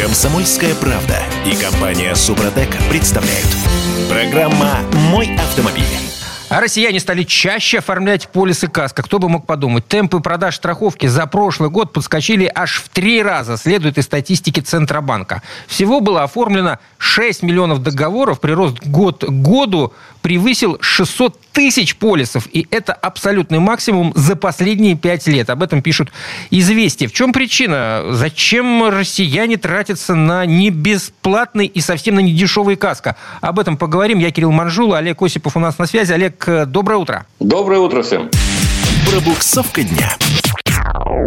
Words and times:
Комсомольская 0.00 0.74
правда 0.76 1.18
и 1.44 1.54
компания 1.54 2.14
Супротек 2.14 2.70
представляют. 2.88 3.46
Программа 4.08 4.78
«Мой 5.10 5.36
автомобиль». 5.36 5.84
А 6.48 6.60
россияне 6.60 6.98
стали 6.98 7.22
чаще 7.22 7.78
оформлять 7.78 8.28
полисы 8.28 8.66
КАСКО. 8.66 9.02
Кто 9.02 9.18
бы 9.18 9.28
мог 9.28 9.46
подумать. 9.46 9.86
Темпы 9.86 10.20
продаж 10.20 10.56
страховки 10.56 11.06
за 11.06 11.26
прошлый 11.26 11.68
год 11.68 11.92
подскочили 11.92 12.50
аж 12.52 12.82
в 12.82 12.88
три 12.88 13.22
раза, 13.22 13.58
следует 13.58 13.98
из 13.98 14.06
статистики 14.06 14.60
Центробанка. 14.60 15.42
Всего 15.68 16.00
было 16.00 16.22
оформлено 16.22 16.78
6 16.96 17.42
миллионов 17.42 17.82
договоров. 17.82 18.40
Прирост 18.40 18.78
год 18.84 19.22
к 19.22 19.30
году 19.30 19.92
превысил 20.22 20.78
600 20.80 21.40
тысяч 21.52 21.96
полисов. 21.96 22.48
И 22.52 22.66
это 22.70 22.92
абсолютный 22.92 23.58
максимум 23.58 24.12
за 24.14 24.36
последние 24.36 24.96
пять 24.96 25.26
лет. 25.26 25.50
Об 25.50 25.62
этом 25.62 25.82
пишут 25.82 26.10
«Известия». 26.50 27.08
В 27.08 27.12
чем 27.12 27.32
причина? 27.32 28.04
Зачем 28.10 28.88
россияне 28.88 29.56
тратятся 29.56 30.14
на 30.14 30.46
не 30.46 30.70
бесплатный 30.70 31.66
и 31.66 31.80
совсем 31.80 32.16
на 32.16 32.20
недешевый 32.20 32.76
КАСКО? 32.76 33.16
Об 33.40 33.58
этом 33.58 33.76
поговорим. 33.76 34.18
Я 34.18 34.30
Кирилл 34.30 34.52
Манжула, 34.52 34.98
Олег 34.98 35.22
Осипов 35.22 35.56
у 35.56 35.60
нас 35.60 35.78
на 35.78 35.86
связи. 35.86 36.12
Олег, 36.12 36.46
доброе 36.66 36.96
утро. 36.96 37.26
Доброе 37.40 37.80
утро 37.80 38.02
всем. 38.02 38.30
Пробуксовка 39.10 39.82
дня. 39.82 40.16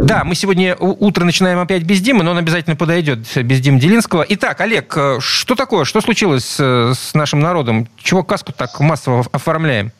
Да, 0.03 0.23
мы 0.23 0.35
сегодня 0.35 0.75
утро 0.75 1.23
начинаем 1.23 1.59
опять 1.59 1.83
без 1.83 2.01
Димы, 2.01 2.23
но 2.23 2.31
он 2.31 2.37
обязательно 2.37 2.75
подойдет, 2.75 3.19
без 3.37 3.59
Димы 3.61 3.79
Делинского. 3.79 4.25
Итак, 4.29 4.61
Олег, 4.61 4.97
что 5.19 5.55
такое? 5.55 5.85
Что 5.85 6.01
случилось 6.01 6.59
с 6.59 7.13
нашим 7.13 7.39
народом? 7.39 7.87
Чего 7.97 8.23
каску 8.23 8.51
так 8.51 8.79
массово 8.79 9.25
оформляем? 9.31 9.91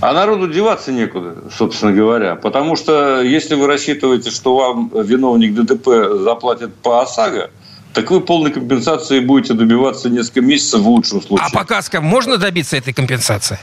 А 0.00 0.12
народу 0.12 0.48
деваться 0.48 0.92
некуда, 0.92 1.36
собственно 1.56 1.92
говоря. 1.92 2.34
Потому 2.34 2.76
что 2.76 3.22
если 3.22 3.54
вы 3.54 3.66
рассчитываете, 3.66 4.30
что 4.30 4.56
вам 4.56 4.90
виновник 4.92 5.54
ДТП 5.54 5.88
заплатит 6.22 6.74
по 6.74 7.00
ОСАГО, 7.02 7.50
так 7.94 8.10
вы 8.10 8.20
полной 8.20 8.50
компенсации 8.50 9.20
будете 9.20 9.54
добиваться 9.54 10.10
несколько 10.10 10.40
месяцев 10.40 10.80
в 10.80 10.88
лучшем 10.88 11.22
случае. 11.22 11.46
А 11.50 11.56
по 11.56 11.64
КАСКО 11.64 12.00
можно 12.00 12.38
добиться 12.38 12.76
этой 12.76 12.92
компенсации? 12.92 13.58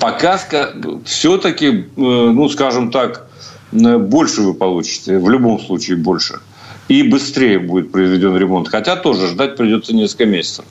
По 0.00 0.10
КАСКО 0.12 0.74
все-таки, 1.04 1.86
ну, 1.96 2.48
скажем 2.48 2.90
так, 2.90 3.27
больше 3.72 4.42
вы 4.42 4.54
получите, 4.54 5.18
в 5.18 5.28
любом 5.28 5.60
случае 5.60 5.96
больше. 5.96 6.40
И 6.88 7.02
быстрее 7.02 7.58
будет 7.58 7.92
произведен 7.92 8.36
ремонт. 8.36 8.68
Хотя 8.68 8.96
тоже 8.96 9.28
ждать 9.28 9.56
придется 9.56 9.94
несколько 9.94 10.24
месяцев. 10.24 10.64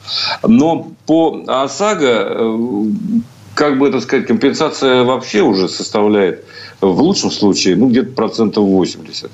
Но 0.44 0.92
по 1.06 1.44
ОСАГО, 1.46 2.88
как 3.54 3.78
бы 3.78 3.88
это 3.88 4.02
сказать, 4.02 4.26
компенсация 4.26 5.04
вообще 5.04 5.42
уже 5.42 5.70
составляет 5.70 6.44
в 6.82 7.02
лучшем 7.02 7.30
случае 7.30 7.76
ну, 7.76 7.90
где-то 7.90 8.14
процентов 8.14 8.66
80. 8.66 9.30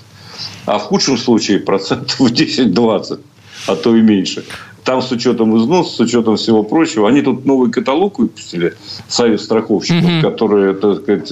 А 0.66 0.78
в 0.78 0.84
худшем 0.84 1.18
случае 1.18 1.60
процентов 1.62 2.20
10-20, 2.20 3.20
а 3.68 3.76
то 3.76 3.96
и 3.96 4.02
меньше. 4.02 4.44
Там 4.84 5.02
с 5.02 5.10
учетом 5.12 5.58
износ, 5.58 5.96
с 5.96 6.00
учетом 6.02 6.36
всего 6.36 6.64
прочего. 6.64 7.08
Они 7.08 7.22
тут 7.22 7.46
новый 7.46 7.72
каталог 7.72 8.20
выпустили, 8.20 8.76
Союз 9.08 9.46
страховщиков, 9.46 10.04
mm-hmm. 10.04 10.22
которые, 10.22 10.74
так 10.74 11.02
сказать, 11.02 11.32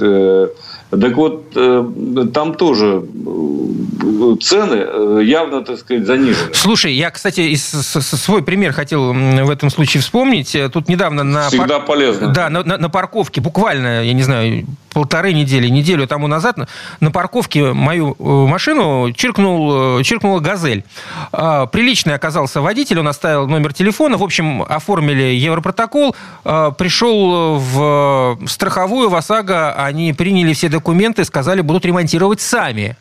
так 0.99 1.15
вот, 1.15 1.53
э, 1.55 1.85
там 2.33 2.53
тоже 2.53 3.05
э, 3.25 4.35
цены 4.41 4.75
э, 4.75 5.21
явно, 5.23 5.63
так 5.63 5.79
сказать, 5.79 6.05
занижены. 6.05 6.53
Слушай, 6.53 6.93
я, 6.93 7.11
кстати, 7.11 7.55
свой 7.55 8.43
пример 8.43 8.73
хотел 8.73 9.13
в 9.13 9.49
этом 9.49 9.69
случае 9.69 10.01
вспомнить. 10.01 10.57
Тут 10.73 10.89
недавно 10.89 11.23
на... 11.23 11.47
Всегда 11.47 11.79
пар... 11.79 11.87
полезно. 11.87 12.27
Да, 12.33 12.49
на, 12.49 12.63
на, 12.63 12.77
на 12.77 12.89
парковке, 12.89 13.39
буквально, 13.39 14.03
я 14.03 14.11
не 14.11 14.23
знаю, 14.23 14.65
полторы 14.93 15.31
недели, 15.31 15.69
неделю 15.69 16.05
тому 16.07 16.27
назад 16.27 16.57
на 16.99 17.11
парковке 17.11 17.71
мою 17.71 18.17
машину 18.19 19.13
чиркнул, 19.13 20.03
чиркнула 20.03 20.41
«Газель». 20.41 20.83
А, 21.31 21.67
приличный 21.67 22.15
оказался 22.15 22.59
водитель, 22.59 22.99
он 22.99 23.07
оставил 23.07 23.47
номер 23.47 23.71
телефона. 23.71 24.17
В 24.17 24.23
общем, 24.23 24.63
оформили 24.63 25.35
европротокол. 25.35 26.17
А, 26.43 26.71
пришел 26.71 27.57
в 27.57 28.39
страховую, 28.45 29.09
в 29.09 29.15
ОСАГО, 29.15 29.73
они 29.73 30.11
приняли 30.11 30.51
все 30.51 30.67
документы 30.67 30.80
документы, 30.81 31.23
сказали, 31.25 31.61
будут 31.61 31.85
ремонтировать 31.85 32.41
сами. 32.41 32.97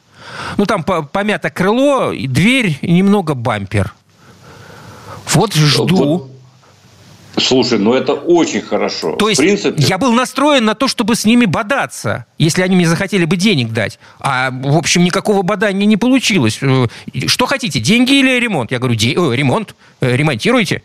Ну, 0.58 0.66
там 0.66 0.84
помято 0.84 1.50
крыло, 1.50 2.12
дверь 2.12 2.78
и 2.82 2.92
немного 2.92 3.34
бампер. 3.34 3.94
Вот 5.34 5.54
жду. 5.54 6.28
Слушай, 7.36 7.78
ну 7.78 7.94
это 7.94 8.12
очень 8.12 8.60
хорошо. 8.60 9.16
То 9.16 9.28
есть 9.28 9.40
принципе... 9.40 9.82
я 9.82 9.98
был 9.98 10.12
настроен 10.12 10.64
на 10.64 10.74
то, 10.74 10.88
чтобы 10.88 11.14
с 11.14 11.24
ними 11.24 11.46
бодаться, 11.46 12.26
если 12.38 12.62
они 12.62 12.76
мне 12.76 12.86
захотели 12.86 13.24
бы 13.24 13.36
денег 13.36 13.72
дать. 13.72 13.98
А, 14.18 14.50
в 14.50 14.76
общем, 14.76 15.04
никакого 15.04 15.42
бодания 15.42 15.86
не 15.86 15.96
получилось. 15.96 16.58
Э, 16.60 16.86
что 17.26 17.46
хотите, 17.46 17.80
деньги 17.80 18.14
или 18.18 18.38
ремонт? 18.38 18.72
Я 18.72 18.78
говорю, 18.78 18.96
Де... 18.96 19.16
О, 19.16 19.32
ремонт, 19.32 19.74
э, 20.00 20.16
ремонтируйте. 20.16 20.82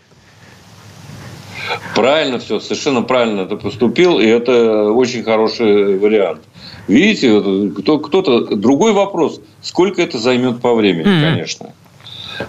Правильно 1.96 2.40
все, 2.40 2.60
совершенно 2.60 3.02
правильно 3.02 3.46
ты 3.46 3.56
поступил, 3.56 4.20
и 4.20 4.26
это 4.26 4.92
очень 4.92 5.24
хороший 5.24 5.98
вариант. 5.98 6.42
Видите, 6.88 7.72
кто, 7.78 8.00
кто-то... 8.00 8.56
Другой 8.56 8.94
вопрос, 8.94 9.42
сколько 9.62 10.02
это 10.02 10.20
займет 10.20 10.62
по 10.62 10.74
времени, 10.76 11.08
mm-hmm. 11.08 11.32
конечно. 11.32 11.74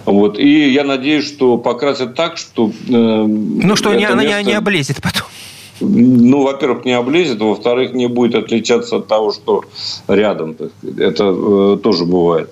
Вот. 0.05 0.39
И 0.39 0.71
я 0.71 0.85
надеюсь, 0.85 1.27
что 1.27 1.59
покрасят 1.59 2.15
так, 2.15 2.37
что... 2.37 2.71
Э, 2.89 2.93
ну, 2.93 3.77
что 3.77 3.95
не, 3.95 4.01
место... 4.01 4.13
она 4.13 4.43
не 4.43 4.53
облезет 4.53 5.01
потом. 5.03 5.27
Ну, 5.81 6.43
во-первых, 6.43 6.85
не 6.85 6.93
облезет, 6.93 7.41
во-вторых, 7.41 7.93
не 7.93 8.09
будет 8.09 8.35
отличаться 8.35 8.97
от 8.97 9.09
того, 9.09 9.33
что 9.33 9.65
рядом. 10.09 10.57
Это 10.99 11.25
э, 11.25 11.79
тоже 11.83 12.05
бывает. 12.05 12.51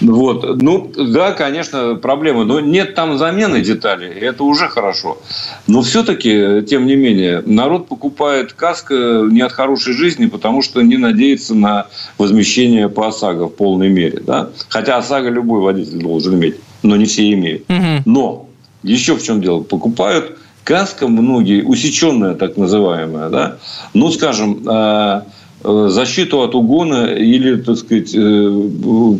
Вот. 0.00 0.62
Ну, 0.62 0.90
да, 0.96 1.32
конечно, 1.32 1.94
проблемы. 1.96 2.44
Но 2.44 2.60
нет 2.60 2.94
там 2.94 3.18
замены 3.18 3.60
деталей, 3.60 4.12
и 4.12 4.20
это 4.20 4.44
уже 4.44 4.68
хорошо. 4.68 5.18
Но 5.66 5.82
все-таки, 5.82 6.62
тем 6.68 6.86
не 6.86 6.96
менее, 6.96 7.42
народ 7.44 7.88
покупает 7.88 8.52
каско 8.52 9.26
не 9.30 9.40
от 9.40 9.52
хорошей 9.52 9.94
жизни, 9.94 10.26
потому 10.26 10.62
что 10.62 10.82
не 10.82 10.96
надеется 10.96 11.54
на 11.54 11.86
возмещение 12.18 12.88
по 12.88 13.08
ОСАГО 13.08 13.46
в 13.46 13.54
полной 13.54 13.88
мере. 13.88 14.20
Да? 14.26 14.50
Хотя 14.68 14.96
ОСАГО 14.96 15.28
любой 15.28 15.60
водитель 15.60 15.98
должен 15.98 16.34
иметь, 16.34 16.56
но 16.82 16.96
не 16.96 17.04
все 17.04 17.32
имеют. 17.32 17.64
Угу. 17.68 18.02
Но 18.06 18.48
еще 18.82 19.16
в 19.16 19.22
чем 19.22 19.40
дело? 19.40 19.62
Покупают 19.62 20.38
каска 20.64 21.08
многие, 21.08 21.62
усеченная 21.62 22.34
так 22.34 22.56
называемая, 22.56 23.28
да? 23.28 23.56
ну, 23.94 24.10
скажем, 24.10 24.62
э, 24.68 25.22
э, 25.64 25.88
защиту 25.90 26.42
от 26.42 26.54
угона 26.54 27.06
или, 27.06 27.56
так 27.56 27.76
сказать, 27.76 28.14
э, 28.14 29.18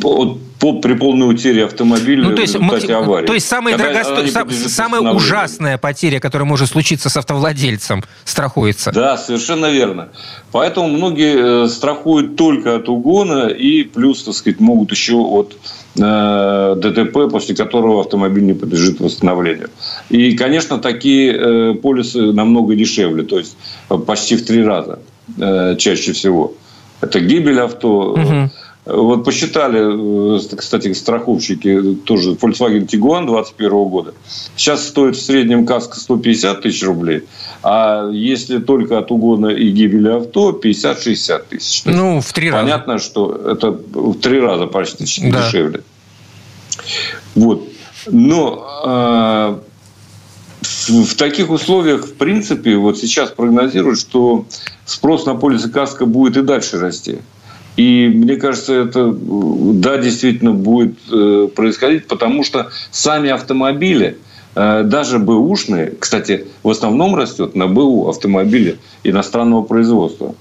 по, 0.00 0.38
по, 0.58 0.80
при 0.80 0.94
полной 0.94 1.30
утере 1.30 1.64
автомобиля 1.64 2.28
ну, 2.28 2.34
то 2.34 2.42
есть, 2.42 2.54
в 2.54 2.60
результате 2.60 2.94
аварии. 2.94 3.26
То 3.26 3.34
есть 3.34 3.48
самая, 3.48 3.76
дорогосто... 3.76 4.26
сам, 4.28 4.50
самая 4.50 5.00
ужасная 5.12 5.78
потеря, 5.78 6.20
которая 6.20 6.46
может 6.46 6.68
случиться 6.68 7.08
с 7.08 7.16
автовладельцем, 7.16 8.04
страхуется. 8.24 8.92
Да, 8.92 9.16
совершенно 9.16 9.70
верно. 9.70 10.10
Поэтому 10.52 10.88
многие 10.88 11.64
э, 11.64 11.68
страхуют 11.68 12.36
только 12.36 12.76
от 12.76 12.88
угона 12.88 13.46
и 13.48 13.82
плюс, 13.82 14.22
так 14.24 14.34
сказать, 14.34 14.60
могут 14.60 14.90
еще 14.90 15.14
от 15.14 15.56
э, 15.98 16.74
ДТП, 16.76 17.30
после 17.30 17.56
которого 17.56 18.02
автомобиль 18.02 18.44
не 18.44 18.54
подлежит 18.54 19.00
восстановлению. 19.00 19.70
И, 20.10 20.36
конечно, 20.36 20.78
такие 20.78 21.32
э, 21.32 21.74
полисы 21.74 22.32
намного 22.32 22.74
дешевле, 22.74 23.22
то 23.24 23.38
есть 23.38 23.56
почти 24.06 24.36
в 24.36 24.44
три 24.44 24.62
раза 24.62 24.98
э, 25.38 25.76
чаще 25.78 26.12
всего. 26.12 26.52
Это 27.00 27.18
гибель 27.18 27.58
авто, 27.58 28.12
угу 28.12 28.50
вот 28.84 29.24
посчитали, 29.24 30.36
э, 30.36 30.56
кстати, 30.56 30.92
страховщики 30.92 31.98
тоже 32.04 32.32
Volkswagen 32.32 32.86
Tiguan 32.86 33.26
2021 33.26 33.70
года. 33.88 34.14
Сейчас 34.56 34.88
стоит 34.88 35.16
в 35.16 35.22
среднем 35.22 35.66
каска 35.66 36.00
150 36.00 36.62
тысяч 36.62 36.82
рублей, 36.82 37.22
а 37.62 38.10
если 38.10 38.58
только 38.58 38.98
от 38.98 39.12
угона 39.12 39.48
и 39.48 39.70
гибели 39.70 40.08
авто 40.08 40.50
50-60 40.50 41.44
тысяч. 41.48 41.82
Ну, 41.84 42.20
в 42.20 42.32
три 42.32 42.50
раза. 42.50 42.62
Понятно, 42.62 42.98
что 42.98 43.32
это 43.32 43.70
в 43.70 44.18
три 44.18 44.40
раза 44.40 44.66
почти 44.66 45.30
да. 45.30 45.46
дешевле. 45.46 45.82
Вот. 47.36 47.68
Но 48.08 48.66
э, 48.84 49.58
в 50.88 51.14
таких 51.14 51.50
условиях, 51.50 52.06
в 52.06 52.14
принципе, 52.14 52.74
вот 52.76 52.98
сейчас 52.98 53.30
прогнозируют, 53.30 54.00
что 54.00 54.46
спрос 54.84 55.24
на 55.24 55.36
полисы 55.36 55.70
каска 55.70 56.04
будет 56.04 56.36
и 56.36 56.42
дальше 56.42 56.80
расти. 56.80 57.18
И 57.76 58.08
мне 58.08 58.36
кажется, 58.36 58.74
это, 58.74 59.14
да, 59.14 59.96
действительно 59.96 60.52
будет 60.52 60.98
э, 61.10 61.48
происходить, 61.54 62.06
потому 62.06 62.44
что 62.44 62.70
сами 62.90 63.30
автомобили, 63.30 64.18
э, 64.54 64.82
даже 64.84 65.18
бэушные, 65.18 65.94
кстати, 65.98 66.46
в 66.62 66.68
основном 66.68 67.16
растет 67.16 67.54
на 67.54 67.68
БУ 67.68 68.08
автомобили 68.08 68.78
иностранного 69.04 69.62
производства 69.62 70.34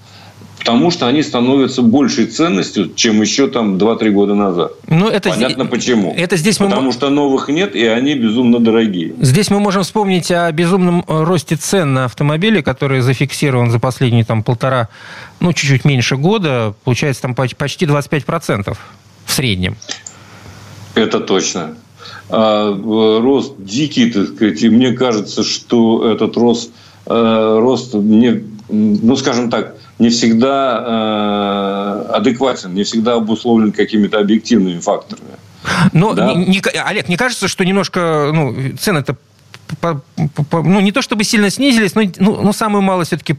потому 0.62 0.92
что 0.92 1.08
они 1.08 1.24
становятся 1.24 1.82
большей 1.82 2.28
ценностью, 2.28 2.92
чем 2.94 3.20
еще 3.22 3.48
там 3.48 3.78
2-3 3.78 4.10
года 4.12 4.36
назад. 4.36 4.74
Ну, 4.88 5.08
это 5.10 5.30
Понятно 5.30 5.64
здесь, 5.64 5.72
почему. 5.72 6.14
Это 6.16 6.38
здесь 6.38 6.60
мы... 6.60 6.68
Потому 6.68 6.92
что 6.92 7.10
новых 7.10 7.50
нет, 7.50 7.76
и 7.76 7.84
они 7.86 8.14
безумно 8.14 8.60
дорогие. 8.60 9.16
Здесь 9.20 9.50
мы 9.50 9.60
можем 9.60 9.82
вспомнить 9.82 10.30
о 10.32 10.52
безумном 10.52 11.04
росте 11.08 11.56
цен 11.56 11.94
на 11.94 12.06
автомобили, 12.06 12.62
который 12.62 13.02
зафиксирован 13.02 13.72
за 13.72 13.80
последние 13.80 14.24
там, 14.24 14.44
полтора, 14.44 14.90
ну, 15.40 15.52
чуть-чуть 15.52 15.84
меньше 15.84 16.16
года. 16.16 16.76
Получается, 16.84 17.24
там 17.24 17.34
почти 17.34 17.86
25% 17.86 18.78
в 19.26 19.34
среднем. 19.34 19.76
Это 20.94 21.20
точно. 21.22 21.76
э, 22.30 23.20
рост 23.24 23.56
дикий, 23.58 24.12
так 24.12 24.28
сказать, 24.28 24.62
и 24.62 24.70
мне 24.70 24.92
кажется, 24.92 25.44
что 25.44 26.08
этот 26.08 26.38
рост, 26.38 26.72
э, 27.08 27.58
рост 27.60 27.96
не, 27.96 28.44
ну, 28.70 29.16
скажем 29.16 29.50
так, 29.50 29.76
не 30.02 30.10
всегда 30.10 30.84
э, 32.10 32.16
адекватен, 32.16 32.74
не 32.74 32.84
всегда 32.84 33.14
обусловлен 33.14 33.72
какими-то 33.72 34.18
объективными 34.20 34.80
факторами. 34.80 35.30
Но, 35.94 36.14
да? 36.14 36.34
не, 36.34 36.46
не, 36.46 36.62
Олег, 36.84 37.08
не 37.08 37.18
кажется, 37.18 37.48
что 37.48 37.64
немножко 37.64 38.32
ну, 38.34 38.76
цены-то 38.80 39.16
ну, 40.52 40.80
не 40.80 40.92
то 40.92 41.04
чтобы 41.04 41.24
сильно 41.24 41.52
снизились, 41.52 41.94
но 41.94 42.02
ну, 42.18 42.42
ну 42.42 42.52
самую 42.52 42.82
мало 42.82 43.04
все-таки 43.04 43.36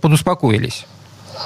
подуспокоились? 0.00 0.86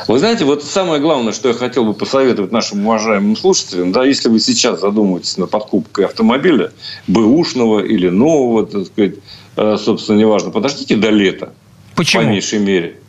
Вы 0.07 0.19
знаете, 0.19 0.45
вот 0.45 0.63
самое 0.63 1.01
главное, 1.01 1.33
что 1.33 1.49
я 1.49 1.55
хотел 1.55 1.85
бы 1.85 1.95
посоветовать 1.95 2.53
нашим 2.53 2.87
уважаемым 2.87 3.37
слушателям, 3.37 3.93
да, 3.93 4.05
если 4.05 4.29
вы 4.29 4.41
сейчас 4.41 4.81
задумываетесь 4.81 5.39
над 5.39 5.51
покупкой 5.51 6.05
автомобиля, 6.05 6.71
бэушного 7.09 7.81
или 7.81 8.09
нового, 8.09 8.67
так 8.67 8.87
сказать, 8.87 9.15
э, 9.57 9.77
собственно, 9.79 10.19
неважно, 10.19 10.51
подождите 10.51 10.97
до 10.97 11.09
лета. 11.09 11.53
Почему? 11.97 12.23
По 12.23 12.27
меньшей 12.27 12.61
мере. 12.61 13.00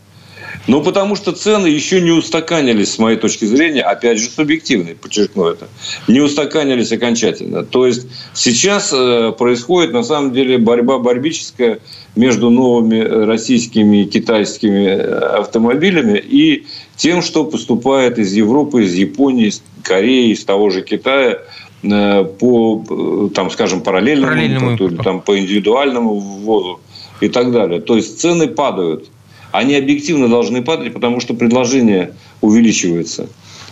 Ну, 0.68 0.84
потому 0.84 1.16
что 1.16 1.32
цены 1.32 1.68
еще 1.68 2.02
не 2.02 2.12
устаканились, 2.12 2.94
с 2.94 3.00
моей 3.00 3.18
точки 3.18 3.46
зрения, 3.46 3.82
опять 3.82 4.20
же, 4.20 4.30
субъективной, 4.30 4.96
подчеркну 4.96 5.46
это, 5.46 5.68
не 6.08 6.20
устаканились 6.20 6.92
окончательно. 6.92 7.64
То 7.64 7.88
есть, 7.88 8.08
сейчас 8.34 8.92
э, 8.94 9.32
происходит, 9.38 9.92
на 9.92 10.04
самом 10.04 10.34
деле, 10.34 10.58
борьба 10.58 11.00
борбическая 11.00 11.80
между 12.16 12.50
новыми 12.50 13.00
российскими 13.00 14.04
и 14.04 14.06
китайскими 14.06 14.86
э, 14.86 15.18
автомобилями 15.40 16.20
и 16.20 16.68
тем, 16.96 17.24
что 17.24 17.46
поступает 17.46 18.20
из 18.20 18.32
Европы, 18.34 18.84
из 18.84 18.94
Японии, 18.94 19.48
из 19.48 19.64
Кореи, 19.84 20.32
из 20.32 20.46
того 20.46 20.70
же 20.70 20.84
Китая 20.84 21.40
э, 21.82 22.24
по, 22.24 23.30
там, 23.34 23.50
скажем, 23.50 23.82
параллельному, 23.82 24.28
параллельному 24.28 24.72
импорту, 24.72 24.94
или 24.94 25.02
там, 25.02 25.22
по 25.22 25.40
индивидуальному 25.40 26.20
ввозу 26.20 26.80
и 27.20 27.30
так 27.30 27.52
далее. 27.52 27.82
То 27.82 27.96
есть, 27.96 28.20
цены 28.20 28.48
падают– 28.48 29.10
они 29.52 29.76
объективно 29.76 30.28
должны 30.28 30.64
падать, 30.64 30.94
потому 30.94 31.20
что 31.20 31.34
предложение 31.34 32.14
увеличивается. 32.42 33.28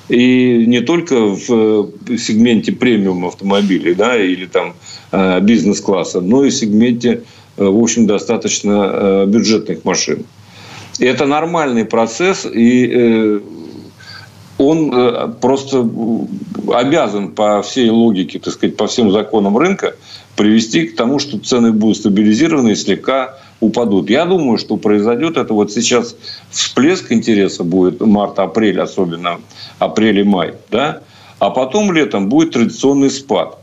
И 0.09 0.65
не 0.65 0.81
только 0.81 1.15
в 1.15 1.91
сегменте 2.17 2.71
премиум 2.71 3.25
автомобилей 3.27 3.93
да, 3.93 4.17
или 4.17 4.47
там 4.47 4.73
э, 5.11 5.39
бизнес-класса, 5.39 6.19
но 6.19 6.43
и 6.43 6.49
в 6.49 6.53
сегменте, 6.53 7.21
э, 7.57 7.63
в 7.63 7.77
общем, 7.77 8.07
достаточно 8.07 8.89
э, 8.91 9.25
бюджетных 9.27 9.85
машин. 9.85 10.25
И 10.97 11.05
это 11.05 11.27
нормальный 11.27 11.85
процесс, 11.85 12.45
и 12.51 13.39
он 14.57 15.33
просто 15.39 15.89
обязан 16.73 17.29
по 17.29 17.61
всей 17.61 17.89
логике, 17.89 18.39
так 18.39 18.53
сказать, 18.53 18.75
по 18.75 18.87
всем 18.87 19.09
законам 19.09 19.57
рынка 19.57 19.95
привести 20.35 20.87
к 20.87 20.97
тому, 20.97 21.19
что 21.19 21.39
цены 21.39 21.71
будут 21.71 21.97
стабилизированы 21.97 22.71
и 22.71 22.75
слегка 22.75 23.37
упадут. 23.59 24.09
Я 24.09 24.25
думаю, 24.25 24.57
что 24.57 24.77
произойдет 24.77 25.37
это 25.37 25.53
вот 25.53 25.71
сейчас 25.71 26.15
всплеск 26.49 27.11
интереса 27.11 27.63
будет 27.63 27.99
март-апрель, 28.01 28.79
особенно 28.79 29.39
апрель 29.79 30.19
и 30.19 30.23
май, 30.23 30.53
да, 30.71 31.01
а 31.39 31.49
потом 31.49 31.91
летом 31.91 32.29
будет 32.29 32.51
традиционный 32.51 33.09
спад. 33.09 33.57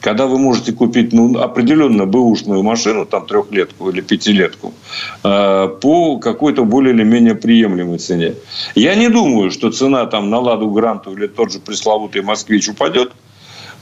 Когда 0.00 0.26
вы 0.26 0.36
можете 0.36 0.72
купить 0.72 1.12
ну, 1.12 1.38
определенно 1.38 2.06
бэушную 2.06 2.64
машину, 2.64 3.06
там 3.06 3.24
трехлетку 3.24 3.88
или 3.88 4.00
пятилетку, 4.00 4.74
э, 5.22 5.68
по 5.80 6.18
какой-то 6.18 6.64
более 6.64 6.92
или 6.92 7.04
менее 7.04 7.36
приемлемой 7.36 7.98
цене. 7.98 8.34
Я 8.74 8.96
не 8.96 9.08
думаю, 9.08 9.52
что 9.52 9.70
цена 9.70 10.04
там 10.06 10.28
на 10.28 10.40
Ладу 10.40 10.70
Гранту 10.70 11.12
или 11.12 11.28
тот 11.28 11.52
же 11.52 11.60
пресловутый 11.60 12.22
Москвич 12.22 12.68
упадет. 12.68 13.12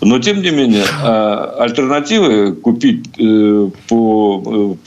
Но, 0.02 0.18
тем 0.18 0.42
не 0.42 0.50
менее, 0.50 0.84
а, 1.02 1.56
альтернативы 1.58 2.54
купить 2.54 3.06
э, 3.18 3.68
по, 3.88 4.38
э, 4.39 4.39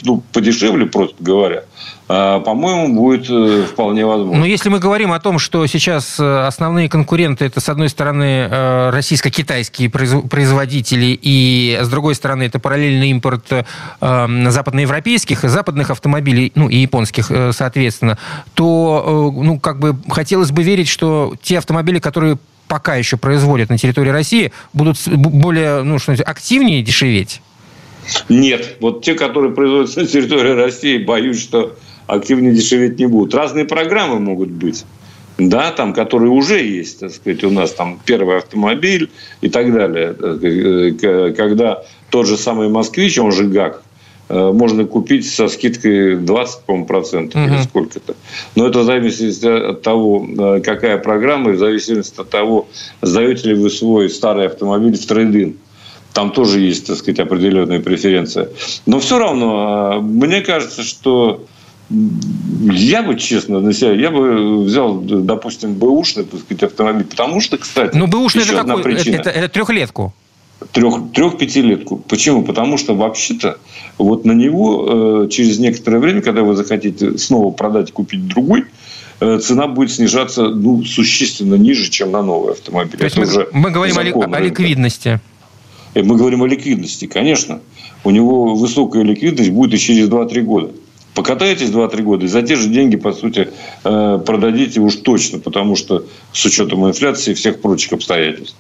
ну, 0.04 0.24
подешевле, 0.32 0.86
просто 0.86 1.16
говоря, 1.20 1.64
а, 2.08 2.40
по-моему, 2.40 2.94
будет 2.94 3.30
э, 3.30 3.66
вполне 3.70 4.06
возможно. 4.06 4.40
Но 4.40 4.46
если 4.46 4.70
мы 4.70 4.80
говорим 4.80 5.12
о 5.12 5.20
том, 5.20 5.40
что 5.40 5.66
сейчас 5.68 6.20
основные 6.20 6.90
конкуренты 6.90 7.46
это, 7.46 7.60
с 7.60 7.70
одной 7.70 7.90
стороны, 7.90 8.48
российско-китайские 8.92 9.90
производители, 9.90 11.18
и 11.22 11.80
с 11.82 11.88
другой 11.88 12.16
стороны, 12.16 12.44
это 12.44 12.60
параллельный 12.60 13.10
импорт 13.10 13.46
западноевропейских, 14.00 15.42
западных 15.44 15.90
автомобилей, 15.92 16.52
ну 16.56 16.70
и 16.70 16.78
японских, 16.78 17.32
соответственно, 17.52 18.18
то, 18.54 19.32
ну, 19.36 19.60
как 19.60 19.80
бы 19.80 19.96
хотелось 20.10 20.52
бы 20.52 20.64
верить, 20.64 20.88
что 20.88 21.36
те 21.42 21.58
автомобили, 21.58 22.00
которые 22.00 22.38
пока 22.68 22.96
еще 22.96 23.18
производят 23.18 23.70
на 23.70 23.78
территории 23.78 24.10
России, 24.10 24.52
будут 24.74 24.98
более 25.08 25.84
ну, 25.84 26.00
что 26.00 26.14
активнее 26.14 26.82
дешеветь? 26.82 27.42
Нет. 28.30 28.78
Вот 28.80 29.04
те, 29.04 29.16
которые 29.16 29.54
производятся 29.54 30.02
на 30.02 30.08
территории 30.08 30.52
России, 30.52 30.98
боюсь, 30.98 31.42
что 31.42 31.76
активнее 32.08 32.54
дешеветь 32.54 33.00
не 33.00 33.06
будут. 33.06 33.34
Разные 33.34 33.66
программы 33.66 34.20
могут 34.20 34.50
быть. 34.50 34.86
Да, 35.38 35.72
там, 35.72 35.94
которые 35.94 36.30
уже 36.30 36.62
есть, 36.62 37.00
так 37.00 37.12
сказать, 37.12 37.44
у 37.44 37.50
нас 37.50 37.72
там 37.72 38.00
первый 38.06 38.38
автомобиль 38.38 39.10
и 39.42 39.50
так 39.50 39.74
далее. 39.74 40.16
Э, 40.20 41.34
когда 41.36 41.84
тот 42.12 42.28
же 42.28 42.38
самый 42.38 42.70
«Москвич», 42.70 43.18
он 43.18 43.32
же 43.32 43.46
ГАК, 43.46 43.82
Э, 44.30 44.52
можно 44.52 44.86
купить 44.86 45.30
со 45.30 45.48
скидкой 45.48 46.16
20, 46.16 46.62
по 46.62 46.84
процентов 46.86 47.42
угу. 47.42 47.54
или 47.54 47.62
сколько-то. 47.62 48.16
Но 48.56 48.68
это 48.68 48.84
зависит 48.84 49.44
от 49.44 49.82
того, 49.82 50.26
э, 50.26 50.62
какая 50.62 50.98
программа, 50.98 51.52
и 51.52 51.54
в 51.54 51.60
зависимости 51.60 52.20
от 52.20 52.30
того, 52.30 52.68
сдаете 53.02 53.50
ли 53.50 53.56
вы 53.56 53.70
свой 53.70 54.10
старый 54.10 54.48
автомобиль 54.48 54.98
в 54.98 55.06
трейдинг. 55.06 55.58
Там 56.14 56.32
тоже 56.32 56.60
есть, 56.60 56.88
так 56.88 56.98
сказать, 56.98 57.20
определенная 57.20 57.80
преференция. 57.80 58.50
Но 58.86 59.00
все 59.00 59.18
равно, 59.18 59.96
э, 59.98 60.00
мне 60.02 60.42
кажется, 60.42 60.84
что 60.84 61.46
я 61.90 63.04
бы, 63.04 63.18
честно, 63.20 63.60
на 63.60 63.74
себя, 63.74 63.94
я 63.94 64.10
бы 64.12 64.64
взял, 64.64 65.00
допустим, 65.00 65.74
бэушный, 65.74 66.24
так 66.24 66.40
сказать, 66.40 66.64
автомобиль. 66.64 67.06
Потому 67.06 67.42
что, 67.42 67.58
кстати, 67.58 67.96
Ну, 67.96 68.08
бэушный 68.08 68.44
это 68.44 68.64
какой? 68.64 68.84
Причина. 68.84 69.16
Это, 69.16 69.30
это 69.30 69.50
трехлетку 69.50 70.14
трех, 70.72 71.12
трех-пятилетку. 71.14 71.98
Почему? 71.98 72.44
Потому 72.44 72.78
что 72.78 72.96
вообще-то 72.96 73.58
вот 73.98 74.26
на 74.26 74.32
него 74.32 75.26
э, 75.26 75.30
через 75.30 75.60
некоторое 75.60 76.00
время, 76.00 76.22
когда 76.22 76.44
вы 76.44 76.56
захотите 76.56 77.18
снова 77.18 77.52
продать, 77.52 77.92
купить 77.92 78.28
другой, 78.28 78.66
э, 79.20 79.40
цена 79.40 79.68
будет 79.68 79.92
снижаться 79.92 80.44
ну, 80.44 80.84
существенно 80.84 81.56
ниже, 81.56 81.90
чем 81.90 82.12
на 82.12 82.22
новый 82.22 82.54
автомобиль. 82.54 82.98
То 82.98 83.06
есть 83.06 83.18
мы, 83.18 83.24
уже 83.24 83.48
мы 83.52 83.72
говорим 83.72 83.98
о, 83.98 84.02
о 84.02 84.40
ликвидности. 84.40 85.10
Э, 85.10 85.33
мы 86.02 86.16
говорим 86.16 86.44
о 86.44 86.48
ликвидности, 86.48 87.06
конечно. 87.06 87.62
У 88.04 88.12
него 88.12 88.56
высокая 88.56 89.04
ликвидность 89.04 89.52
будет 89.52 89.74
и 89.74 89.78
через 89.78 90.10
2-3 90.10 90.42
года. 90.42 90.72
Покатаетесь 91.16 91.70
2-3 91.70 92.02
года 92.02 92.26
и 92.26 92.28
за 92.28 92.42
те 92.42 92.56
же 92.56 92.70
деньги, 92.70 92.96
по 92.96 93.14
сути, 93.14 93.50
э, 93.84 94.20
продадите 94.26 94.80
уж 94.80 94.96
точно, 94.96 95.40
потому 95.40 95.76
что 95.76 96.06
с 96.32 96.44
учетом 96.46 96.88
инфляции 96.88 97.32
и 97.32 97.34
всех 97.36 97.62
прочих 97.62 97.94
обстоятельств. 97.94 98.56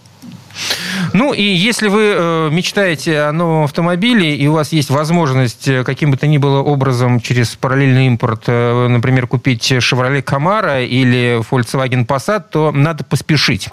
Ну, 1.13 1.33
и 1.33 1.43
если 1.43 1.87
вы 1.87 2.13
э, 2.15 2.49
мечтаете 2.51 3.21
о 3.21 3.31
новом 3.31 3.63
автомобиле, 3.63 4.35
и 4.35 4.47
у 4.47 4.53
вас 4.53 4.71
есть 4.71 4.89
возможность 4.89 5.67
э, 5.67 5.83
каким 5.83 6.11
бы 6.11 6.17
то 6.17 6.27
ни 6.27 6.37
было 6.37 6.59
образом 6.59 7.19
через 7.19 7.55
параллельный 7.55 8.07
импорт, 8.07 8.43
э, 8.47 8.87
например, 8.87 9.27
купить 9.27 9.71
Chevrolet 9.71 10.23
Camaro 10.23 10.85
или 10.85 11.39
Volkswagen 11.49 12.05
Passat, 12.05 12.45
то 12.51 12.71
надо 12.71 13.03
поспешить. 13.03 13.69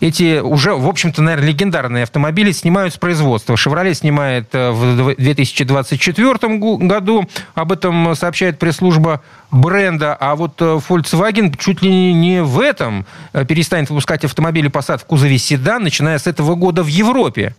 Эти 0.00 0.40
уже, 0.40 0.74
в 0.74 0.88
общем-то, 0.88 1.22
наверное, 1.22 1.48
легендарные 1.48 2.02
автомобили 2.04 2.52
снимают 2.52 2.94
с 2.94 2.96
производства. 2.96 3.54
Chevrolet 3.54 3.94
снимает 3.94 4.52
в 4.52 5.14
2024 5.16 6.58
году. 6.78 7.28
Об 7.54 7.72
этом 7.72 8.14
сообщает 8.14 8.58
пресс-служба 8.58 9.22
бренда, 9.50 10.14
а 10.14 10.36
вот 10.36 10.60
Volkswagen 10.60 11.56
чуть 11.58 11.82
ли 11.82 12.12
не 12.12 12.42
в 12.42 12.60
этом 12.60 13.06
перестанет 13.48 13.90
выпускать 13.90 14.24
автомобили 14.24 14.70
Passat 14.70 14.98
в 14.98 15.04
кузове 15.04 15.38
седан, 15.38 15.82
начиная 15.82 16.18
с 16.18 16.26
этого 16.26 16.54
года 16.54 16.82
в 16.82 16.88
Европе. 16.88 17.54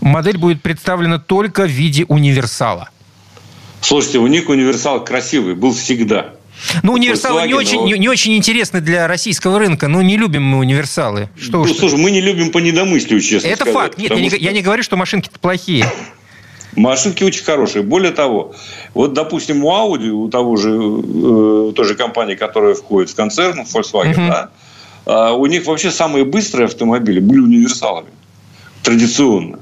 Модель 0.00 0.38
будет 0.38 0.62
представлена 0.62 1.18
только 1.18 1.62
в 1.62 1.70
виде 1.70 2.04
универсала. 2.06 2.90
Слушайте, 3.80 4.18
у 4.18 4.26
них 4.26 4.48
универсал 4.48 5.04
красивый, 5.04 5.54
был 5.54 5.74
всегда. 5.74 6.34
Ну, 6.82 6.92
универсалы 6.92 7.46
не 7.46 7.54
очень, 7.54 7.84
не, 7.84 7.98
не 7.98 8.08
очень 8.08 8.36
интересны 8.36 8.80
для 8.80 9.06
российского 9.06 9.58
рынка. 9.58 9.88
Ну, 9.88 10.00
не 10.00 10.16
любим 10.16 10.42
мы 10.42 10.58
универсалы. 10.58 11.28
Что 11.40 11.64
ну, 11.64 11.74
слушай, 11.74 11.98
мы 11.98 12.10
не 12.10 12.20
любим 12.20 12.50
по 12.50 12.58
недомыслию, 12.58 13.20
честно 13.20 13.48
Это 13.48 13.64
сказать, 13.64 13.74
факт. 13.74 13.98
Нет, 13.98 14.10
я 14.10 14.20
не, 14.20 14.28
что... 14.28 14.38
я 14.38 14.52
не 14.52 14.62
говорю, 14.62 14.82
что 14.82 14.96
машинки-то 14.96 15.38
плохие. 15.38 15.84
Машинки 16.76 17.24
очень 17.24 17.44
хорошие. 17.44 17.82
Более 17.82 18.12
того, 18.12 18.54
вот, 18.94 19.12
допустим, 19.12 19.64
у 19.64 19.70
Audi, 19.70 20.08
у 20.08 20.28
того 20.28 20.56
же, 20.56 20.70
э, 20.70 21.72
той 21.74 21.84
же 21.84 21.94
компании, 21.94 22.34
которая 22.34 22.74
входит 22.74 23.10
в 23.10 23.14
концерн, 23.14 23.60
Volkswagen, 23.60 24.14
uh-huh. 24.14 24.28
да, 24.28 24.50
э, 25.06 25.32
у 25.32 25.46
них 25.46 25.66
вообще 25.66 25.90
самые 25.90 26.24
быстрые 26.24 26.66
автомобили 26.66 27.20
были 27.20 27.40
универсалами 27.40 28.08
традиционно. 28.82 29.60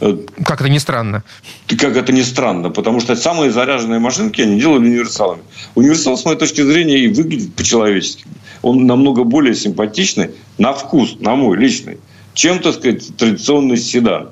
Э, 0.00 0.16
как 0.44 0.60
это 0.60 0.68
не 0.68 0.78
странно? 0.78 1.22
Как 1.66 1.96
это 1.96 2.12
не 2.12 2.22
странно, 2.22 2.70
потому 2.70 3.00
что 3.00 3.16
самые 3.16 3.50
заряженные 3.50 4.00
машинки 4.00 4.42
они 4.42 4.60
делали 4.60 4.86
универсалами. 4.86 5.42
Универсал, 5.74 6.16
с 6.16 6.24
моей 6.24 6.38
точки 6.38 6.62
зрения, 6.62 6.98
и 6.98 7.08
выглядит 7.08 7.54
по-человечески. 7.54 8.24
Он 8.62 8.86
намного 8.86 9.24
более 9.24 9.54
симпатичный 9.54 10.30
на 10.58 10.72
вкус, 10.72 11.16
на 11.20 11.36
мой 11.36 11.56
личный, 11.56 11.98
чем, 12.34 12.58
так 12.60 12.74
сказать, 12.74 13.16
традиционный 13.16 13.76
седан. 13.76 14.28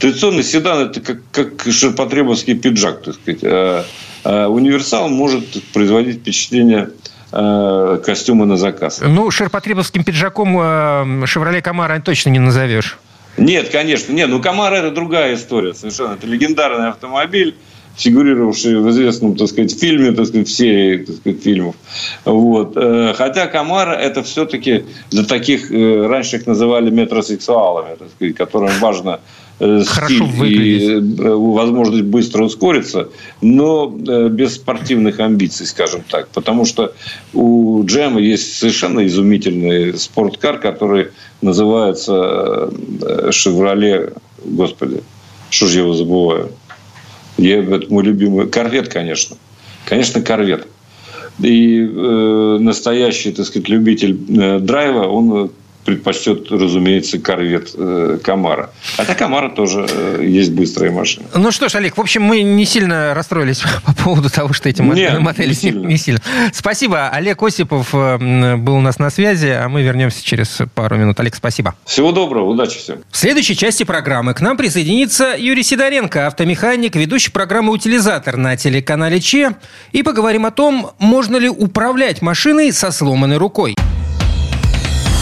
Традиционный 0.00 0.42
седан– 0.42 0.78
это 0.90 1.00
как, 1.02 1.18
как 1.30 1.72
ширпотребовский 1.72 2.54
пиджак, 2.54 3.02
так 3.02 3.14
сказать. 3.16 3.40
А, 3.44 3.84
а 4.24 4.48
универсал 4.48 5.10
может 5.10 5.62
производить 5.74 6.20
впечатление 6.20 6.90
э, 7.32 8.00
костюма 8.04 8.46
на 8.46 8.56
заказ. 8.56 9.02
Ну, 9.04 9.30
ширпотребовским 9.30 10.02
пиджаком 10.02 10.56
э, 10.58 11.26
«Шевроле 11.26 11.60
Камара» 11.60 12.00
точно 12.00 12.30
не 12.30 12.38
назовешь. 12.38 12.98
Нет, 13.36 13.68
конечно. 13.68 14.14
Нет, 14.14 14.30
ну 14.30 14.40
«Камара»– 14.40 14.74
это 14.76 14.90
другая 14.90 15.34
история 15.34 15.74
совершенно. 15.74 16.14
Это 16.14 16.26
легендарный 16.26 16.88
автомобиль, 16.88 17.54
фигурировавший 17.96 18.80
в 18.80 18.88
известном, 18.88 19.36
так 19.36 19.48
сказать, 19.48 19.78
фильме, 19.78 20.12
так 20.12 20.26
сказать, 20.26 20.48
в 20.48 20.52
серии, 20.52 21.04
так 21.04 21.16
сказать, 21.16 21.42
фильмов. 21.42 21.76
Вот. 22.24 22.72
Э, 22.74 23.12
хотя 23.14 23.48
Камара 23.48 23.92
это 23.92 24.22
все-таки 24.22 24.84
для 25.10 25.24
таких, 25.24 25.70
э, 25.70 26.06
раньше 26.06 26.36
их 26.36 26.46
называли 26.46 26.88
метросексуалами, 26.88 27.96
так 27.96 28.08
сказать, 28.16 28.34
которым 28.34 28.70
важно 28.80 29.20
э, 29.60 29.82
Хорошо 29.86 30.44
и 30.44 31.00
возможность 31.00 32.04
быстро 32.04 32.44
ускориться, 32.44 33.08
но 33.40 33.86
без 33.88 34.56
спортивных 34.56 35.20
амбиций, 35.20 35.66
скажем 35.66 36.02
так. 36.08 36.28
Потому 36.28 36.64
что 36.64 36.92
у 37.32 37.84
Джема 37.84 38.20
есть 38.20 38.58
совершенно 38.58 39.06
изумительный 39.06 39.96
спорткар, 39.96 40.58
который 40.58 41.08
называется 41.42 42.70
«Шевроле», 43.30 44.12
господи, 44.44 45.02
что 45.50 45.66
же 45.66 45.78
я 45.78 45.84
его 45.84 45.94
забываю, 45.94 46.50
я, 47.36 47.62
это 47.62 47.86
мой 47.92 48.04
любимый. 48.04 48.48
Корвет, 48.48 48.88
конечно. 48.88 49.36
Конечно, 49.86 50.20
корвет. 50.20 50.66
И 51.38 51.80
э, 51.80 52.58
настоящий, 52.60 53.32
так 53.32 53.46
сказать, 53.46 53.68
любитель 53.68 54.18
э, 54.28 54.58
драйва, 54.58 55.06
он 55.06 55.50
предпочтет, 55.90 56.50
разумеется, 56.52 57.18
корвет 57.18 57.70
э, 57.74 58.18
Камара. 58.22 58.70
Хотя 58.96 59.14
Камара 59.16 59.48
тоже 59.50 59.86
э, 59.90 60.24
есть 60.24 60.52
быстрая 60.52 60.92
машина. 60.92 61.26
Ну 61.34 61.50
что 61.50 61.68
ж, 61.68 61.74
Олег, 61.74 61.96
в 61.96 62.00
общем, 62.00 62.22
мы 62.22 62.42
не 62.42 62.64
сильно 62.64 63.12
расстроились 63.12 63.62
по 63.84 63.92
поводу 63.92 64.30
того, 64.30 64.52
что 64.52 64.68
эти 64.68 64.82
Нет, 64.82 65.18
модели 65.18 65.48
не 65.48 65.54
сильно. 65.54 65.86
не 65.86 65.96
сильно. 65.96 66.20
Спасибо. 66.52 67.08
Олег 67.08 67.42
Осипов 67.42 67.92
э, 67.92 68.56
был 68.56 68.76
у 68.76 68.80
нас 68.80 69.00
на 69.00 69.10
связи, 69.10 69.48
а 69.48 69.68
мы 69.68 69.82
вернемся 69.82 70.24
через 70.24 70.58
пару 70.74 70.96
минут. 70.96 71.18
Олег, 71.18 71.34
спасибо. 71.34 71.74
Всего 71.84 72.12
доброго, 72.12 72.46
удачи 72.46 72.78
всем. 72.78 72.98
В 73.10 73.16
следующей 73.16 73.56
части 73.56 73.82
программы 73.82 74.34
к 74.34 74.40
нам 74.40 74.56
присоединится 74.56 75.34
Юрий 75.36 75.64
Сидоренко, 75.64 76.28
автомеханик, 76.28 76.94
ведущий 76.94 77.32
программы 77.32 77.72
«Утилизатор» 77.72 78.36
на 78.36 78.56
телеканале 78.56 79.20
ЧЕ. 79.20 79.56
И 79.90 80.04
поговорим 80.04 80.46
о 80.46 80.52
том, 80.52 80.92
можно 81.00 81.36
ли 81.36 81.48
управлять 81.48 82.22
машиной 82.22 82.72
со 82.72 82.92
сломанной 82.92 83.38
рукой. 83.38 83.74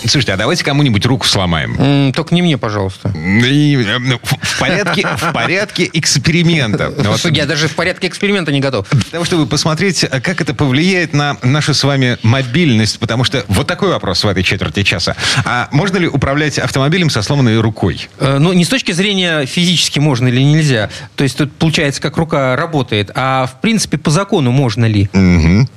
Слушайте, 0.00 0.32
а 0.32 0.36
давайте 0.36 0.64
кому-нибудь 0.64 1.04
руку 1.06 1.26
сломаем. 1.26 2.12
Только 2.12 2.34
не 2.34 2.42
мне, 2.42 2.56
пожалуйста. 2.58 3.10
И, 3.10 3.76
э, 3.76 3.98
ну, 3.98 4.20
в, 4.22 4.58
порядке, 4.58 5.06
в 5.16 5.32
порядке 5.32 5.90
эксперимента. 5.92 6.92
Вот. 7.08 7.24
Я 7.30 7.46
даже 7.46 7.68
в 7.68 7.74
порядке 7.74 8.06
эксперимента 8.06 8.52
не 8.52 8.60
готов. 8.60 8.86
Для 8.90 9.02
того, 9.02 9.24
чтобы 9.24 9.46
посмотреть, 9.46 10.00
как 10.00 10.40
это 10.40 10.52
повлияет 10.52 11.14
на 11.14 11.38
нашу 11.42 11.72
с 11.72 11.82
вами 11.84 12.18
мобильность. 12.22 12.98
Потому 12.98 13.24
что 13.24 13.44
вот 13.48 13.66
такой 13.66 13.88
вопрос 13.88 14.24
в 14.24 14.28
этой 14.28 14.42
четверти 14.42 14.82
часа. 14.82 15.16
А 15.44 15.68
можно 15.72 15.96
ли 15.96 16.06
управлять 16.06 16.58
автомобилем 16.58 17.08
со 17.08 17.22
сломанной 17.22 17.60
рукой? 17.60 18.08
Э, 18.18 18.38
ну, 18.38 18.52
не 18.52 18.64
с 18.64 18.68
точки 18.68 18.92
зрения 18.92 19.46
физически 19.46 19.98
можно 19.98 20.28
или 20.28 20.42
нельзя. 20.42 20.90
То 21.16 21.24
есть 21.24 21.38
тут 21.38 21.52
получается, 21.56 22.02
как 22.02 22.16
рука 22.18 22.56
работает. 22.56 23.10
А 23.14 23.46
в 23.46 23.60
принципе, 23.60 23.96
по 23.96 24.10
закону 24.10 24.50
можно 24.50 24.84
ли? 24.84 25.08
Угу. 25.12 25.68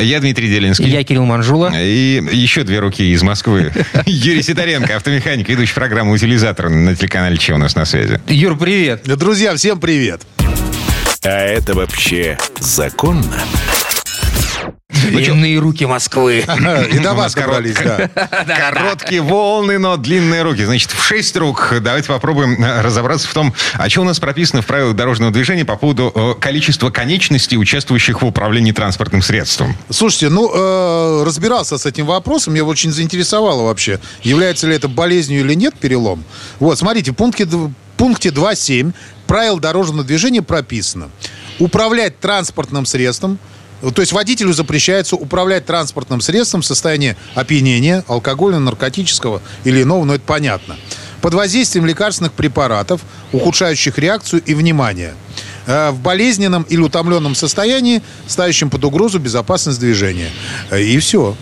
Я 0.00 0.20
Дмитрий 0.20 0.48
Делинский. 0.48 0.88
Я 0.88 1.04
Кирилл 1.04 1.24
Манжула. 1.24 1.72
И 1.74 2.22
еще 2.32 2.64
две 2.64 2.80
руки 2.80 3.12
из 3.12 3.22
Москвы. 3.22 3.69
Юрий 4.06 4.42
Сидоренко, 4.42 4.96
автомеханик, 4.96 5.48
ведущий 5.48 5.74
программу 5.74 6.12
«Утилизатор» 6.12 6.68
на 6.68 6.94
телеканале 6.94 7.36
«Че» 7.36 7.54
у 7.54 7.58
нас 7.58 7.74
на 7.74 7.84
связи. 7.84 8.20
Юр, 8.26 8.56
привет. 8.56 9.02
Друзья, 9.04 9.54
всем 9.54 9.80
привет. 9.80 10.22
А 11.22 11.28
это 11.28 11.74
вообще 11.74 12.38
законно? 12.58 13.36
Длинные 14.92 15.58
руки 15.58 15.86
Москвы. 15.86 16.44
И 16.92 16.98
до 16.98 17.14
вас 17.14 17.34
добрались, 17.34 17.76
да. 17.84 18.10
Короткие 18.46 19.22
волны, 19.22 19.78
но 19.78 19.96
длинные 19.96 20.42
руки. 20.42 20.64
Значит, 20.64 20.90
в 20.90 21.02
шесть 21.02 21.36
рук 21.36 21.74
давайте 21.80 22.08
попробуем 22.08 22.62
э, 22.62 22.80
разобраться 22.80 23.28
в 23.28 23.34
том, 23.34 23.54
о 23.74 23.88
чем 23.88 24.02
у 24.02 24.06
нас 24.06 24.18
прописано 24.18 24.62
в 24.62 24.66
правилах 24.66 24.96
дорожного 24.96 25.32
движения 25.32 25.64
по 25.64 25.76
поводу 25.76 26.12
э, 26.14 26.40
количества 26.40 26.90
конечностей, 26.90 27.56
участвующих 27.56 28.22
в 28.22 28.26
управлении 28.26 28.72
транспортным 28.72 29.22
средством. 29.22 29.76
Слушайте, 29.90 30.28
ну, 30.28 30.50
э, 30.52 31.24
разбирался 31.24 31.78
с 31.78 31.86
этим 31.86 32.06
вопросом, 32.06 32.54
меня 32.54 32.64
очень 32.64 32.92
заинтересовало 32.92 33.64
вообще, 33.64 34.00
является 34.22 34.66
ли 34.66 34.74
это 34.74 34.88
болезнью 34.88 35.40
или 35.40 35.54
нет 35.54 35.74
перелом. 35.78 36.24
Вот, 36.58 36.78
смотрите, 36.78 37.12
в 37.12 37.14
пункте, 37.14 37.46
пункте 37.96 38.30
2.7 38.30 38.92
правил 39.26 39.58
дорожного 39.60 40.04
движения 40.04 40.42
прописано. 40.42 41.10
Управлять 41.58 42.18
транспортным 42.18 42.86
средством– 42.86 43.38
то 43.80 44.00
есть 44.00 44.12
водителю 44.12 44.52
запрещается 44.52 45.16
управлять 45.16 45.66
транспортным 45.66 46.20
средством 46.20 46.62
в 46.62 46.66
состоянии 46.66 47.16
опьянения, 47.34 48.04
алкогольного, 48.08 48.60
наркотического 48.60 49.40
или 49.64 49.82
иного, 49.82 50.04
но 50.04 50.14
это 50.14 50.24
понятно. 50.24 50.76
Под 51.22 51.34
воздействием 51.34 51.86
лекарственных 51.86 52.32
препаратов, 52.32 53.02
ухудшающих 53.32 53.98
реакцию 53.98 54.42
и 54.44 54.54
внимание. 54.54 55.14
Э, 55.66 55.90
в 55.90 56.00
болезненном 56.00 56.62
или 56.64 56.80
утомленном 56.80 57.34
состоянии, 57.34 58.02
ставящем 58.26 58.70
под 58.70 58.84
угрозу 58.84 59.18
безопасность 59.18 59.78
движения. 59.80 60.30
Э, 60.70 60.82
и 60.82 60.98
все. 60.98 61.36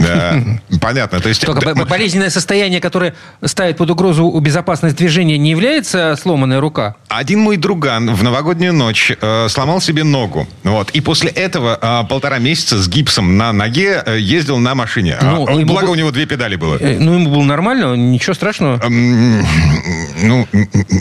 Да, 0.00 0.42
понятно. 0.80 1.20
То 1.20 1.28
есть... 1.28 1.44
Только 1.44 1.74
болезненное 1.74 2.30
состояние, 2.30 2.80
которое 2.80 3.14
ставит 3.44 3.76
под 3.76 3.90
угрозу 3.90 4.38
безопасность 4.40 4.96
движения, 4.96 5.38
не 5.38 5.50
является 5.50 6.16
сломанная 6.20 6.60
рука? 6.60 6.96
Один 7.08 7.40
мой 7.40 7.56
друган 7.56 8.14
в 8.14 8.22
новогоднюю 8.22 8.72
ночь 8.72 9.12
э, 9.20 9.48
сломал 9.48 9.80
себе 9.80 10.04
ногу. 10.04 10.46
Вот. 10.64 10.90
И 10.90 11.00
после 11.00 11.30
этого 11.30 11.78
э, 11.80 12.08
полтора 12.08 12.38
месяца 12.38 12.78
с 12.78 12.88
гипсом 12.88 13.36
на 13.36 13.52
ноге 13.52 14.02
э, 14.04 14.18
ездил 14.18 14.58
на 14.58 14.74
машине. 14.74 15.16
Ну, 15.20 15.46
а, 15.48 15.64
благо 15.64 15.86
был... 15.86 15.92
у 15.92 15.94
него 15.96 16.10
две 16.10 16.26
педали 16.26 16.56
было. 16.56 16.78
Ну, 16.80 17.14
ему 17.14 17.30
было 17.30 17.42
нормально, 17.42 17.94
ничего 17.94 18.34
страшного? 18.34 18.80
ну, 18.88 20.46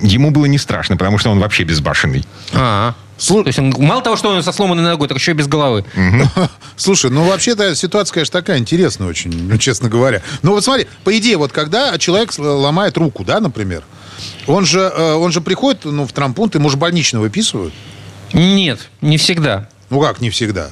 ему 0.02 0.32
было 0.32 0.46
не 0.46 0.58
страшно, 0.58 0.98
потому 0.98 1.18
что 1.18 1.30
он 1.30 1.40
вообще 1.40 1.64
безбашенный. 1.64 2.26
А, 2.54 2.90
-а. 2.90 3.09
Слу... 3.20 3.44
То 3.44 3.50
есть 3.50 3.60
он, 3.60 3.74
мало 3.78 4.02
того, 4.02 4.16
что 4.16 4.30
он 4.30 4.42
со 4.42 4.52
сломанной 4.52 4.84
ногой, 4.84 5.08
так 5.08 5.18
еще 5.18 5.32
и 5.32 5.36
без 5.36 5.48
головы. 5.48 5.86
Слушай, 6.78 7.12
ну 7.12 7.26
вообще-то 7.26 7.76
ситуация, 7.76 8.14
конечно, 8.14 8.40
такая 8.40 8.58
интересная 8.58 9.08
очень, 9.08 9.32
ну, 9.32 9.58
честно 9.58 9.90
говоря. 9.90 10.22
Ну 10.42 10.52
вот 10.52 10.64
смотри, 10.64 10.88
по 11.04 11.16
идее, 11.16 11.38
вот 11.38 11.52
когда 11.52 11.98
человек 11.98 12.32
ломает 12.38 12.98
руку, 12.98 13.26
да, 13.26 13.42
например, 13.42 13.84
он 14.48 14.66
же, 14.66 14.80
э, 14.80 15.14
он 15.14 15.32
же 15.32 15.42
приходит 15.42 15.84
ну, 15.84 16.08
в 16.08 16.14
трампунт, 16.14 16.56
ему 16.56 16.70
же 16.70 16.78
больничный 16.78 17.20
выписывают? 17.20 17.74
Нет, 18.34 18.90
не 19.02 19.18
всегда. 19.18 19.68
Ну 19.90 20.00
как 20.00 20.22
не 20.22 20.30
всегда? 20.30 20.70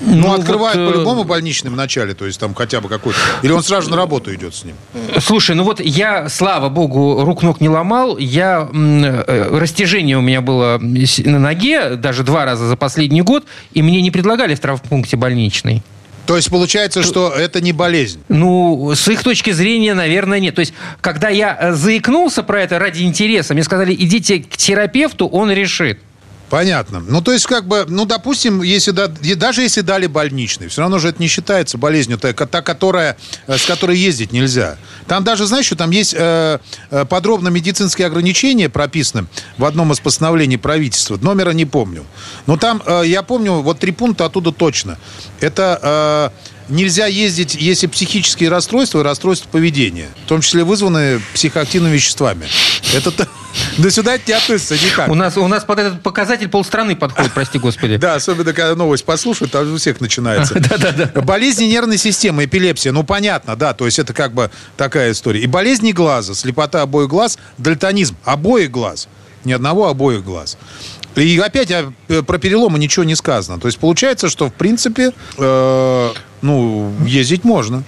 Ну, 0.00 0.16
ну 0.16 0.34
открывают 0.34 0.78
вот, 0.78 0.88
э, 0.88 0.92
по-любому 0.92 1.24
больничным 1.24 1.74
в 1.74 1.76
начале, 1.76 2.14
то 2.14 2.26
есть 2.26 2.38
там 2.40 2.54
хотя 2.54 2.80
бы 2.80 2.88
какой-то. 2.88 3.18
Или 3.42 3.52
он 3.52 3.62
сразу 3.62 3.90
на 3.90 3.96
работу 3.96 4.34
идет 4.34 4.54
с 4.54 4.64
ним? 4.64 4.74
Слушай, 5.20 5.56
ну 5.56 5.64
вот 5.64 5.80
я, 5.80 6.28
слава 6.28 6.68
богу, 6.68 7.24
рук-ног 7.24 7.60
не 7.60 7.68
ломал. 7.68 8.18
Я, 8.18 8.68
э, 8.72 9.58
растяжение 9.58 10.18
у 10.18 10.20
меня 10.20 10.40
было 10.40 10.78
на 10.80 11.38
ноге 11.38 11.96
даже 11.96 12.22
два 12.22 12.44
раза 12.44 12.66
за 12.66 12.76
последний 12.76 13.22
год, 13.22 13.44
и 13.72 13.82
мне 13.82 14.00
не 14.02 14.10
предлагали 14.10 14.54
в 14.54 14.60
травмпункте 14.60 15.16
больничный. 15.16 15.82
То 16.28 16.36
есть 16.36 16.50
получается, 16.50 17.02
что 17.02 17.30
это 17.30 17.62
не 17.62 17.72
болезнь? 17.72 18.20
Ну, 18.28 18.92
с 18.94 19.08
их 19.08 19.22
точки 19.22 19.50
зрения, 19.50 19.94
наверное, 19.94 20.38
нет. 20.38 20.54
То 20.54 20.60
есть, 20.60 20.74
когда 21.00 21.30
я 21.30 21.56
э, 21.58 21.72
заикнулся 21.72 22.42
про 22.42 22.60
это 22.60 22.78
ради 22.78 23.02
интереса, 23.02 23.54
мне 23.54 23.62
сказали, 23.62 23.94
идите 23.94 24.40
к 24.40 24.56
терапевту, 24.58 25.26
он 25.26 25.50
решит. 25.50 26.00
Понятно. 26.50 27.00
Ну, 27.00 27.20
то 27.20 27.32
есть, 27.32 27.46
как 27.46 27.66
бы, 27.66 27.84
ну, 27.88 28.06
допустим, 28.06 28.62
если 28.62 28.92
да, 28.92 29.08
даже 29.08 29.62
если 29.62 29.82
дали 29.82 30.06
больничный, 30.06 30.68
все 30.68 30.80
равно 30.80 30.98
же 30.98 31.08
это 31.08 31.20
не 31.20 31.28
считается 31.28 31.76
болезнью, 31.76 32.18
та, 32.18 32.32
та 32.32 32.62
которая, 32.62 33.16
э, 33.46 33.58
с 33.58 33.66
которой 33.66 33.98
ездить 33.98 34.32
нельзя. 34.32 34.78
Там 35.06 35.24
даже, 35.24 35.46
знаешь, 35.46 35.66
что 35.66 35.76
там 35.76 35.90
есть 35.90 36.14
э, 36.16 36.58
э, 36.90 37.04
подробно 37.04 37.48
медицинские 37.48 38.06
ограничения 38.06 38.68
прописаны 38.68 39.26
в 39.58 39.64
одном 39.64 39.92
из 39.92 40.00
постановлений 40.00 40.56
правительства. 40.56 41.18
Номера 41.20 41.50
не 41.50 41.66
помню. 41.66 42.04
Но 42.46 42.56
там, 42.56 42.82
э, 42.84 43.02
я 43.06 43.22
помню, 43.22 43.54
вот 43.60 43.78
три 43.78 43.92
пункта 43.92 44.24
оттуда 44.24 44.52
точно. 44.52 44.98
Это... 45.40 46.32
Э, 46.42 46.48
нельзя 46.68 47.06
ездить, 47.06 47.54
если 47.54 47.86
психические 47.86 48.50
расстройства 48.50 49.00
и 49.00 49.02
расстройства 49.02 49.48
поведения, 49.48 50.08
в 50.24 50.28
том 50.28 50.42
числе 50.42 50.64
вызванные 50.64 51.18
психоактивными 51.32 51.94
веществами. 51.94 52.46
Это 52.94 53.10
до 53.78 53.90
сюда 53.90 54.18
не 54.24 54.32
относится 54.32 54.74
никак. 54.74 55.08
У 55.08 55.14
нас, 55.14 55.36
у 55.36 55.46
нас 55.48 55.64
под 55.64 55.78
этот 55.78 56.02
показатель 56.02 56.48
полстраны 56.48 56.96
подходит, 56.96 57.32
прости 57.32 57.58
господи. 57.58 57.96
Да, 57.96 58.14
особенно 58.14 58.52
когда 58.52 58.74
новость 58.74 59.04
послушают, 59.04 59.52
там 59.52 59.72
у 59.72 59.76
всех 59.76 60.00
начинается. 60.00 60.54
Да-да-да. 60.60 61.20
Болезни 61.22 61.64
нервной 61.64 61.98
системы, 61.98 62.44
эпилепсия, 62.44 62.92
ну 62.92 63.04
понятно, 63.04 63.56
да, 63.56 63.74
то 63.74 63.86
есть 63.86 63.98
это 63.98 64.12
как 64.12 64.32
бы 64.32 64.50
такая 64.76 65.12
история. 65.12 65.40
И 65.40 65.46
болезни 65.46 65.92
глаза, 65.92 66.34
слепота 66.34 66.82
обоих 66.82 67.08
глаз, 67.08 67.38
дальтонизм 67.56 68.16
обоих 68.24 68.70
глаз. 68.70 69.08
Ни 69.44 69.52
одного, 69.52 69.88
обоих 69.88 70.24
глаз. 70.24 70.58
И 71.14 71.38
опять 71.38 71.72
про 72.26 72.38
переломы 72.38 72.78
ничего 72.78 73.04
не 73.04 73.14
сказано. 73.14 73.58
То 73.60 73.66
есть 73.66 73.78
получается, 73.78 74.28
что 74.28 74.48
в 74.48 74.52
принципе, 74.54 75.12
э, 75.38 76.10
ну, 76.42 76.92
Ездить 77.04 77.44
можно. 77.44 77.82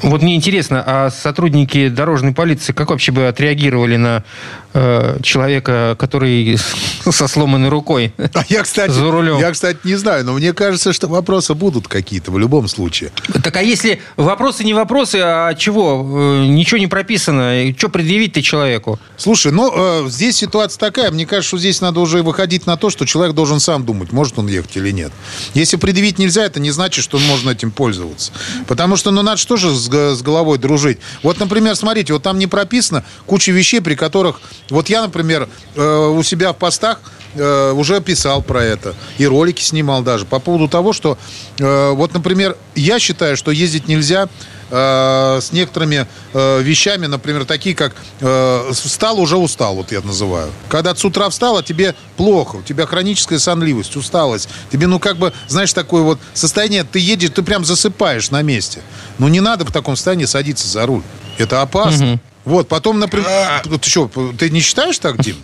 Вот 0.00 0.22
мне 0.22 0.34
интересно, 0.34 0.82
а 0.86 1.10
сотрудники 1.10 1.88
дорожной 1.88 2.32
полиции 2.32 2.72
как 2.72 2.88
вообще 2.88 3.12
бы 3.12 3.28
отреагировали 3.28 3.96
на 3.96 4.24
э, 4.72 5.18
человека, 5.22 5.94
который 5.98 6.56
со 7.10 7.28
сломанной 7.28 7.68
рукой 7.68 8.14
А 8.32 8.44
я, 8.48 8.62
кстати, 8.62 8.92
за 8.92 9.10
рулем? 9.10 9.38
я, 9.38 9.52
кстати, 9.52 9.78
не 9.84 9.96
знаю, 9.96 10.24
но 10.24 10.32
мне 10.32 10.54
кажется, 10.54 10.94
что 10.94 11.06
вопросы 11.06 11.52
будут 11.52 11.86
какие-то 11.86 12.30
в 12.30 12.38
любом 12.38 12.66
случае. 12.66 13.12
Так 13.42 13.54
а 13.56 13.62
если 13.62 14.00
вопросы 14.16 14.64
не 14.64 14.72
вопросы, 14.72 15.16
а 15.22 15.52
чего? 15.52 16.02
Э, 16.42 16.46
Ничего 16.46 16.78
не 16.78 16.86
прописано. 16.86 17.74
Что 17.76 17.90
предъявить-то 17.90 18.40
человеку? 18.40 18.98
Слушай, 19.18 19.52
ну, 19.52 19.70
э, 20.06 20.08
здесь 20.08 20.36
ситуация 20.36 20.78
такая. 20.80 21.10
Мне 21.10 21.26
кажется, 21.26 21.48
что 21.48 21.58
здесь 21.58 21.82
надо 21.82 22.00
уже 22.00 22.22
выходить 22.22 22.64
на 22.66 22.78
то, 22.78 22.88
что 22.88 23.04
человек 23.04 23.34
должен 23.34 23.43
сам 23.60 23.84
думать, 23.84 24.12
может 24.12 24.38
он 24.38 24.46
ехать 24.46 24.76
или 24.76 24.90
нет. 24.90 25.12
Если 25.54 25.76
предъявить 25.76 26.18
нельзя, 26.18 26.44
это 26.44 26.60
не 26.60 26.70
значит, 26.70 27.04
что 27.04 27.18
можно 27.18 27.50
этим 27.50 27.70
пользоваться. 27.70 28.32
Потому 28.66 28.96
что, 28.96 29.10
ну, 29.10 29.22
надо 29.22 29.36
же 29.36 29.46
тоже 29.46 29.74
с 29.74 30.22
головой 30.22 30.58
дружить. 30.58 30.98
Вот, 31.22 31.38
например, 31.38 31.76
смотрите, 31.76 32.12
вот 32.12 32.22
там 32.22 32.38
не 32.38 32.46
прописано 32.46 33.04
куча 33.26 33.52
вещей, 33.52 33.80
при 33.80 33.94
которых... 33.94 34.40
Вот 34.70 34.88
я, 34.88 35.02
например, 35.02 35.48
э, 35.74 36.06
у 36.06 36.22
себя 36.22 36.52
в 36.52 36.56
постах 36.56 37.00
э, 37.34 37.72
уже 37.72 38.00
писал 38.00 38.42
про 38.42 38.62
это. 38.62 38.94
И 39.18 39.26
ролики 39.26 39.62
снимал 39.62 40.02
даже. 40.02 40.24
По 40.24 40.38
поводу 40.38 40.68
того, 40.68 40.92
что... 40.92 41.18
э, 41.58 41.90
вот, 41.90 42.14
например, 42.14 42.56
я 42.74 42.98
считаю, 42.98 43.36
что 43.36 43.50
ездить 43.50 43.88
нельзя 43.88 44.28
э, 44.70 45.38
с 45.40 45.52
некоторыми 45.52 46.06
э, 46.32 46.62
вещами, 46.62 47.06
например, 47.06 47.44
такие 47.44 47.74
как 47.74 47.94
э, 48.20 48.70
встал, 48.72 49.20
уже 49.20 49.36
устал, 49.36 49.76
вот 49.76 49.92
я 49.92 50.00
называю. 50.00 50.50
Когда 50.68 50.94
ты 50.94 51.00
с 51.00 51.04
утра 51.04 51.28
встал, 51.28 51.58
а 51.58 51.62
тебе 51.62 51.94
плохо, 52.16 52.56
у 52.56 52.62
тебя 52.62 52.86
хроническая 52.86 53.38
сонливость, 53.38 53.96
усталость. 53.96 54.48
Тебе, 54.72 54.86
ну, 54.86 54.98
как 54.98 55.16
бы, 55.16 55.32
знаешь, 55.48 55.72
такое 55.72 56.02
вот 56.02 56.18
состояние, 56.32 56.84
ты 56.84 56.98
едешь, 56.98 57.30
ты 57.34 57.42
прям 57.42 57.64
засыпаешь 57.64 58.30
на 58.30 58.42
месте. 58.42 58.80
Ну, 59.18 59.28
не 59.28 59.40
надо 59.40 59.64
в 59.64 59.72
таком 59.72 59.96
состоянии 59.96 60.24
садиться 60.26 60.66
за 60.68 60.86
руль. 60.86 61.02
Это 61.38 61.62
опасно. 61.62 62.20
Вот, 62.44 62.68
потом, 62.68 62.98
например... 62.98 63.26
Ты 63.64 63.88
что, 63.88 64.10
ты 64.38 64.50
не 64.50 64.60
считаешь 64.60 64.98
так, 64.98 65.18
Дим? 65.22 65.36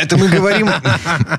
Это 0.00 0.16
мы 0.16 0.28
говорим, 0.28 0.68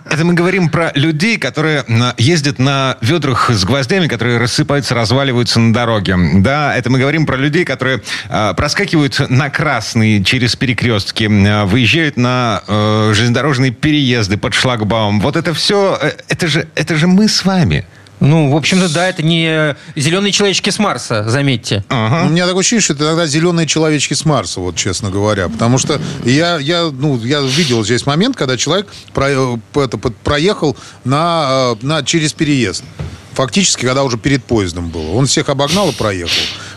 это 0.09 0.25
мы 0.25 0.33
говорим 0.33 0.69
про 0.69 0.91
людей, 0.95 1.37
которые 1.37 1.85
ездят 2.17 2.59
на 2.59 2.97
ведрах 3.01 3.49
с 3.49 3.63
гвоздями, 3.63 4.07
которые 4.07 4.37
рассыпаются, 4.37 4.95
разваливаются 4.95 5.59
на 5.59 5.73
дороге. 5.73 6.17
Да, 6.35 6.75
это 6.75 6.89
мы 6.89 6.99
говорим 6.99 7.25
про 7.25 7.37
людей, 7.37 7.65
которые 7.65 8.01
а, 8.29 8.53
проскакивают 8.53 9.29
на 9.29 9.49
красный 9.49 10.23
через 10.23 10.55
перекрестки, 10.55 11.29
а, 11.29 11.65
выезжают 11.65 12.17
на 12.17 12.63
э, 12.67 13.11
железнодорожные 13.13 13.71
переезды 13.71 14.37
под 14.37 14.53
шлагбаум. 14.53 15.19
Вот 15.19 15.35
это 15.35 15.53
все, 15.53 15.97
э, 16.01 16.11
это 16.29 16.47
же, 16.47 16.67
это 16.75 16.95
же 16.95 17.07
мы 17.07 17.27
с 17.27 17.45
вами. 17.45 17.85
Ну, 18.19 18.51
в 18.51 18.55
общем-то, 18.55 18.87
да, 18.87 19.09
это 19.09 19.21
не 19.21 19.75
зеленые 19.95 20.31
человечки 20.31 20.69
с 20.69 20.79
Марса, 20.79 21.27
заметьте. 21.29 21.83
У 21.89 22.29
меня 22.29 22.45
такое 22.45 22.61
ощущение, 22.61 22.81
что 22.81 22.93
это 22.93 23.03
иногда 23.05 23.25
зеленые 23.25 23.67
человечки 23.67 24.13
с 24.13 24.23
Марса, 24.23 24.61
вот 24.61 24.75
честно 24.77 25.09
говоря. 25.11 25.49
Потому 25.49 25.77
что 25.77 25.99
я, 26.23 26.57
я, 26.57 26.83
ну, 26.91 27.19
я 27.19 27.41
видел 27.41 27.83
здесь 27.83 28.05
момент, 28.05 28.37
когда 28.37 28.55
человек 28.55 28.87
про- 29.13 29.29
э, 29.29 29.57
это, 29.75 29.97
под- 29.97 30.15
проехал 30.17 30.77
на, 31.03 31.75
э, 31.81 31.85
на, 31.85 32.03
через 32.03 32.31
переезд. 32.33 32.83
Фактически, 33.33 33.85
когда 33.85 34.03
уже 34.03 34.17
перед 34.17 34.43
поездом 34.43 34.89
было. 34.89 35.11
Он 35.11 35.25
всех 35.25 35.49
обогнал 35.49 35.89
и 35.89 35.93
проехал. 35.93 36.31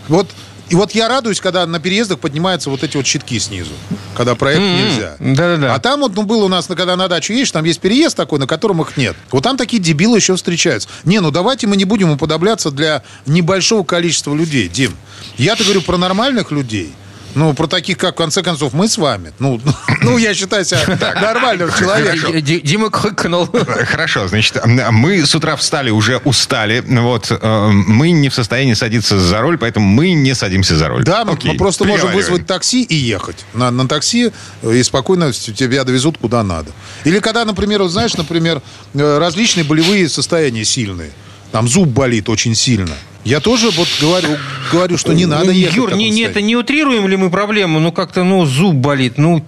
Вот, 0.09 0.29
и 0.69 0.75
вот 0.75 0.91
я 0.91 1.07
радуюсь, 1.07 1.39
когда 1.39 1.65
на 1.65 1.79
переездах 1.79 2.19
поднимаются 2.19 2.69
вот 2.69 2.83
эти 2.83 2.97
вот 2.97 3.05
щитки 3.05 3.39
снизу. 3.39 3.71
Когда 4.15 4.35
проехать 4.35 4.65
нельзя. 4.65 5.15
Да-да-да. 5.19 5.75
А 5.75 5.79
там 5.79 6.01
вот, 6.01 6.15
ну, 6.15 6.23
было 6.23 6.45
у 6.45 6.47
нас, 6.47 6.67
когда 6.67 6.95
на 6.95 7.07
дачу 7.07 7.33
едешь, 7.33 7.51
там 7.51 7.63
есть 7.63 7.79
переезд 7.79 8.17
такой, 8.17 8.39
на 8.39 8.47
котором 8.47 8.81
их 8.81 8.97
нет. 8.97 9.15
Вот 9.31 9.43
там 9.43 9.57
такие 9.57 9.81
дебилы 9.81 10.17
еще 10.17 10.35
встречаются. 10.35 10.89
Не, 11.03 11.19
ну 11.19 11.31
давайте 11.31 11.67
мы 11.67 11.77
не 11.77 11.85
будем 11.85 12.11
уподобляться 12.11 12.71
для 12.71 13.03
небольшого 13.25 13.83
количества 13.83 14.35
людей, 14.35 14.67
Дим. 14.67 14.93
Я-то 15.37 15.63
говорю 15.63 15.81
про 15.81 15.97
нормальных 15.97 16.51
людей. 16.51 16.93
Ну, 17.35 17.53
про 17.53 17.67
таких, 17.67 17.97
как, 17.97 18.15
в 18.15 18.17
конце 18.17 18.41
концов, 18.41 18.73
мы 18.73 18.87
с 18.87 18.97
вами. 18.97 19.33
Ну, 19.39 19.61
ну 20.01 20.17
я 20.17 20.33
считаю 20.33 20.65
себя 20.65 21.15
нормальным 21.21 21.69
человеком. 21.71 22.41
Дима 22.41 22.91
хыкнул. 22.91 23.47
Хорошо, 23.85 24.27
значит, 24.27 24.57
мы 24.65 25.25
с 25.25 25.35
утра 25.35 25.55
встали, 25.55 25.89
уже 25.89 26.17
устали. 26.17 26.83
Вот, 26.87 27.31
э, 27.31 27.67
мы 27.69 28.11
не 28.11 28.29
в 28.29 28.33
состоянии 28.33 28.73
садиться 28.73 29.19
за 29.19 29.41
руль, 29.41 29.57
поэтому 29.57 29.85
мы 29.87 30.13
не 30.13 30.33
садимся 30.33 30.75
за 30.75 30.87
руль. 30.87 31.03
Да, 31.03 31.25
мы, 31.25 31.33
Окей, 31.33 31.51
мы 31.51 31.57
просто 31.57 31.85
можем 31.85 32.11
вызвать 32.11 32.47
такси 32.47 32.83
и 32.83 32.95
ехать. 32.95 33.45
На, 33.53 33.71
на 33.71 33.87
такси 33.87 34.31
э, 34.61 34.75
и 34.75 34.83
спокойно 34.83 35.31
тебя 35.31 35.83
довезут 35.83 36.17
куда 36.17 36.43
надо. 36.43 36.71
Или 37.03 37.19
когда, 37.19 37.45
например, 37.45 37.81
вот 37.81 37.91
знаешь, 37.91 38.15
например, 38.15 38.61
э, 38.93 39.17
различные 39.17 39.63
болевые 39.63 40.09
состояния 40.09 40.65
сильные. 40.65 41.11
Там 41.51 41.67
зуб 41.67 41.87
болит 41.87 42.29
очень 42.29 42.55
сильно. 42.55 42.95
Я 43.27 43.41
тоже 43.41 43.69
вот 43.71 43.87
говорю, 43.99 44.37
говорю 44.71 44.97
что 44.97 45.13
не 45.13 45.25
надо 45.25 45.51
ехать. 45.51 45.75
Юр, 45.75 45.93
не, 45.95 46.09
не, 46.09 46.21
это 46.21 46.41
не 46.41 46.55
утрируем 46.55 47.07
ли 47.07 47.17
мы 47.17 47.29
проблему? 47.29 47.79
Ну, 47.79 47.91
как-то, 47.91 48.23
ну, 48.23 48.45
зуб 48.45 48.75
болит. 48.75 49.17
Ну, 49.17 49.43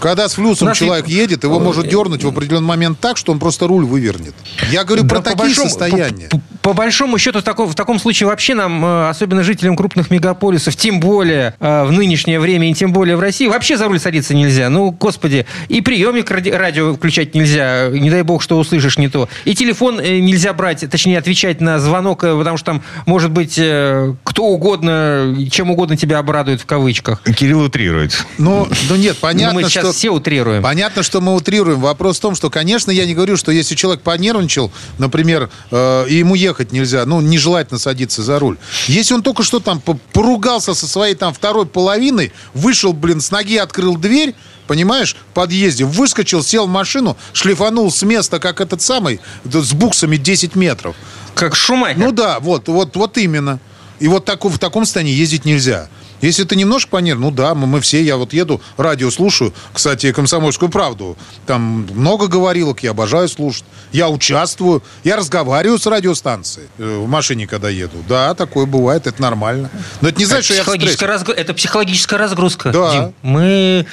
Когда 0.00 0.28
с 0.28 0.34
флюсом 0.34 0.68
Наши- 0.68 0.84
человек 0.86 1.08
едет, 1.08 1.42
его 1.44 1.58
может 1.58 1.88
дернуть 1.88 2.22
в 2.24 2.28
определенный 2.28 2.66
момент 2.68 2.98
так, 3.00 3.16
что 3.16 3.32
он 3.32 3.38
просто 3.38 3.66
руль 3.66 3.84
вывернет. 3.84 4.34
Я 4.70 4.84
говорю 4.84 5.02
про 5.04 5.16
Да, 5.16 5.22
по 5.22 5.36
такие 5.36 5.48
большому- 5.48 5.68
состояния. 5.68 6.28
По, 6.30 6.38
по- 6.38 6.42
по 6.68 6.74
большому 6.74 7.16
счету, 7.16 7.38
в 7.38 7.42
таком, 7.42 7.66
в 7.66 7.74
таком 7.74 7.98
случае 7.98 8.26
вообще 8.26 8.52
нам, 8.52 8.84
э, 8.84 9.08
особенно 9.08 9.42
жителям 9.42 9.74
крупных 9.74 10.10
мегаполисов, 10.10 10.76
тем 10.76 11.00
более 11.00 11.54
э, 11.60 11.84
в 11.84 11.92
нынешнее 11.92 12.38
время 12.40 12.70
и 12.70 12.74
тем 12.74 12.92
более 12.92 13.16
в 13.16 13.20
России, 13.20 13.46
вообще 13.46 13.78
за 13.78 13.86
руль 13.86 13.98
садиться 13.98 14.34
нельзя. 14.34 14.68
Ну, 14.68 14.90
господи, 14.90 15.46
и 15.70 15.80
приемник 15.80 16.30
ради- 16.30 16.50
радио 16.50 16.92
включать 16.92 17.34
нельзя, 17.34 17.88
не 17.88 18.10
дай 18.10 18.20
бог, 18.20 18.42
что 18.42 18.58
услышишь 18.58 18.98
не 18.98 19.08
то. 19.08 19.30
И 19.46 19.54
телефон 19.54 19.98
э, 19.98 20.18
нельзя 20.18 20.52
брать, 20.52 20.84
точнее, 20.90 21.16
отвечать 21.16 21.62
на 21.62 21.78
звонок, 21.78 22.20
потому 22.20 22.58
что 22.58 22.66
там 22.66 22.82
может 23.06 23.30
быть 23.30 23.54
кто 23.54 24.44
угодно, 24.44 25.34
чем 25.50 25.70
угодно 25.70 25.96
тебя 25.96 26.18
обрадует 26.18 26.60
в 26.60 26.66
кавычках. 26.66 27.22
Кирилл 27.22 27.62
утрирует. 27.62 28.26
Ну, 28.36 28.68
ну 28.90 28.96
нет, 28.96 29.16
Ну, 29.22 29.22
понятно, 29.22 29.54
мы 29.54 29.62
сейчас 29.62 29.84
что... 29.84 29.92
все 29.94 30.10
утрируем. 30.10 30.62
Понятно, 30.62 31.02
что 31.02 31.22
мы 31.22 31.34
утрируем. 31.34 31.80
Вопрос 31.80 32.18
в 32.18 32.20
том, 32.20 32.34
что, 32.34 32.50
конечно, 32.50 32.90
я 32.90 33.06
не 33.06 33.14
говорю, 33.14 33.38
что 33.38 33.52
если 33.52 33.74
человек 33.74 34.02
понервничал, 34.02 34.70
например, 34.98 35.48
э, 35.70 36.06
и 36.10 36.16
ему 36.16 36.34
ехать 36.34 36.57
нельзя, 36.72 37.04
ну, 37.06 37.20
нежелательно 37.20 37.78
садиться 37.78 38.22
за 38.22 38.38
руль. 38.38 38.56
Если 38.86 39.14
он 39.14 39.22
только 39.22 39.42
что 39.42 39.60
там 39.60 39.80
по- 39.80 39.98
поругался 40.12 40.74
со 40.74 40.86
своей 40.86 41.14
там 41.14 41.32
второй 41.32 41.66
половиной, 41.66 42.32
вышел, 42.54 42.92
блин, 42.92 43.20
с 43.20 43.30
ноги 43.30 43.56
открыл 43.56 43.96
дверь, 43.96 44.34
понимаешь, 44.66 45.16
в 45.30 45.34
подъезде, 45.34 45.84
выскочил, 45.84 46.42
сел 46.42 46.66
в 46.66 46.70
машину, 46.70 47.16
шлифанул 47.32 47.90
с 47.90 48.02
места, 48.02 48.38
как 48.38 48.60
этот 48.60 48.82
самый, 48.82 49.20
с 49.44 49.72
буксами 49.72 50.16
10 50.16 50.54
метров. 50.54 50.94
Как 51.34 51.54
Шумахер. 51.54 51.98
Ну 51.98 52.12
да, 52.12 52.40
вот, 52.40 52.68
вот, 52.68 52.96
вот 52.96 53.16
именно. 53.18 53.60
И 54.00 54.08
вот 54.08 54.24
так, 54.24 54.44
в 54.44 54.58
таком 54.58 54.84
состоянии 54.84 55.14
ездить 55.14 55.44
нельзя. 55.44 55.88
Если 56.20 56.44
ты 56.44 56.56
немножко 56.56 56.90
понерв, 56.90 57.20
ну 57.20 57.30
да, 57.30 57.54
мы, 57.54 57.66
мы 57.66 57.80
все, 57.80 58.02
я 58.02 58.16
вот 58.16 58.32
еду, 58.32 58.60
радио 58.76 59.10
слушаю, 59.10 59.52
кстати, 59.72 60.12
«Комсомольскую 60.12 60.68
правду». 60.70 61.16
Там 61.46 61.86
много 61.94 62.26
говорилок, 62.26 62.82
я 62.82 62.90
обожаю 62.90 63.28
слушать. 63.28 63.64
Я 63.92 64.08
участвую, 64.08 64.82
я 65.04 65.16
разговариваю 65.16 65.78
с 65.78 65.86
радиостанцией 65.86 66.68
э, 66.78 66.98
в 66.98 67.08
машине, 67.08 67.46
когда 67.46 67.68
еду. 67.68 67.98
Да, 68.08 68.34
такое 68.34 68.66
бывает, 68.66 69.06
это 69.06 69.20
нормально. 69.22 69.70
Но 70.00 70.08
это 70.08 70.18
не 70.18 70.24
значит, 70.26 70.44
что 70.44 70.54
я 70.54 70.64
в 70.64 71.02
разгру- 71.02 71.34
Это 71.34 71.54
психологическая 71.54 72.18
разгрузка. 72.18 72.70
Да. 72.70 72.92
Дим. 72.92 73.14
Мы 73.22 73.86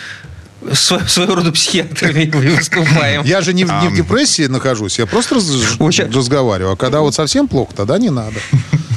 сво- 0.71 1.07
своего 1.07 1.35
рода 1.35 1.51
психиатрами 1.51 2.29
выступаем. 2.33 3.23
Я 3.23 3.41
же 3.41 3.53
не, 3.53 3.65
в- 3.65 3.71
не 3.81 3.89
в 3.89 3.95
депрессии 3.95 4.47
нахожусь, 4.47 4.99
я 4.99 5.05
просто 5.05 5.35
раз- 5.35 5.49
ща- 5.91 6.07
разговариваю. 6.13 6.73
А 6.73 6.75
когда 6.75 7.01
вот 7.01 7.13
совсем 7.15 7.47
плохо, 7.47 7.73
тогда 7.75 7.97
не 7.97 8.09
надо. 8.09 8.37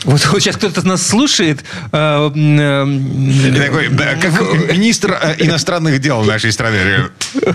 Вот, 0.04 0.24
вот 0.26 0.40
сейчас 0.40 0.56
кто-то 0.56 0.86
нас 0.86 1.06
слушает. 1.06 1.64
э, 1.92 1.96
м, 2.34 3.30
И 3.30 3.52
такой, 3.60 3.88
да, 3.88 4.14
как 4.14 4.32
министр 4.72 5.18
э, 5.20 5.34
иностранных 5.40 6.00
дел 6.00 6.22
нашей 6.22 6.52
страны. 6.52 7.08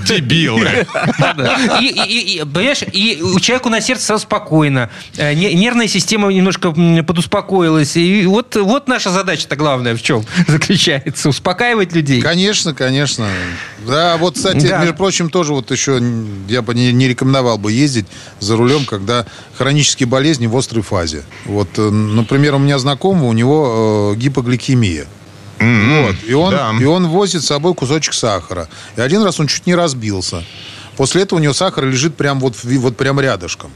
Дебилы. 0.05 0.85
И, 1.81 1.85
и- 1.87 2.37
и- 2.37 2.43
понимаешь, 2.43 2.83
и 2.91 3.19
у 3.23 3.39
человека 3.39 3.69
на 3.69 3.81
сердце 3.81 4.05
сразу 4.07 4.23
спокойно. 4.23 4.89
Э, 5.17 5.33
не- 5.33 5.53
Нервная 5.53 5.87
система 5.87 6.31
немножко 6.31 6.71
подуспокоилась. 7.07 7.95
И 7.95 8.25
вот, 8.25 8.55
вот 8.55 8.87
наша 8.87 9.09
задача-то 9.09 9.55
главная 9.55 9.95
в 9.95 10.01
чем 10.01 10.23
заключается. 10.47 11.29
Успокаивать 11.29 11.93
людей. 11.93 12.21
Конечно, 12.21 12.73
конечно. 12.75 13.27
Да, 13.87 14.02
вот, 14.17 14.35
кстати, 14.35 14.67
Да. 14.67 14.79
между 14.79 14.93
прочим, 14.95 15.29
тоже 15.29 15.53
вот 15.53 15.71
еще 15.71 16.01
я 16.47 16.61
бы 16.61 16.73
не, 16.73 16.91
не 16.93 17.07
рекомендовал 17.07 17.57
бы 17.57 17.71
ездить 17.71 18.05
за 18.39 18.55
рулем, 18.57 18.85
когда 18.85 19.25
хронические 19.57 20.07
болезни 20.07 20.47
в 20.47 20.55
острой 20.57 20.83
фазе. 20.83 21.23
Вот, 21.45 21.67
э, 21.77 21.89
например, 21.89 22.55
у 22.55 22.59
меня 22.59 22.79
знакомый, 22.79 23.27
у 23.29 23.33
него 23.33 24.13
э, 24.15 24.19
гипогликемия. 24.19 25.05
Вот, 25.59 26.15
и 26.27 26.33
он, 26.33 26.51
Да. 26.51 26.73
и 26.79 26.83
он 26.85 27.07
возит 27.07 27.43
с 27.43 27.47
собой 27.47 27.73
кусочек 27.73 28.13
сахара. 28.13 28.67
И 28.97 29.01
один 29.01 29.21
раз 29.23 29.39
он 29.39 29.47
чуть 29.47 29.65
не 29.65 29.75
разбился. 29.75 30.43
После 30.97 31.21
этого 31.23 31.39
у 31.39 31.41
него 31.41 31.53
сахар 31.53 31.85
лежит 31.85 32.15
прям 32.15 32.39
вот, 32.39 32.55
вот 32.63 32.97
прям 32.97 33.19
рядышком. 33.19 33.71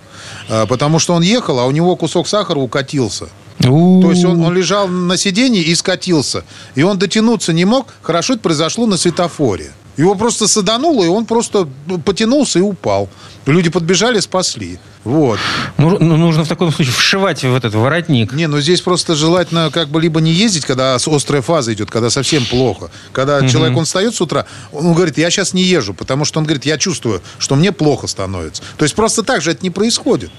А, 0.49 0.65
Потому 0.65 0.99
что 0.99 1.13
он 1.13 1.23
ехал, 1.23 1.59
а 1.59 1.65
у 1.65 1.71
него 1.71 1.95
кусок 1.95 2.27
сахара 2.27 2.59
укатился. 2.59 3.29
То 3.59 4.11
есть 4.11 4.23
он, 4.23 4.43
он 4.43 4.53
лежал 4.53 4.87
на 4.87 5.17
сиденье 5.17 5.63
и 5.63 5.73
скатился. 5.73 6.43
И 6.75 6.83
он 6.83 6.99
дотянуться 6.99 7.53
не 7.53 7.65
мог. 7.65 7.87
Хорошо 8.03 8.33
это 8.33 8.43
произошло 8.43 8.85
на 8.85 8.97
светофоре. 8.97 9.71
Его 9.97 10.15
просто 10.15 10.47
садануло, 10.47 11.03
и 11.03 11.07
он 11.07 11.25
просто 11.25 11.67
потянулся 12.05 12.59
и 12.59 12.61
упал. 12.61 13.09
Люди 13.47 13.69
подбежали, 13.69 14.19
спасли. 14.19 14.79
Вот. 15.03 15.39
Ну, 15.77 15.97
ну, 15.99 16.17
нужно 16.17 16.43
в 16.43 16.47
таком 16.49 16.71
случае 16.71 16.93
вшивать 16.93 17.41
в 17.41 17.55
этот 17.55 17.73
воротник. 17.73 18.33
Не, 18.33 18.47
ну 18.47 18.59
здесь 18.59 18.81
просто 18.81 19.15
желательно 19.15 19.71
как 19.71 19.87
бы 19.87 20.01
либо 20.01 20.19
не 20.19 20.31
ездить, 20.31 20.65
когда 20.65 20.95
острая 20.95 21.41
фаза 21.41 21.73
идет, 21.73 21.89
когда 21.89 22.09
совсем 22.09 22.45
плохо. 22.45 22.91
Когда 23.13 23.37
угу. 23.37 23.47
человек, 23.47 23.77
он 23.77 23.85
встает 23.85 24.13
с 24.13 24.21
утра, 24.21 24.45
он 24.73 24.93
говорит, 24.93 25.17
я 25.17 25.31
сейчас 25.31 25.53
не 25.53 25.63
езжу, 25.63 25.93
потому 25.93 26.25
что 26.25 26.39
он 26.39 26.45
говорит, 26.45 26.65
я 26.65 26.77
чувствую, 26.77 27.21
что 27.39 27.55
мне 27.55 27.71
плохо 27.71 28.07
становится. 28.07 28.61
То 28.77 28.83
есть 28.83 28.95
просто 28.95 29.23
так 29.23 29.41
же 29.41 29.51
это 29.51 29.63
не 29.63 29.69
происходит. 29.69 30.29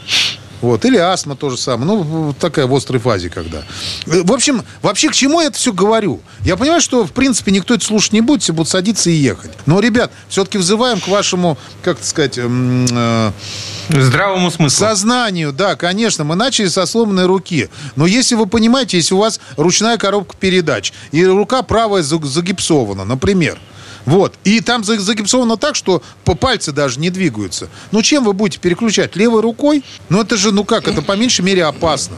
Вот. 0.60 0.84
Или 0.84 0.96
астма 0.96 1.36
то 1.36 1.50
же 1.50 1.56
самое. 1.56 1.86
Ну, 1.86 2.34
такая 2.38 2.66
в 2.66 2.74
острой 2.74 3.00
фазе 3.00 3.30
когда. 3.30 3.62
В 4.06 4.32
общем, 4.32 4.62
вообще 4.82 5.08
к 5.08 5.14
чему 5.14 5.40
я 5.40 5.48
это 5.48 5.56
все 5.56 5.72
говорю? 5.72 6.20
Я 6.44 6.56
понимаю, 6.56 6.80
что, 6.80 7.06
в 7.06 7.12
принципе, 7.12 7.52
никто 7.52 7.74
это 7.74 7.84
слушать 7.84 8.12
не 8.12 8.20
будет, 8.20 8.42
все 8.42 8.52
будут 8.52 8.68
садиться 8.68 9.10
и 9.10 9.14
ехать. 9.14 9.50
Но, 9.66 9.80
ребят, 9.80 10.10
все-таки 10.28 10.58
взываем 10.58 11.00
к 11.00 11.08
вашему, 11.08 11.58
как 11.82 12.02
сказать... 12.02 12.38
Э, 12.38 13.32
Здравому 13.88 14.50
смыслу. 14.50 14.86
Сознанию, 14.86 15.52
да, 15.52 15.76
конечно. 15.76 16.24
Мы 16.24 16.34
начали 16.34 16.68
со 16.68 16.84
сломанной 16.86 17.26
руки. 17.26 17.68
Но 17.96 18.06
если 18.06 18.34
вы 18.34 18.46
понимаете, 18.46 18.98
если 18.98 19.14
у 19.14 19.18
вас 19.18 19.40
ручная 19.56 19.96
коробка 19.96 20.36
передач, 20.38 20.92
и 21.10 21.24
рука 21.24 21.62
правая 21.62 22.02
загипсована, 22.02 23.04
например, 23.04 23.58
вот. 24.08 24.34
И 24.44 24.62
там 24.62 24.84
загипсовано 24.84 25.58
так, 25.58 25.74
что 25.74 26.02
по 26.24 26.34
пальцы 26.34 26.72
даже 26.72 26.98
не 26.98 27.10
двигаются. 27.10 27.68
Ну, 27.92 28.00
чем 28.00 28.24
вы 28.24 28.32
будете 28.32 28.58
переключать? 28.58 29.16
Левой 29.16 29.42
рукой? 29.42 29.84
Ну, 30.08 30.22
это 30.22 30.38
же, 30.38 30.50
ну 30.50 30.64
как, 30.64 30.88
это 30.88 31.02
по 31.02 31.12
меньшей 31.12 31.42
мере 31.42 31.66
опасно. 31.66 32.16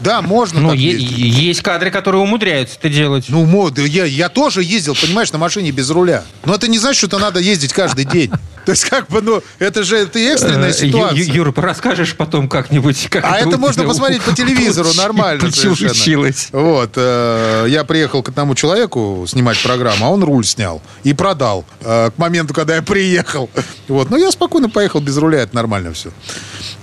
Да, 0.00 0.22
можно 0.22 0.60
ну, 0.60 0.72
е- 0.72 0.96
есть 0.96 1.62
кадры, 1.62 1.90
которые 1.90 2.22
умудряются 2.22 2.76
это 2.78 2.88
делать. 2.88 3.26
Ну, 3.28 3.68
я, 3.76 4.04
я 4.04 4.28
тоже 4.28 4.62
ездил, 4.62 4.94
понимаешь, 4.94 5.32
на 5.32 5.38
машине 5.38 5.70
без 5.70 5.90
руля. 5.90 6.24
Но 6.44 6.54
это 6.54 6.68
не 6.68 6.78
значит, 6.78 6.98
что 6.98 7.06
это 7.06 7.18
надо 7.18 7.40
ездить 7.40 7.72
каждый 7.72 8.04
день. 8.04 8.30
То 8.64 8.72
есть, 8.72 8.84
как 8.84 9.08
бы, 9.08 9.22
ну, 9.22 9.42
это 9.58 9.82
же 9.82 9.96
это 9.96 10.18
экстренная 10.18 10.70
э, 10.70 10.72
ситуация. 10.74 11.18
Юра, 11.18 11.54
расскажешь 11.56 12.14
потом 12.14 12.50
как-нибудь. 12.50 13.08
Как 13.08 13.24
а 13.24 13.38
это 13.38 13.56
можно 13.56 13.84
посмотреть 13.84 14.20
по 14.22 14.34
телевизору 14.34 14.90
нормально 14.94 15.40
Получилось. 15.40 16.48
Вот. 16.52 16.92
Э, 16.96 17.64
я 17.66 17.84
приехал 17.84 18.22
к 18.22 18.28
одному 18.28 18.54
человеку 18.54 19.24
снимать 19.26 19.62
программу, 19.62 20.04
а 20.04 20.08
он 20.10 20.22
руль 20.22 20.44
снял 20.44 20.82
и 21.02 21.14
продал 21.14 21.64
э, 21.80 22.10
к 22.14 22.18
моменту, 22.18 22.52
когда 22.52 22.76
я 22.76 22.82
приехал. 22.82 23.48
Вот. 23.88 24.10
Но 24.10 24.18
я 24.18 24.30
спокойно 24.30 24.68
поехал 24.68 25.00
без 25.00 25.16
руля, 25.16 25.40
это 25.40 25.54
нормально 25.56 25.94
все. 25.94 26.10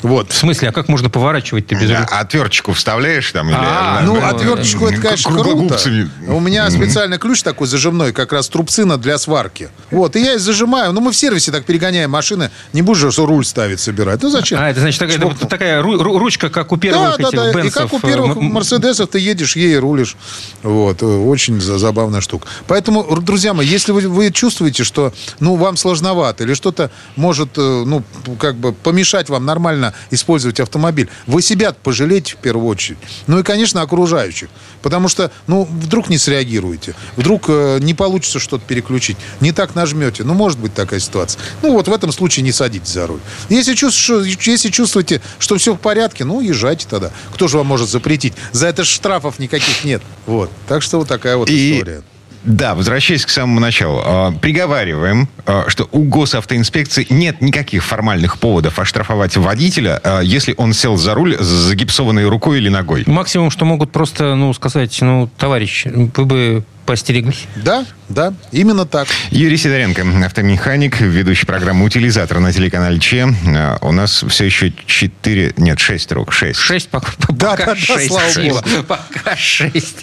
Вот. 0.01 0.31
В 0.31 0.35
смысле, 0.35 0.69
а 0.69 0.71
как 0.71 0.87
можно 0.87 1.11
поворачивать-то 1.11 1.75
без 1.75 1.89
руля? 1.89 2.07
Отверточку 2.09 2.73
вставляешь 2.73 3.04
там? 3.33 3.49
Или, 3.49 3.57
а, 3.57 4.01
ну, 4.03 4.23
отверточку 4.23 4.87
это, 4.87 5.01
конечно, 5.01 5.31
круто. 5.31 5.79
У 6.27 6.39
меня 6.39 6.69
специальный 6.69 7.17
ключ 7.17 7.43
такой 7.43 7.67
зажимной, 7.67 8.13
как 8.13 8.33
раз 8.33 8.49
трубцина 8.49 8.97
для 8.97 9.17
сварки. 9.17 9.69
Вот, 9.91 10.15
и 10.15 10.21
я 10.21 10.39
зажимаю. 10.39 10.93
Ну, 10.93 11.01
мы 11.01 11.11
в 11.11 11.15
сервисе 11.15 11.51
так 11.51 11.65
перегоняем 11.65 12.11
машины. 12.11 12.51
Не 12.73 12.81
будешь 12.81 12.99
же 12.99 13.25
руль 13.25 13.45
ставить, 13.45 13.79
собирать. 13.79 14.21
Ну, 14.21 14.29
зачем? 14.29 14.59
А, 14.59 14.69
это 14.69 14.79
значит 14.79 14.99
такая, 14.99 15.17
это, 15.17 15.47
такая 15.47 15.81
ручка, 15.81 16.49
как 16.49 16.71
у 16.71 16.77
первых 16.77 17.17
да, 17.17 17.27
этих 17.27 17.35
да, 17.35 17.53
да. 17.53 17.61
И 17.61 17.69
как 17.69 17.93
у 17.93 17.99
первых 17.99 18.37
Мерседесов 18.37 19.09
ты 19.09 19.19
едешь, 19.19 19.55
ей 19.55 19.77
рулишь. 19.77 20.15
Вот, 20.63 21.03
очень 21.03 21.59
забавная 21.61 22.21
штука. 22.21 22.47
Поэтому, 22.67 23.03
друзья 23.21 23.53
мои, 23.53 23.67
если 23.67 23.91
вы, 23.91 24.07
вы 24.07 24.31
чувствуете, 24.31 24.83
что, 24.83 25.13
ну, 25.39 25.55
вам 25.55 25.77
сложновато 25.77 26.43
или 26.43 26.53
что-то 26.53 26.91
может, 27.15 27.57
э, 27.57 27.83
ну, 27.85 28.03
как 28.39 28.55
бы 28.55 28.73
помешать 28.73 29.29
вам 29.29 29.45
нормально 29.45 29.93
использовать 30.11 30.59
автомобиль, 30.59 31.09
вы 31.27 31.41
себя 31.41 31.73
пожалейте 31.73 32.33
в 32.33 32.37
первую 32.37 32.67
очередь. 32.67 32.94
Ну 33.27 33.39
и, 33.39 33.43
конечно, 33.43 33.81
окружающих. 33.81 34.49
Потому 34.81 35.07
что, 35.07 35.31
ну, 35.47 35.65
вдруг 35.65 36.09
не 36.09 36.17
среагируете, 36.17 36.95
вдруг 37.15 37.45
э, 37.47 37.79
не 37.81 37.93
получится 37.93 38.39
что-то 38.39 38.63
переключить, 38.65 39.17
не 39.41 39.51
так 39.51 39.75
нажмете. 39.75 40.23
Ну, 40.23 40.33
может 40.33 40.59
быть 40.59 40.73
такая 40.73 40.99
ситуация. 40.99 41.41
Ну, 41.61 41.73
вот 41.73 41.87
в 41.87 41.93
этом 41.93 42.11
случае 42.11 42.43
не 42.43 42.51
садитесь 42.51 42.93
за 42.93 43.07
руль. 43.07 43.19
Если, 43.49 43.73
чувствуете, 43.73 44.51
если 44.51 44.69
чувствуете, 44.69 45.21
что 45.39 45.57
все 45.57 45.73
в 45.73 45.79
порядке, 45.79 46.25
ну, 46.25 46.41
езжайте 46.41 46.87
тогда. 46.89 47.11
Кто 47.33 47.47
же 47.47 47.57
вам 47.57 47.67
может 47.67 47.89
запретить? 47.89 48.33
За 48.51 48.67
это 48.67 48.83
штрафов 48.83 49.39
никаких 49.39 49.83
нет. 49.83 50.01
Вот. 50.25 50.51
Так 50.67 50.81
что 50.81 50.99
вот 50.99 51.07
такая 51.07 51.37
вот 51.37 51.49
и... 51.49 51.79
история. 51.79 52.03
Да, 52.45 52.75
возвращаясь 52.75 53.25
к 53.25 53.29
самому 53.29 53.59
началу. 53.59 54.01
А, 54.03 54.31
приговариваем, 54.31 55.27
а, 55.45 55.65
что 55.67 55.89
у 55.91 56.03
госавтоинспекции 56.03 57.07
нет 57.09 57.41
никаких 57.41 57.83
формальных 57.83 58.39
поводов 58.39 58.77
оштрафовать 58.79 59.35
водителя, 59.35 59.99
а, 60.03 60.21
если 60.21 60.53
он 60.57 60.73
сел 60.73 60.95
за 60.95 61.15
руль 61.15 61.35
с 61.37 61.45
загипсованной 61.45 62.27
рукой 62.27 62.59
или 62.59 62.69
ногой. 62.69 63.03
Максимум, 63.07 63.49
что 63.49 63.65
могут 63.65 63.91
просто, 63.91 64.35
ну, 64.35 64.53
сказать, 64.53 64.97
ну, 65.01 65.29
товарищ, 65.37 65.85
вы 65.85 66.25
бы 66.25 66.63
постереглись. 66.85 67.45
Да, 67.55 67.85
да, 68.09 68.33
именно 68.51 68.85
так. 68.85 69.07
Юрий 69.31 69.57
Сидоренко, 69.57 70.05
автомеханик, 70.25 71.01
ведущий 71.01 71.45
программы 71.45 71.85
«Утилизатор» 71.85 72.39
на 72.39 72.53
телеканале 72.53 72.99
Че. 72.99 73.27
А, 73.47 73.77
у 73.81 73.91
нас 73.91 74.23
все 74.27 74.45
еще 74.45 74.73
4, 74.85 75.53
нет, 75.57 75.79
6 75.79 76.11
рук, 76.11 76.31
6. 76.31 76.59
6, 76.59 76.89
пока, 76.89 77.11
да, 77.29 77.51
пока 77.51 77.65
да, 77.65 77.75
6. 77.75 77.89
Да, 77.89 78.07
слава 78.07 78.47
богу. 78.47 78.83
Пока 78.87 79.35
6. 79.35 79.95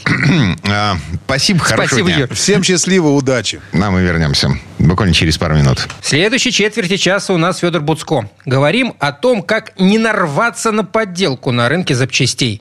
А, 0.68 0.96
спасибо, 1.24 1.60
хорошего 1.60 1.86
Спасибо, 1.86 2.08
дня. 2.08 2.18
Юр. 2.18 2.34
Всем 2.34 2.62
счастливо, 2.62 3.08
удачи. 3.08 3.60
Нам 3.72 3.94
мы 3.94 4.02
вернемся 4.02 4.50
буквально 4.78 5.14
через 5.14 5.38
пару 5.38 5.56
минут. 5.56 5.88
В 6.00 6.08
следующей 6.08 6.52
четверти 6.52 6.96
часа 6.96 7.32
у 7.32 7.38
нас 7.38 7.58
Федор 7.58 7.82
Буцко. 7.82 8.28
Говорим 8.44 8.94
о 8.98 9.12
том, 9.12 9.42
как 9.42 9.78
не 9.78 9.98
нарваться 9.98 10.72
на 10.72 10.84
подделку 10.84 11.52
на 11.52 11.68
рынке 11.68 11.94
запчастей. 11.94 12.60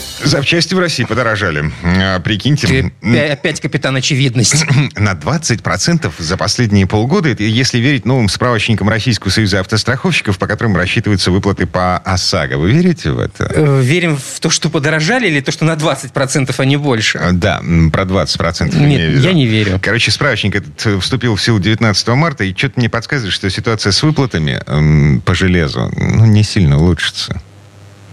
Запчасти 0.23 0.73
в 0.73 0.79
России 0.79 1.03
подорожали. 1.03 1.71
А, 1.83 2.19
прикиньте. 2.19 2.91
Опять 3.31 3.59
капитан 3.59 3.95
очевидность. 3.95 4.65
На 4.95 5.13
20% 5.13 6.11
за 6.17 6.37
последние 6.37 6.87
полгода, 6.87 7.29
если 7.29 7.79
верить 7.79 8.05
новым 8.05 8.29
справочникам 8.29 8.89
Российского 8.89 9.31
союза 9.31 9.59
автостраховщиков, 9.59 10.37
по 10.37 10.47
которым 10.47 10.75
рассчитываются 10.75 11.31
выплаты 11.31 11.65
по 11.65 11.97
ОСАГО. 11.97 12.57
Вы 12.57 12.71
верите 12.71 13.11
в 13.11 13.19
это? 13.19 13.51
Э, 13.53 13.81
верим 13.81 14.17
в 14.17 14.39
то, 14.39 14.49
что 14.49 14.69
подорожали, 14.69 15.27
или 15.27 15.41
то, 15.41 15.51
что 15.51 15.65
на 15.65 15.73
20%, 15.73 16.53
а 16.57 16.65
не 16.65 16.77
больше? 16.77 17.17
А, 17.17 17.31
да, 17.31 17.61
про 17.91 18.03
20%. 18.03 18.77
Нет, 18.77 19.23
я 19.23 19.33
не 19.33 19.45
верю. 19.45 19.79
Короче, 19.81 20.11
справочник 20.11 20.55
этот 20.55 20.85
э, 20.85 20.99
вступил 20.99 21.35
в 21.35 21.41
силу 21.41 21.59
19 21.59 22.07
марта, 22.09 22.43
и 22.43 22.55
что-то 22.55 22.79
мне 22.79 22.89
подсказывает, 22.89 23.33
что 23.33 23.49
ситуация 23.49 23.91
с 23.91 24.03
выплатами 24.03 25.19
по 25.25 25.33
железу 25.33 25.91
ну, 25.95 26.25
не 26.25 26.43
сильно 26.43 26.77
улучшится. 26.77 27.41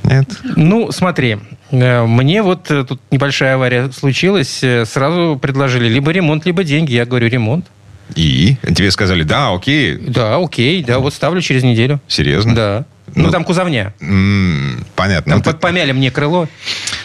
Нет? 0.05 0.29
Ну, 0.57 0.91
смотри, 0.93 1.39
Э, 1.39 1.58
мне 1.71 2.43
вот 2.43 2.71
э, 2.71 2.85
тут 2.85 3.01
небольшая 3.11 3.55
авария 3.55 3.91
случилась, 3.93 4.61
э, 4.63 4.85
сразу 4.87 5.39
предложили 5.41 5.89
либо 5.89 6.11
ремонт, 6.11 6.47
либо 6.47 6.65
деньги. 6.65 6.93
Я 6.93 7.05
говорю, 7.05 7.29
ремонт. 7.29 7.67
И? 8.15 8.57
Тебе 8.63 8.91
сказали, 8.91 9.23
да, 9.23 9.53
окей. 9.53 9.97
Да, 9.97 10.37
окей, 10.37 10.83
да, 10.83 10.99
вот 10.99 11.13
ставлю 11.13 11.41
через 11.43 11.63
неделю. 11.63 12.01
Серьезно? 12.09 12.55
Да. 12.55 12.85
Ну, 13.15 13.25
ну 13.25 13.31
там 13.31 13.45
кузовня. 13.45 13.93
М- 14.01 14.85
понятно. 14.97 15.33
Там 15.33 15.43
ну, 15.45 15.53
ты... 15.53 15.59
помяли 15.59 15.93
мне 15.93 16.11
крыло. 16.11 16.49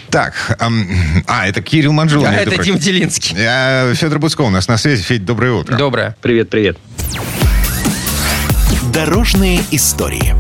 Так, 0.10 0.56
эм, 0.60 0.88
а, 1.28 1.48
это 1.48 1.62
Кирилл 1.62 1.92
Манжул. 1.92 2.26
А, 2.26 2.34
это 2.34 2.62
Дим 2.64 2.78
Делинский. 2.78 3.36
Я, 3.38 3.94
Федор 3.96 4.20
Бусков 4.20 4.48
у 4.48 4.50
нас 4.50 4.68
на 4.68 4.78
связи. 4.78 5.02
Федь, 5.04 5.26
доброе 5.26 5.54
утро. 5.54 5.76
Доброе. 5.76 6.16
Привет, 6.22 6.50
привет. 6.50 6.78
Дорожные 8.94 9.62
истории. 9.72 10.36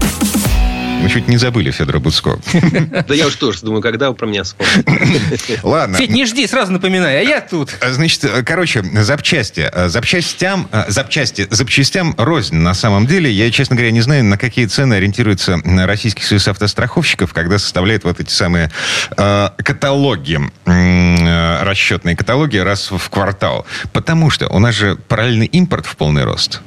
Мы 1.03 1.09
чуть 1.09 1.27
не 1.27 1.35
забыли 1.35 1.69
Федора 1.69 1.99
Буцко. 1.99 2.39
Да 3.07 3.13
я 3.13 3.27
уж 3.27 3.35
тоже 3.35 3.59
думаю, 3.61 3.81
когда 3.81 4.09
вы 4.09 4.15
про 4.15 4.25
меня 4.25 4.43
вспомните. 4.43 5.59
Ладно. 5.63 5.97
Федь, 5.97 6.11
не 6.11 6.25
жди, 6.25 6.47
сразу 6.47 6.71
напоминай, 6.71 7.19
а 7.19 7.21
я 7.21 7.41
тут. 7.41 7.75
Значит, 7.85 8.25
короче, 8.45 8.83
запчасти. 9.01 9.69
Запчастям, 9.87 10.69
запчасти, 10.87 11.45
запчастям 11.51 12.15
рознь 12.17 12.55
на 12.55 12.73
самом 12.73 13.05
деле. 13.05 13.29
Я, 13.29 13.51
честно 13.51 13.75
говоря, 13.75 13.91
не 13.91 13.99
знаю, 13.99 14.23
на 14.23 14.37
какие 14.37 14.65
цены 14.65 14.93
ориентируется 14.93 15.59
Российский 15.65 16.23
союз 16.23 16.47
автостраховщиков, 16.47 17.33
когда 17.33 17.59
составляет 17.59 18.05
вот 18.05 18.21
эти 18.21 18.31
самые 18.31 18.71
э, 19.17 19.49
каталоги, 19.57 20.39
э, 20.65 21.63
расчетные 21.63 22.15
каталоги 22.15 22.57
раз 22.57 22.91
в 22.91 23.09
квартал. 23.09 23.65
Потому 23.91 24.29
что 24.29 24.47
у 24.47 24.59
нас 24.59 24.73
же 24.73 24.95
параллельный 24.95 25.47
импорт 25.47 25.85
в 25.85 25.97
полный 25.97 26.23
рост. 26.23 26.61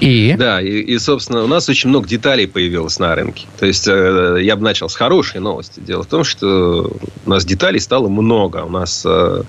И? 0.00 0.34
Да, 0.38 0.60
и, 0.60 0.80
и, 0.80 0.98
собственно, 0.98 1.42
у 1.42 1.46
нас 1.46 1.68
очень 1.68 1.88
много 1.88 2.06
деталей 2.06 2.46
появилось 2.46 2.98
на 2.98 3.14
рынке. 3.14 3.46
То 3.58 3.66
есть, 3.66 3.88
э, 3.88 4.38
я 4.42 4.56
бы 4.56 4.62
начал 4.62 4.88
с 4.88 4.94
хорошей 4.94 5.40
новости. 5.40 5.80
Дело 5.80 6.02
в 6.02 6.06
том, 6.06 6.22
что 6.22 6.92
у 7.24 7.30
нас 7.30 7.44
деталей 7.46 7.80
стало 7.80 8.08
много. 8.08 8.58
У 8.58 8.68
нас 8.68 9.02
э, 9.06 9.42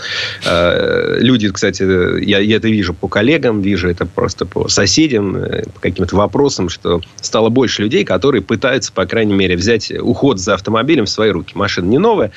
э, 0.45 1.17
люди, 1.19 1.49
кстати, 1.49 2.23
я, 2.23 2.39
я 2.39 2.55
это 2.55 2.69
вижу 2.69 2.93
по 2.93 3.09
коллегам, 3.09 3.61
вижу 3.61 3.89
это 3.89 4.05
просто 4.05 4.45
по 4.45 4.69
соседям, 4.69 5.35
э, 5.35 5.63
по 5.65 5.81
каким-то 5.81 6.15
вопросам, 6.15 6.69
что 6.69 7.01
стало 7.21 7.49
больше 7.49 7.81
людей, 7.81 8.05
которые 8.05 8.41
пытаются, 8.41 8.93
по 8.93 9.05
крайней 9.05 9.33
мере, 9.33 9.57
взять 9.57 9.91
уход 9.91 10.39
за 10.39 10.53
автомобилем 10.53 11.05
в 11.05 11.09
свои 11.09 11.29
руки. 11.29 11.51
Машина 11.55 11.87
не 11.87 11.97
новая. 11.97 12.31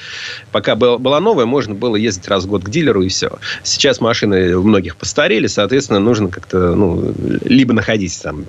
Пока 0.50 0.74
была, 0.74 0.98
была 0.98 1.20
новая, 1.20 1.46
можно 1.46 1.74
было 1.74 1.94
ездить 1.94 2.26
раз 2.26 2.44
в 2.44 2.48
год 2.48 2.64
к 2.64 2.70
дилеру 2.70 3.02
и 3.02 3.08
все. 3.08 3.38
Сейчас 3.62 4.00
машины 4.00 4.56
у 4.56 4.62
многих 4.64 4.96
постарели, 4.96 5.46
соответственно, 5.46 6.00
нужно 6.00 6.28
как-то, 6.28 6.74
ну, 6.74 7.14
либо 7.44 7.72
находить 7.72 7.99
находить 8.00 8.22
там 8.22 8.46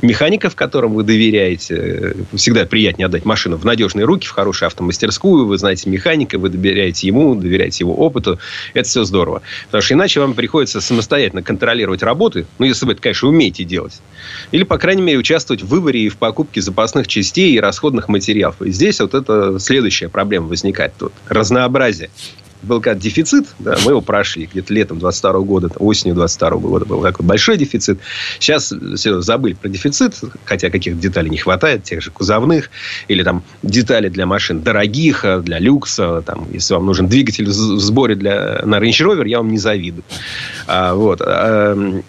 механика, 0.00 0.48
в 0.48 0.54
котором 0.54 0.94
вы 0.94 1.02
доверяете. 1.02 2.14
Всегда 2.34 2.64
приятнее 2.66 3.06
отдать 3.06 3.24
машину 3.24 3.56
в 3.56 3.64
надежные 3.64 4.04
руки, 4.04 4.28
в 4.28 4.30
хорошую 4.30 4.68
автомастерскую. 4.68 5.46
Вы 5.46 5.58
знаете 5.58 5.90
механика, 5.90 6.38
вы 6.38 6.50
доверяете 6.50 7.08
ему, 7.08 7.34
доверяете 7.34 7.82
его 7.82 7.94
опыту. 7.94 8.38
Это 8.74 8.88
все 8.88 9.02
здорово. 9.02 9.42
Потому 9.66 9.82
что 9.82 9.94
иначе 9.94 10.20
вам 10.20 10.34
приходится 10.34 10.80
самостоятельно 10.80 11.42
контролировать 11.42 12.02
работы. 12.02 12.46
Ну, 12.58 12.66
если 12.66 12.86
вы 12.86 12.92
это, 12.92 13.02
конечно, 13.02 13.28
умеете 13.28 13.64
делать. 13.64 14.00
Или, 14.52 14.62
по 14.62 14.78
крайней 14.78 15.02
мере, 15.02 15.18
участвовать 15.18 15.62
в 15.62 15.66
выборе 15.66 16.02
и 16.02 16.08
в 16.08 16.16
покупке 16.16 16.60
запасных 16.60 17.08
частей 17.08 17.54
и 17.54 17.60
расходных 17.60 18.08
материалов. 18.08 18.62
И 18.62 18.70
здесь 18.70 19.00
вот 19.00 19.14
это 19.14 19.58
следующая 19.58 20.08
проблема 20.08 20.46
возникает. 20.46 20.92
Тут 20.96 21.12
разнообразие 21.28 22.10
был 22.62 22.80
как 22.80 22.98
дефицит, 22.98 23.46
да, 23.58 23.76
мы 23.84 23.92
его 23.92 24.00
прошли 24.00 24.48
где-то 24.50 24.72
летом 24.72 24.98
22 24.98 25.40
года, 25.40 25.70
осенью 25.76 26.14
22 26.14 26.50
года 26.58 26.84
был 26.84 27.02
такой 27.02 27.24
большой 27.24 27.56
дефицит. 27.56 27.98
Сейчас 28.38 28.72
все 28.96 29.20
забыли 29.20 29.54
про 29.54 29.68
дефицит, 29.68 30.14
хотя 30.44 30.70
каких-то 30.70 31.00
деталей 31.00 31.30
не 31.30 31.38
хватает, 31.38 31.84
тех 31.84 32.02
же 32.02 32.10
кузовных, 32.10 32.70
или 33.08 33.22
там 33.22 33.42
детали 33.62 34.08
для 34.08 34.26
машин 34.26 34.62
дорогих, 34.62 35.24
а 35.24 35.40
для 35.40 35.58
люкса, 35.58 36.22
там, 36.22 36.46
если 36.52 36.74
вам 36.74 36.86
нужен 36.86 37.08
двигатель 37.08 37.46
в 37.46 37.52
сборе 37.52 38.14
для, 38.14 38.62
на 38.64 38.76
Range 38.76 38.90
Rover, 38.90 39.26
я 39.26 39.38
вам 39.38 39.50
не 39.50 39.58
завидую. 39.58 40.04
А, 40.66 40.94
вот. 40.94 41.20
А, 41.22 42.02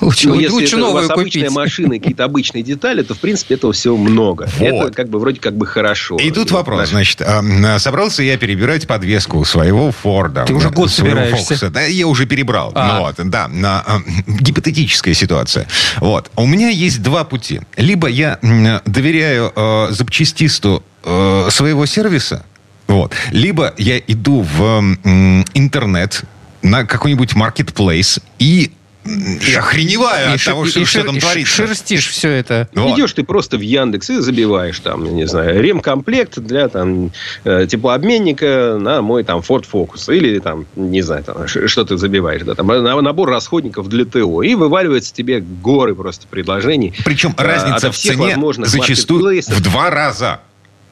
Лучше, 0.00 0.28
ну, 0.28 0.34
если 0.34 0.52
лучше 0.52 0.76
это 0.76 0.86
у 0.86 0.92
вас 0.92 1.06
купить. 1.06 1.36
обычная 1.36 1.50
машина 1.50 1.98
какие-то 1.98 2.24
обычные 2.24 2.62
детали, 2.62 3.02
то, 3.02 3.14
в 3.14 3.18
принципе, 3.18 3.54
этого 3.54 3.72
всего 3.72 3.96
много. 3.96 4.48
Вот. 4.58 4.66
Это 4.66 4.92
как 4.92 5.08
бы 5.08 5.18
вроде 5.18 5.40
как 5.40 5.56
бы 5.56 5.66
хорошо. 5.66 6.16
И 6.16 6.30
тут 6.30 6.50
вопрос, 6.50 6.80
Наш... 6.80 6.90
значит, 6.90 7.20
э, 7.20 7.78
собрался 7.78 8.22
я 8.22 8.36
перебирать 8.36 8.86
подвеску 8.86 9.44
своего 9.44 9.92
Форда. 9.92 10.44
Ты 10.46 10.54
уже 10.54 10.70
год 10.70 10.90
собираешься. 10.90 11.44
Фокуса. 11.44 11.70
Да, 11.70 11.82
я 11.82 12.06
уже 12.06 12.26
перебрал. 12.26 12.72
А. 12.74 13.00
Вот, 13.00 13.16
да, 13.18 13.48
на, 13.48 13.84
э, 13.86 14.22
гипотетическая 14.40 15.14
ситуация. 15.14 15.66
Вот. 15.96 16.30
У 16.36 16.46
меня 16.46 16.68
есть 16.68 17.02
два 17.02 17.24
пути. 17.24 17.60
Либо 17.76 18.08
я 18.08 18.38
доверяю 18.84 19.52
э, 19.54 19.88
запчастисту 19.90 20.82
э, 21.04 21.48
своего 21.50 21.86
сервиса, 21.86 22.44
вот, 22.86 23.12
либо 23.30 23.74
я 23.76 23.98
иду 23.98 24.40
в 24.40 24.62
э, 24.62 25.44
интернет, 25.54 26.24
на 26.62 26.84
какой-нибудь 26.84 27.34
marketplace 27.34 28.20
и 28.38 28.72
и 29.08 29.54
охреневаю 29.54 30.30
и 30.30 30.34
от 30.34 30.44
того, 30.44 30.66
что, 30.66 30.80
и 30.80 30.84
что 30.84 31.04
там 31.04 31.18
творится. 31.18 31.66
Шерстишь 31.66 32.08
все 32.08 32.30
это. 32.30 32.68
Вот. 32.74 32.96
Идешь 32.96 33.12
ты 33.12 33.24
просто 33.24 33.56
в 33.56 33.60
Яндекс 33.60 34.10
и 34.10 34.18
забиваешь 34.18 34.78
там, 34.80 35.04
я 35.04 35.12
не 35.12 35.26
знаю, 35.26 35.60
ремкомплект 35.62 36.38
для 36.38 36.68
там 36.68 37.10
э, 37.44 37.66
теплообменника 37.68 38.78
на 38.80 39.02
мой 39.02 39.24
там 39.24 39.40
Ford 39.40 39.64
Focus. 39.70 40.14
Или 40.14 40.38
там, 40.38 40.66
не 40.76 41.02
знаю, 41.02 41.24
там, 41.24 41.46
что 41.46 41.84
ты 41.84 41.96
забиваешь. 41.96 42.42
Да, 42.42 42.54
там, 42.54 42.66
набор 42.66 43.28
расходников 43.28 43.88
для 43.88 44.04
ТО. 44.04 44.42
И 44.42 44.54
вываливается 44.54 45.14
тебе 45.14 45.40
горы 45.40 45.94
просто 45.94 46.26
предложений. 46.28 46.94
Причем 47.04 47.34
э, 47.36 47.42
разница 47.42 47.90
в 47.90 47.96
цене 47.96 48.36
зачастую 48.64 49.18
в 49.18 49.60
два 49.62 49.90
раза. 49.90 50.40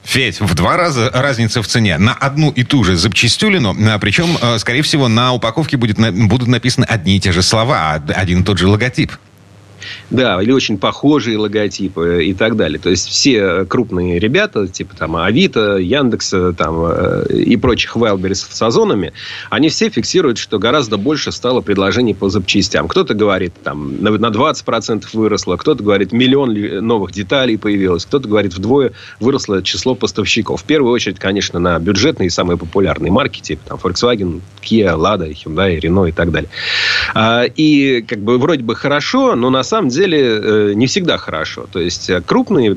Федь, 0.06 0.40
в 0.40 0.54
два 0.54 0.76
раза 0.76 1.10
разница 1.12 1.62
в 1.62 1.66
цене. 1.66 1.98
На 1.98 2.12
одну 2.14 2.50
и 2.50 2.62
ту 2.62 2.84
же 2.84 2.96
запчастюлину, 2.96 3.76
а, 3.90 3.98
причем, 3.98 4.38
э, 4.40 4.58
скорее 4.58 4.82
всего, 4.82 5.08
на 5.08 5.32
упаковке 5.32 5.76
будет, 5.76 5.98
будут 6.28 6.46
написаны 6.46 6.84
одни 6.84 7.16
и 7.16 7.20
те 7.20 7.32
же 7.32 7.42
слова, 7.42 7.94
а 7.94 8.12
один 8.12 8.42
и 8.42 8.44
тот 8.44 8.56
же 8.56 8.68
логотип. 8.68 9.12
Да, 10.10 10.40
или 10.42 10.52
очень 10.52 10.78
похожие 10.78 11.38
логотипы 11.38 12.24
и 12.24 12.34
так 12.34 12.56
далее. 12.56 12.78
То 12.78 12.90
есть 12.90 13.08
все 13.08 13.64
крупные 13.64 14.18
ребята, 14.18 14.66
типа 14.66 14.94
там 14.96 15.16
Авито, 15.16 15.76
Яндекса 15.76 16.52
там, 16.52 16.84
э, 16.86 17.26
и 17.32 17.56
прочих 17.56 17.96
Wildberries 17.96 18.46
с 18.50 18.62
озонами, 18.62 19.12
они 19.50 19.68
все 19.68 19.88
фиксируют, 19.88 20.38
что 20.38 20.58
гораздо 20.58 20.96
больше 20.96 21.32
стало 21.32 21.60
предложений 21.60 22.14
по 22.14 22.28
запчастям. 22.28 22.88
Кто-то 22.88 23.14
говорит, 23.14 23.54
там, 23.62 24.02
на 24.02 24.08
20% 24.08 25.04
выросло, 25.12 25.56
кто-то 25.56 25.82
говорит, 25.82 26.12
миллион 26.12 26.54
новых 26.86 27.12
деталей 27.12 27.56
появилось, 27.58 28.04
кто-то 28.04 28.28
говорит, 28.28 28.54
вдвое 28.54 28.92
выросло 29.20 29.62
число 29.62 29.94
поставщиков. 29.94 30.62
В 30.62 30.64
первую 30.64 30.92
очередь, 30.92 31.18
конечно, 31.18 31.58
на 31.58 31.78
бюджетные 31.78 32.30
самые 32.30 32.56
популярные 32.56 33.12
марки, 33.12 33.40
типа 33.40 33.62
там 33.68 33.78
Volkswagen, 33.82 34.40
Kia, 34.62 34.96
Lada, 34.96 35.30
Hyundai, 35.30 35.78
Renault 35.80 36.08
и 36.08 36.12
так 36.12 36.30
далее. 36.30 36.50
А, 37.14 37.44
и 37.44 38.02
как 38.02 38.20
бы 38.20 38.38
вроде 38.38 38.62
бы 38.62 38.74
хорошо, 38.74 39.34
но 39.34 39.50
на 39.50 39.62
самом 39.62 39.88
деле 39.88 40.20
э, 40.20 40.72
не 40.74 40.86
всегда 40.86 41.16
хорошо. 41.16 41.66
То 41.70 41.80
есть 41.80 42.10
э, 42.10 42.20
крупные 42.20 42.76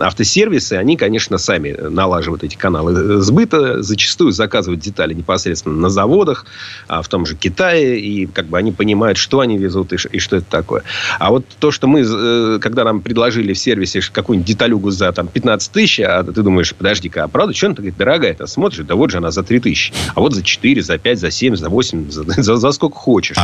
автосервисы, 0.00 0.74
они, 0.74 0.96
конечно, 0.96 1.38
сами 1.38 1.72
налаживают 1.72 2.44
эти 2.44 2.56
каналы 2.56 3.20
сбыта, 3.22 3.82
зачастую 3.82 4.32
заказывают 4.32 4.80
детали 4.80 5.14
непосредственно 5.14 5.76
на 5.76 5.88
заводах, 5.88 6.46
а 6.88 7.02
в 7.02 7.08
том 7.08 7.26
же 7.26 7.36
Китае, 7.36 8.00
и 8.00 8.26
как 8.26 8.46
бы 8.46 8.58
они 8.58 8.72
понимают, 8.72 9.18
что 9.18 9.40
они 9.40 9.58
везут 9.58 9.92
и, 9.92 10.18
что 10.18 10.36
это 10.36 10.46
такое. 10.48 10.82
А 11.18 11.30
вот 11.30 11.44
то, 11.58 11.70
что 11.70 11.86
мы, 11.86 12.04
э, 12.06 12.58
когда 12.60 12.84
нам 12.84 13.00
предложили 13.00 13.52
в 13.52 13.58
сервисе 13.58 14.00
какую-нибудь 14.12 14.48
деталюгу 14.48 14.90
за 14.90 15.12
там, 15.12 15.28
15 15.28 15.72
тысяч, 15.72 16.00
а 16.00 16.22
ты 16.22 16.42
думаешь, 16.42 16.74
подожди-ка, 16.74 17.24
а 17.24 17.28
правда, 17.28 17.54
что 17.54 17.66
она 17.66 17.76
такая 17.76 17.92
дорогая? 17.92 18.34
Ты 18.34 18.46
смотришь, 18.46 18.84
да 18.84 18.94
вот 18.94 19.10
же 19.10 19.18
она 19.18 19.30
за 19.30 19.42
3 19.42 19.60
тысячи. 19.60 19.92
А 20.14 20.20
вот 20.20 20.34
за 20.34 20.42
4, 20.42 20.82
за 20.82 20.98
5, 20.98 21.18
за 21.18 21.30
7, 21.30 21.56
за 21.56 21.68
8, 21.68 22.10
за, 22.10 22.24
за, 22.42 22.56
за 22.56 22.72
сколько 22.72 22.96
хочешь. 22.96 23.36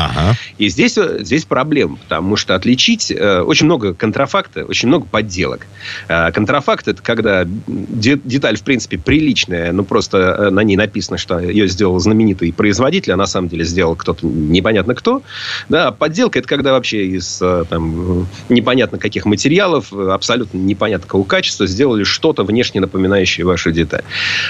И 0.59 0.69
здесь, 0.69 0.99
здесь 1.21 1.45
проблема, 1.45 1.97
потому 1.97 2.37
что 2.37 2.55
отличить 2.55 3.11
э, 3.11 3.41
очень 3.41 3.67
много 3.67 3.95
контрафакта, 3.95 4.65
очень 4.65 4.89
много 4.89 5.07
подделок. 5.07 5.67
Э, 6.09 6.31
контрафакт 6.33 6.89
это 6.89 7.03
когда 7.03 7.45
деталь, 7.47 8.57
в 8.57 8.63
принципе, 8.63 8.99
приличная, 8.99 9.73
но 9.73 9.85
просто 9.85 10.19
э, 10.19 10.51
на 10.51 10.61
ней 10.61 10.77
написано, 10.77 11.19
что 11.19 11.39
ее 11.39 11.69
сделал 11.69 11.99
знаменитый 11.99 12.53
производитель, 12.53 13.13
а 13.13 13.17
на 13.17 13.27
самом 13.27 13.49
деле 13.49 13.65
сделал 13.65 13.97
кто-то 13.97 14.27
непонятно 14.27 14.95
кто. 14.95 15.23
Да, 15.69 15.89
а 15.89 15.93
подделка 15.93 16.39
это 16.39 16.49
когда 16.49 16.73
вообще 16.73 17.07
из 17.07 17.39
там, 17.39 18.27
непонятно 18.49 18.99
каких 18.99 19.25
материалов, 19.25 19.93
абсолютно 19.93 20.59
непонятно 20.59 21.07
какого 21.07 21.25
качества 21.25 21.67
сделали 21.67 22.05
что-то 22.05 22.45
внешне 22.45 22.81
напоминающее 22.81 23.47
вашу 23.47 23.71
деталь. 23.71 24.03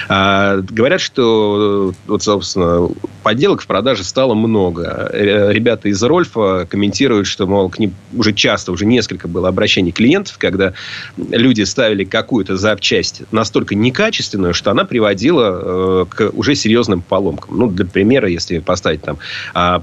А, 0.09 0.57
говорят, 0.57 1.01
что 1.01 1.93
вот, 2.07 2.23
собственно, 2.23 2.89
подделок 3.23 3.61
в 3.61 3.67
продаже 3.67 4.03
стало 4.03 4.33
много. 4.33 5.09
Ребята 5.51 5.89
из 5.89 6.01
Рольфа 6.01 6.65
комментируют, 6.69 7.27
что, 7.27 7.47
мол, 7.47 7.69
к 7.69 7.79
ним 7.79 7.93
уже 8.13 8.33
часто, 8.33 8.71
уже 8.71 8.85
несколько 8.85 9.27
было 9.27 9.49
обращений 9.49 9.91
клиентов, 9.91 10.37
когда 10.37 10.73
люди 11.17 11.63
ставили 11.63 12.03
какую-то 12.03 12.57
запчасть 12.57 13.23
настолько 13.31 13.75
некачественную, 13.75 14.53
что 14.53 14.71
она 14.71 14.85
приводила 14.85 16.03
э, 16.03 16.05
к 16.09 16.29
уже 16.33 16.55
серьезным 16.55 17.01
поломкам. 17.01 17.57
Ну, 17.57 17.67
для 17.67 17.85
примера, 17.85 18.29
если 18.29 18.59
поставить 18.59 19.01
там 19.01 19.17
э, 19.53 19.79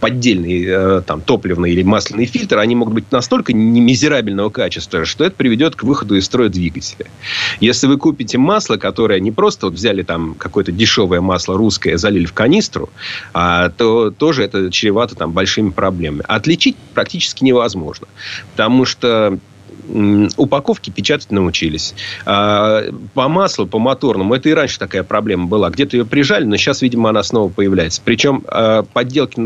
поддельный 0.00 0.64
э, 0.66 1.02
там, 1.06 1.20
топливный 1.20 1.72
или 1.72 1.82
масляный 1.82 2.26
фильтр, 2.26 2.58
они 2.58 2.74
могут 2.74 2.94
быть 2.94 3.12
настолько 3.12 3.54
мизерабельного 3.54 4.50
качества, 4.50 5.04
что 5.04 5.24
это 5.24 5.36
приведет 5.36 5.76
к 5.76 5.82
выходу 5.82 6.16
из 6.16 6.24
строя 6.24 6.48
двигателя. 6.48 7.06
Если 7.60 7.86
вы 7.86 7.96
купите 7.98 8.38
масло, 8.38 8.76
которое 8.76 9.20
не 9.20 9.32
просто 9.32 9.66
вот 9.66 9.74
взяли 9.74 10.02
там 10.02 10.34
какое-то 10.34 10.72
дешевое 10.72 11.20
масло 11.20 11.56
русское, 11.56 11.96
залили 11.96 12.26
в 12.26 12.32
канистру, 12.32 12.88
а, 13.34 13.70
то 13.70 14.10
тоже 14.10 14.44
это 14.44 14.70
чревато 14.78 15.14
там 15.14 15.32
большими 15.32 15.70
проблемами. 15.70 16.22
Отличить 16.28 16.76
практически 16.94 17.44
невозможно. 17.44 18.06
Потому 18.52 18.84
что 18.84 19.38
упаковки 20.36 20.90
печатать 20.90 21.30
научились. 21.30 21.94
А, 22.26 22.84
по 23.14 23.28
маслу, 23.28 23.66
по 23.66 23.78
моторному, 23.78 24.34
это 24.34 24.48
и 24.48 24.52
раньше 24.52 24.78
такая 24.78 25.02
проблема 25.02 25.46
была. 25.46 25.70
Где-то 25.70 25.96
ее 25.96 26.04
прижали, 26.04 26.44
но 26.44 26.56
сейчас, 26.56 26.82
видимо, 26.82 27.10
она 27.10 27.22
снова 27.22 27.50
появляется. 27.50 28.00
Причем 28.04 28.44
а, 28.46 28.82
подделки 28.82 29.38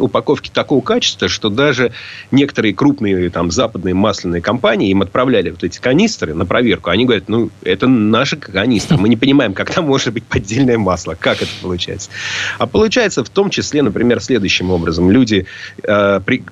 упаковки 0.00 0.50
такого 0.50 0.80
качества, 0.80 1.28
что 1.28 1.48
даже 1.48 1.92
некоторые 2.30 2.74
крупные 2.74 3.30
там, 3.30 3.50
западные 3.50 3.94
масляные 3.94 4.42
компании 4.42 4.90
им 4.90 5.02
отправляли 5.02 5.50
вот 5.50 5.64
эти 5.64 5.78
канистры 5.78 6.34
на 6.34 6.46
проверку. 6.46 6.90
Они 6.90 7.04
говорят, 7.04 7.28
ну, 7.28 7.50
это 7.62 7.86
наши 7.86 8.36
канистры. 8.36 8.96
Мы 8.96 9.08
не 9.08 9.16
понимаем, 9.16 9.54
как 9.54 9.72
там 9.72 9.86
может 9.86 10.12
быть 10.12 10.24
поддельное 10.24 10.78
масло. 10.78 11.16
Как 11.18 11.42
это 11.42 11.50
получается? 11.62 12.10
А 12.58 12.66
получается 12.66 13.24
в 13.24 13.28
том 13.28 13.50
числе, 13.50 13.82
например, 13.82 14.20
следующим 14.20 14.70
образом. 14.70 15.10
Люди 15.10 15.46
э, 15.82 16.20
при, 16.24 16.44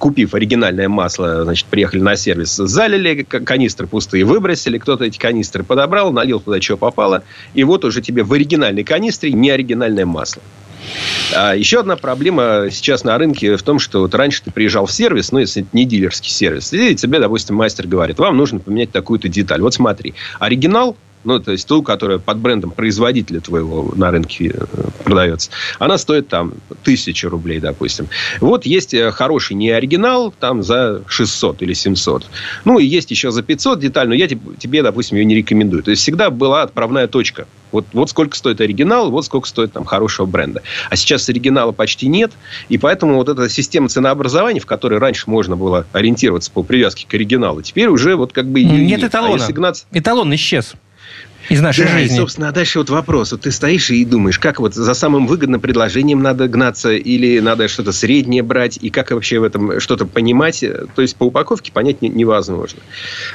купив 0.00 0.34
оригинальное 0.34 0.88
масло, 0.88 1.44
значит, 1.44 1.66
приехали 1.66 2.00
на 2.00 2.16
сервис, 2.16 2.56
залили 2.56 3.22
канистры 3.22 3.86
пустые, 3.86 4.24
выбросили, 4.24 4.78
кто-то 4.78 5.04
эти 5.04 5.18
канистры 5.18 5.62
подобрал, 5.62 6.10
налил 6.10 6.40
туда, 6.40 6.60
что 6.60 6.76
попало, 6.76 7.22
и 7.54 7.62
вот 7.62 7.84
уже 7.84 8.00
тебе 8.00 8.24
в 8.24 8.32
оригинальной 8.32 8.82
канистре 8.82 9.30
не 9.30 9.50
оригинальное 9.50 10.06
масло. 10.06 10.42
А 11.36 11.54
еще 11.54 11.80
одна 11.80 11.96
проблема 11.96 12.68
сейчас 12.70 13.04
на 13.04 13.16
рынке 13.18 13.56
в 13.56 13.62
том, 13.62 13.78
что 13.78 14.00
вот 14.00 14.14
раньше 14.14 14.42
ты 14.42 14.50
приезжал 14.50 14.86
в 14.86 14.92
сервис, 14.92 15.30
ну, 15.32 15.38
если 15.38 15.62
это 15.62 15.70
не 15.74 15.84
дилерский 15.84 16.30
сервис, 16.30 16.72
и 16.72 16.96
тебе, 16.96 17.20
допустим, 17.20 17.56
мастер 17.56 17.86
говорит, 17.86 18.18
вам 18.18 18.38
нужно 18.38 18.58
поменять 18.58 18.90
такую-то 18.90 19.28
деталь. 19.28 19.60
Вот 19.60 19.74
смотри, 19.74 20.14
оригинал 20.38 20.96
ну, 21.24 21.38
то 21.38 21.52
есть 21.52 21.66
ту, 21.68 21.82
которая 21.82 22.18
под 22.18 22.38
брендом 22.38 22.70
производителя 22.70 23.40
твоего 23.40 23.92
на 23.94 24.10
рынке 24.10 24.54
э, 24.54 24.64
продается, 25.04 25.50
она 25.78 25.98
стоит 25.98 26.28
там 26.28 26.54
тысячу 26.82 27.28
рублей, 27.28 27.60
допустим. 27.60 28.08
Вот 28.40 28.64
есть 28.66 28.94
э, 28.94 29.10
хороший 29.10 29.54
не 29.54 29.70
оригинал, 29.70 30.32
там 30.38 30.62
за 30.62 31.02
600 31.06 31.62
или 31.62 31.72
700. 31.74 32.26
Ну, 32.64 32.78
и 32.78 32.84
есть 32.86 33.10
еще 33.10 33.30
за 33.30 33.42
500 33.42 33.80
деталь, 33.80 34.08
но 34.08 34.14
я 34.14 34.28
тебе, 34.28 34.82
допустим, 34.82 35.18
ее 35.18 35.24
не 35.24 35.34
рекомендую. 35.34 35.82
То 35.82 35.90
есть 35.90 36.02
всегда 36.02 36.30
была 36.30 36.62
отправная 36.62 37.06
точка 37.06 37.46
Вот, 37.72 37.86
вот 37.92 38.10
сколько 38.10 38.36
стоит 38.36 38.60
оригинал, 38.60 39.10
вот 39.10 39.24
сколько 39.24 39.46
стоит 39.46 39.72
там 39.72 39.84
хорошего 39.84 40.26
бренда. 40.26 40.62
А 40.88 40.96
сейчас 40.96 41.28
оригинала 41.28 41.72
почти 41.72 42.08
нет, 42.08 42.32
и 42.68 42.78
поэтому 42.78 43.16
вот 43.16 43.28
эта 43.28 43.48
система 43.48 43.88
ценообразования, 43.88 44.60
в 44.60 44.66
которой 44.66 44.98
раньше 44.98 45.28
можно 45.28 45.56
было 45.56 45.86
ориентироваться 45.92 46.50
по 46.50 46.62
привязке 46.62 47.06
к 47.06 47.14
оригиналу, 47.14 47.62
теперь 47.62 47.88
уже 47.88 48.16
вот 48.16 48.32
как 48.32 48.46
бы 48.46 48.62
Нет 48.62 49.00
нет. 49.00 49.04
эталона. 49.04 49.34
А 49.34 49.38
если 49.38 49.52
гнаться- 49.52 49.84
Эталон 49.92 50.34
исчез 50.34 50.74
из 51.50 51.60
нашей 51.60 51.84
да, 51.84 51.98
жизни. 51.98 52.14
и, 52.14 52.18
собственно, 52.18 52.48
а 52.48 52.52
дальше 52.52 52.78
вот 52.78 52.90
вопрос. 52.90 53.32
Вот 53.32 53.42
ты 53.42 53.50
стоишь 53.50 53.90
и 53.90 54.04
думаешь, 54.04 54.38
как 54.38 54.60
вот 54.60 54.74
за 54.74 54.94
самым 54.94 55.26
выгодным 55.26 55.60
предложением 55.60 56.22
надо 56.22 56.48
гнаться, 56.48 56.92
или 56.92 57.40
надо 57.40 57.68
что-то 57.68 57.92
среднее 57.92 58.42
брать, 58.42 58.78
и 58.80 58.88
как 58.90 59.10
вообще 59.10 59.38
в 59.40 59.44
этом 59.44 59.80
что-то 59.80 60.06
понимать. 60.06 60.64
То 60.94 61.02
есть, 61.02 61.16
по 61.16 61.24
упаковке 61.24 61.72
понять 61.72 62.00
не- 62.02 62.08
невозможно. 62.08 62.80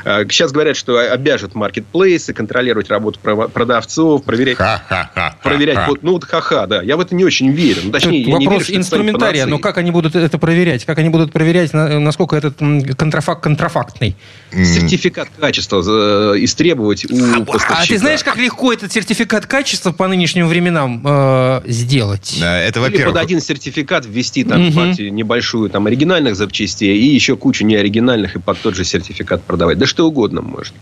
А, 0.06 0.24
Сейчас 0.24 0.52
говорят, 0.52 0.78
что 0.78 0.98
обяжут 0.98 1.56
маркетплейсы, 1.56 2.34
контролировать 2.34 2.90
работу 2.90 3.20
продавцов, 3.20 4.24
проверять... 4.24 4.58
Ха-ха-ха. 4.58 5.38
Проверять, 5.44 5.88
вот, 5.88 6.02
ну 6.02 6.14
вот 6.14 6.24
ха-ха, 6.24 6.68
да. 6.68 6.82
Я 6.82 6.98
в 6.98 7.02
это 7.02 7.14
не 7.16 7.26
очень 7.26 7.52
верю. 7.52 7.82
Ну, 7.84 7.92
точнее, 7.92 8.24
Тут 8.24 8.34
я 8.34 8.38
не 8.38 8.46
верю, 8.46 8.52
вопрос 8.52 8.62
это 8.64 8.66
станет 8.66 8.80
инструментария. 8.82 9.46
Но 9.46 9.60
как 9.60 9.78
они 9.78 9.92
будут 9.92 10.16
это 10.16 10.38
проверять? 10.38 10.86
Как 10.86 10.98
они 11.00 11.10
будут 11.10 11.32
проверять, 11.32 11.74
на- 11.74 12.00
насколько 12.00 12.36
этот 12.36 12.58
контрафакт 12.98 13.44
контрафактный? 13.44 14.16
Сертификат 14.52 15.28
качества 15.40 15.84
э, 15.86 16.44
истребовать 16.44 17.06
у 17.12 17.44
поставщика. 17.46 17.84
А 17.84 17.86
ты 17.86 17.98
знаешь, 18.06 18.24
как 18.24 18.38
легко 18.38 18.74
этот 18.74 18.92
сертификат 18.92 19.46
качества 19.46 19.92
по 19.92 20.08
нынешним 20.08 20.48
временам 20.48 21.02
э, 21.06 21.62
сделать? 21.66 22.38
Да, 22.40 22.58
Это 22.60 22.80
Или 22.80 22.86
под 22.86 22.94
во-первых. 22.94 23.22
один 23.22 23.42
сертификат 23.42 24.06
ввести 24.06 24.44
там 24.44 24.62
Мгм. 24.68 24.74
партию 24.74 25.14
небольшую 25.14 25.70
там 25.70 25.86
оригинальных 25.88 26.36
запчастей 26.36 26.98
и 26.98 27.06
еще 27.14 27.36
кучу 27.36 27.66
неоригинальных 27.66 28.36
и 28.36 28.40
под 28.40 28.58
тот 28.60 28.76
же 28.76 28.84
сертификат 28.84 29.44
продавать. 29.44 29.78
Да 29.78 29.86
что 29.86 30.08
угодно 30.08 30.42
можно. 30.42 30.76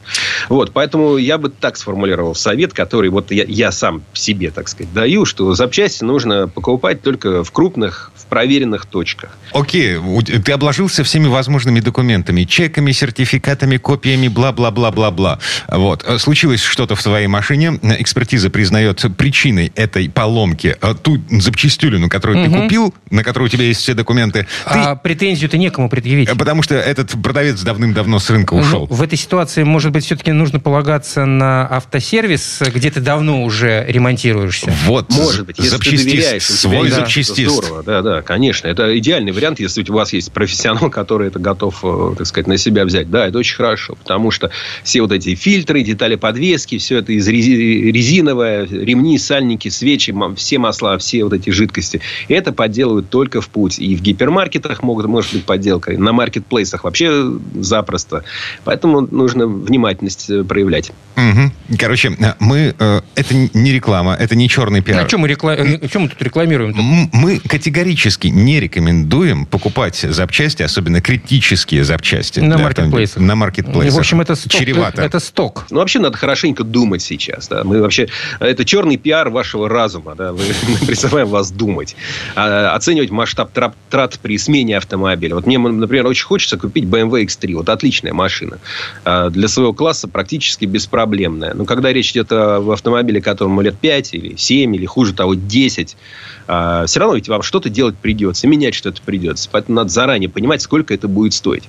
Вот, 0.50 0.72
поэтому 0.72 1.18
я 1.18 1.38
бы 1.38 1.50
так 1.50 1.78
сформулировал 1.78 2.36
совет, 2.36 2.74
который 2.74 3.10
вот 3.10 3.32
я, 3.32 3.44
я 3.48 3.72
сам 3.72 4.04
себе, 4.14 4.52
так 4.52 4.70
сказать, 4.70 4.94
даю, 4.94 5.26
что 5.26 5.54
запчасти 5.56 6.04
нужно 6.04 6.48
покупать 6.48 7.02
только 7.02 7.44
в 7.44 7.52
крупных, 7.52 8.12
в 8.24 8.26
проверенных 8.26 8.86
точках. 8.86 9.38
Окей, 9.52 9.98
ты 10.44 10.52
обложился 10.52 11.04
всеми 11.04 11.28
возможными 11.28 11.80
документами, 11.80 12.44
чеками, 12.44 12.92
сертификатами, 12.92 13.78
копиями, 13.78 14.28
бла-бла-бла-бла-бла. 14.28 15.40
Вот. 15.68 16.04
Э, 16.08 16.18
Случилось 16.18 16.62
что-то 16.62 16.96
в 16.96 17.04
твоей 17.04 17.28
машине, 17.28 17.80
э, 17.82 18.02
экспертиза 18.02 18.50
признает 18.50 19.04
причиной 19.18 19.72
этой 19.76 20.10
поломки 20.10 20.76
э, 20.82 20.96
ту 21.02 21.22
запчастюлину, 21.30 22.10
которую 22.10 22.44
ты 22.46 22.50
Мгм. 22.50 22.62
купил, 22.64 22.94
на 23.12 23.24
которую 23.24 23.48
у 23.48 23.50
тебя 23.50 23.66
есть 23.66 23.82
все 23.82 23.94
документы. 23.94 24.48
Ты- 24.72 24.80
А 24.80 24.96
претензию-то 24.96 25.58
некому 25.58 25.90
предъявить. 25.90 26.30
Потому 26.38 26.64
что 26.64 26.76
этот 26.76 27.12
продавец 27.22 27.62
давным-давно 27.62 28.20
с 28.20 28.30
рынка 28.30 28.56
Ну, 28.56 28.62
ушел. 28.62 28.88
в 28.90 29.02
этой 29.02 29.18
ситуации, 29.18 29.64
может 29.64 29.92
быть, 29.92 30.06
все-таки 30.06 30.32
нужно 30.32 30.60
полагаться 30.60 31.26
на 31.26 31.68
автосервис, 31.68 32.62
где 32.74 32.90
ты 32.90 33.00
давно 33.02 33.44
уже 33.44 33.86
ремонтируешься. 33.88 34.74
Вот, 34.86 35.10
Может 35.12 35.46
быть, 35.46 35.58
если 35.58 35.72
ты 35.72 35.78
запчастист, 35.78 36.06
доверяешь, 36.06 36.44
у 36.44 36.48
тебя 36.48 36.58
свой 36.58 36.86
есть- 36.88 36.96
запчастист. 36.96 37.52
Здорово, 37.56 37.84
да, 37.84 38.02
да, 38.02 38.13
конечно. 38.22 38.68
Это 38.68 38.98
идеальный 38.98 39.32
вариант, 39.32 39.60
если 39.60 39.84
у 39.90 39.94
вас 39.94 40.14
есть 40.14 40.32
профессионал, 40.32 40.90
который 40.90 41.28
это 41.28 41.40
готов, 41.40 41.80
э, 41.84 42.16
так 42.18 42.28
сказать, 42.28 42.48
на 42.48 42.58
себя 42.58 42.86
взять. 42.86 43.10
Да, 43.10 43.28
это 43.28 43.38
очень 43.40 43.56
хорошо, 43.56 43.96
потому 43.96 44.32
что 44.32 44.50
все 44.84 45.02
вот 45.02 45.12
эти 45.12 45.36
фильтры, 45.36 45.82
детали 45.84 46.16
подвески, 46.16 46.78
все 46.78 46.98
это 47.00 47.14
из 47.14 47.28
рези- 47.28 47.92
резиновое, 47.92 48.66
ремни, 48.66 49.18
сальники, 49.18 49.70
свечи, 49.70 50.14
все 50.36 50.58
масла, 50.60 50.98
все 50.98 51.24
вот 51.24 51.34
эти 51.34 51.50
жидкости. 51.50 52.02
Это 52.28 52.52
подделывают 52.52 53.10
только 53.10 53.42
в 53.42 53.50
путь. 53.50 53.80
И 53.80 53.96
в 53.96 54.02
гипермаркетах 54.02 54.84
могут, 54.84 55.08
может 55.08 55.34
быть 55.34 55.44
подделка, 55.46 55.92
на 55.98 56.12
маркетплейсах 56.14 56.84
вообще 56.84 57.32
запросто. 57.60 58.24
Поэтому 58.64 59.02
нужно 59.02 59.48
внимательность 59.48 60.30
э, 60.30 60.44
проявлять. 60.44 60.92
Мгм. 61.16 61.52
Короче, 61.78 62.16
э, 62.20 62.34
мы... 62.40 62.76
э, 62.78 63.02
Это 63.16 63.36
не 63.54 63.72
реклама, 63.72 64.16
это 64.20 64.36
не 64.36 64.50
черный 64.50 64.82
пиар. 64.82 65.06
А 65.06 65.08
что 65.08 65.18
мы, 65.18 65.28
рекла- 65.28 65.56
э, 65.56 65.88
чё 65.88 66.00
мы 66.00 66.10
тут 66.10 66.22
рекламируем? 66.22 66.74
Мы 67.14 67.40
категорически 67.40 68.03
не 68.30 68.60
рекомендуем 68.60 69.46
покупать 69.46 69.96
запчасти, 69.96 70.64
особенно 70.64 71.02
критические 71.02 71.84
запчасти. 71.84 72.40
На 72.40 72.58
маркетплейсах. 72.58 73.22
На 73.22 73.36
маркетплейсах. 73.36 73.96
В 73.96 74.00
общем, 74.00 74.22
это 74.22 74.36
сток. 74.36 74.52
Чревато. 74.52 75.02
Это 75.02 75.20
сток. 75.20 75.66
Ну, 75.70 75.80
вообще 75.80 76.00
надо 76.00 76.18
хорошенько 76.18 76.64
думать 76.64 77.02
сейчас. 77.02 77.48
Да? 77.48 77.64
Мы 77.64 77.82
вообще... 77.82 78.08
Это 78.40 78.66
черный 78.66 78.98
пиар 78.98 79.30
вашего 79.30 79.70
разума. 79.70 80.16
Да? 80.16 80.34
Мы, 80.34 80.40
мы 80.68 80.86
призываем 80.86 81.28
вас 81.28 81.52
думать. 81.52 81.96
А, 82.36 82.76
оценивать 82.76 83.12
масштаб 83.12 83.52
трат, 83.52 83.76
трат 83.90 84.20
при 84.22 84.38
смене 84.38 84.78
автомобиля. 84.78 85.36
Вот 85.36 85.46
мне, 85.46 85.58
например, 85.58 86.08
очень 86.08 86.26
хочется 86.26 86.58
купить 86.58 86.86
BMW 86.86 87.26
X3. 87.26 87.56
Вот 87.56 87.70
отличная 87.70 88.14
машина. 88.14 88.60
А, 89.06 89.30
для 89.30 89.48
своего 89.48 89.74
класса 89.74 90.08
практически 90.08 90.66
беспроблемная. 90.66 91.54
Но 91.54 91.66
когда 91.66 91.94
речь 91.94 92.12
идет 92.12 92.32
о 92.32 92.72
автомобиле, 92.72 93.22
которому 93.22 93.62
лет 93.62 93.78
5 93.80 94.14
или 94.14 94.36
7, 94.36 94.76
или 94.76 94.86
хуже 94.86 95.14
того, 95.14 95.36
10, 95.36 95.96
а, 96.48 96.86
все 96.86 97.00
равно 97.00 97.16
ведь 97.16 97.30
вам 97.30 97.42
что-то 97.42 97.70
делать 97.70 97.93
придется, 98.02 98.48
менять 98.48 98.76
что-то 98.76 99.02
придется. 99.02 99.50
Поэтому 99.52 99.78
надо 99.78 99.90
заранее 99.90 100.30
понимать, 100.30 100.62
сколько 100.62 100.94
это 100.94 101.08
будет 101.08 101.34
стоить. 101.34 101.64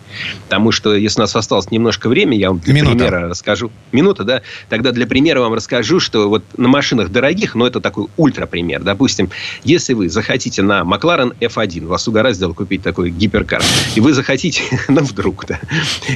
Потому 0.44 0.72
что, 0.72 0.94
если 0.94 1.20
у 1.20 1.22
нас 1.22 1.34
осталось 1.36 1.70
немножко 1.70 2.08
времени, 2.08 2.38
я 2.40 2.48
вам 2.48 2.58
для 2.58 2.74
Минута. 2.74 2.96
примера 2.96 3.28
расскажу. 3.28 3.70
Минута, 3.92 4.24
да? 4.24 4.42
Тогда 4.68 4.92
для 4.92 5.06
примера 5.06 5.40
вам 5.40 5.54
расскажу, 5.54 6.00
что 6.00 6.28
вот 6.28 6.44
на 6.56 6.68
машинах 6.68 7.10
дорогих, 7.10 7.54
но 7.54 7.66
это 7.66 7.80
такой 7.80 8.06
ультра-пример. 8.16 8.82
Допустим, 8.82 9.30
если 9.62 9.94
вы 9.94 10.08
захотите 10.08 10.62
на 10.62 10.84
Макларен 10.84 11.32
F1, 11.40 11.86
вас 11.86 12.06
угораздило 12.08 12.52
купить 12.52 12.82
такой 12.82 13.10
гиперкар, 13.10 13.62
и 13.94 14.00
вы 14.00 14.12
захотите, 14.12 14.62
ну, 14.88 15.02
вдруг, 15.02 15.46
да, 15.46 15.60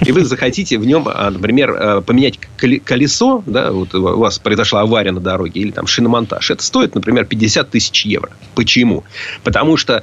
и 0.04 0.12
вы 0.12 0.24
захотите 0.24 0.78
в 0.78 0.86
нем, 0.86 1.06
а, 1.06 1.30
например, 1.30 1.76
а, 1.78 2.00
поменять 2.00 2.38
коле- 2.60 2.80
колесо, 2.80 3.42
да, 3.46 3.72
вот 3.72 3.94
у 3.94 4.18
вас 4.18 4.38
произошла 4.38 4.82
авария 4.82 5.12
на 5.12 5.20
дороге, 5.20 5.60
или 5.60 5.70
там 5.70 5.86
шиномонтаж, 5.86 6.50
это 6.50 6.62
стоит, 6.62 6.94
например, 6.94 7.24
50 7.26 7.70
тысяч 7.70 8.04
евро. 8.06 8.30
Почему? 8.54 9.04
Потому 9.44 9.76
что 9.76 9.97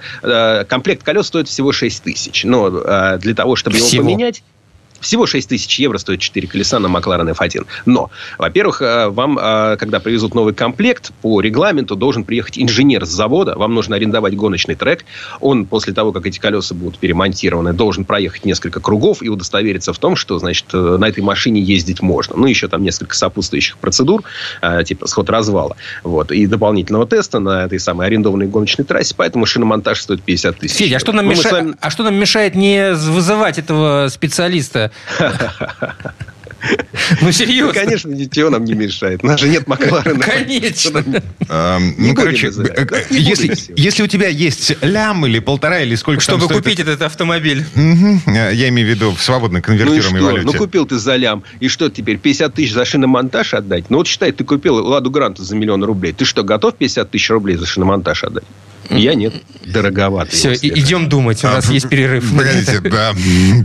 комплект 0.68 1.04
колес 1.04 1.28
стоит 1.28 1.48
всего 1.48 1.72
6 1.72 2.04
тысяч. 2.04 2.44
Но 2.44 2.68
э, 2.68 3.18
для 3.20 3.34
того, 3.34 3.56
чтобы 3.56 3.78
Всего. 3.78 4.04
его 4.04 4.04
поменять, 4.04 4.44
всего 5.06 5.26
6 5.28 5.48
тысяч 5.50 5.80
евро 5.80 5.98
стоит 5.98 6.20
4 6.20 6.48
колеса 6.48 6.80
на 6.80 6.88
Макларен 6.88 7.30
F1. 7.30 7.66
Но, 7.86 8.10
во-первых, 8.38 8.82
э, 8.82 9.08
вам, 9.08 9.38
э, 9.40 9.78
когда 9.78 10.00
привезут 10.00 10.34
новый 10.36 10.54
комплект, 10.54 11.12
по 11.22 11.40
регламенту 11.42 11.96
должен 11.96 12.24
приехать 12.24 12.58
инженер 12.58 13.06
с 13.06 13.10
завода. 13.10 13.56
Вам 13.56 13.74
нужно 13.74 13.96
арендовать 13.96 14.36
гоночный 14.36 14.76
трек. 14.76 15.06
Он, 15.40 15.66
после 15.66 15.94
того, 15.94 16.12
как 16.12 16.26
эти 16.26 16.40
колеса 16.40 16.74
будут 16.74 16.98
перемонтированы, 17.00 17.74
должен 17.74 18.04
проехать 18.04 18.46
несколько 18.46 18.80
кругов 18.80 19.22
и 19.22 19.30
удостовериться 19.30 19.94
в 19.94 20.00
том, 20.00 20.16
что, 20.16 20.40
значит, 20.40 20.66
э, 20.74 20.98
на 21.00 21.06
этой 21.08 21.22
машине 21.24 21.62
ездить 21.62 22.02
можно. 22.02 22.36
Ну, 22.36 22.48
еще 22.48 22.68
там 22.68 22.84
несколько 22.84 23.16
сопутствующих 23.16 23.78
процедур, 23.78 24.24
типа 24.86 25.08
сход 25.08 25.30
развала. 25.30 25.76
Вот. 26.04 26.32
И 26.32 26.48
дополнительного 26.48 27.06
теста 27.06 27.40
на 27.40 27.66
этой 27.66 27.80
самой 27.80 28.08
арендованной 28.08 28.48
гоночной 28.48 28.86
трассе. 28.86 29.14
Поэтому 29.16 29.46
шиномонтаж 29.46 30.02
стоит 30.02 30.24
50 30.24 30.58
тысяч. 30.58 30.76
Федя, 30.78 30.96
а 30.98 31.00
что, 31.00 31.12
нам 31.12 31.26
Ну, 31.26 31.32
мешает, 31.32 31.54
вами- 31.54 31.76
а 31.80 31.90
что 31.90 32.04
нам 32.04 32.16
мешает 32.16 32.56
не 32.56 32.94
вызывать 32.94 33.60
этого 33.60 34.08
специалиста? 34.10 34.92
Ну, 37.22 37.28
Ну, 37.28 37.32
серьезно. 37.32 37.74
конечно, 37.74 38.10
ничего 38.10 38.50
нам 38.50 38.66
не 38.66 38.74
мешает. 38.74 39.24
У 39.24 39.28
нас 39.28 39.40
же 39.40 39.48
нет 39.48 39.68
Макларена. 39.68 40.20
Конечно. 40.20 41.04
Не 41.06 42.10
ну, 42.10 42.16
короче, 42.16 42.48
э, 42.48 42.52
Да, 42.52 42.98
э, 42.98 43.04
если, 43.12 43.56
если 43.76 44.04
у 44.04 44.08
тебя 44.08 44.28
есть 44.30 44.76
лям 44.82 45.26
или 45.26 45.40
полтора, 45.40 45.82
или 45.82 45.96
сколько 45.96 46.22
Чтобы 46.22 46.48
купить 46.48 46.80
этот 46.80 47.02
автомобиль. 47.02 47.66
Я 47.76 48.70
имею 48.70 48.88
в 48.88 48.90
виду 48.90 49.12
в 49.12 49.22
свободно 49.22 49.60
Ну 49.60 49.64
конвертируемой 49.64 50.22
что? 50.22 50.26
валюте. 50.26 50.46
Ну 50.46 50.54
купил 50.54 50.86
ты 50.86 50.98
за 50.98 51.16
лям. 51.16 51.44
И 51.60 51.68
что 51.68 51.90
теперь, 51.90 52.18
50 52.18 52.54
тысяч 52.54 52.74
за 52.74 52.86
шиномонтаж 52.86 53.54
отдать? 53.54 53.90
Ну 53.90 53.98
вот 53.98 54.08
считай, 54.08 54.32
ты 54.32 54.44
купил 54.44 54.76
Ладу 54.76 55.12
Гранту 55.12 55.44
за 55.44 55.56
миллион 55.56 55.84
рублей. 55.84 56.14
Ты 56.14 56.26
что, 56.26 56.44
готов 56.44 56.76
50 56.76 57.12
тысяч 57.12 57.30
рублей 57.30 57.58
за 57.58 57.66
шиномонтаж 57.66 58.24
отдать? 58.24 58.44
Я 58.90 59.16
нет. 59.16 59.34
Дороговато. 59.66 60.32
Все, 60.32 60.54
идем 60.54 61.10
думать. 61.10 61.44
У 61.44 61.48
А, 61.48 61.54
нас 61.54 61.70
есть 61.70 61.90
перерыв. 61.90 62.30
Погодите, 62.36 62.80
да, 62.82 63.14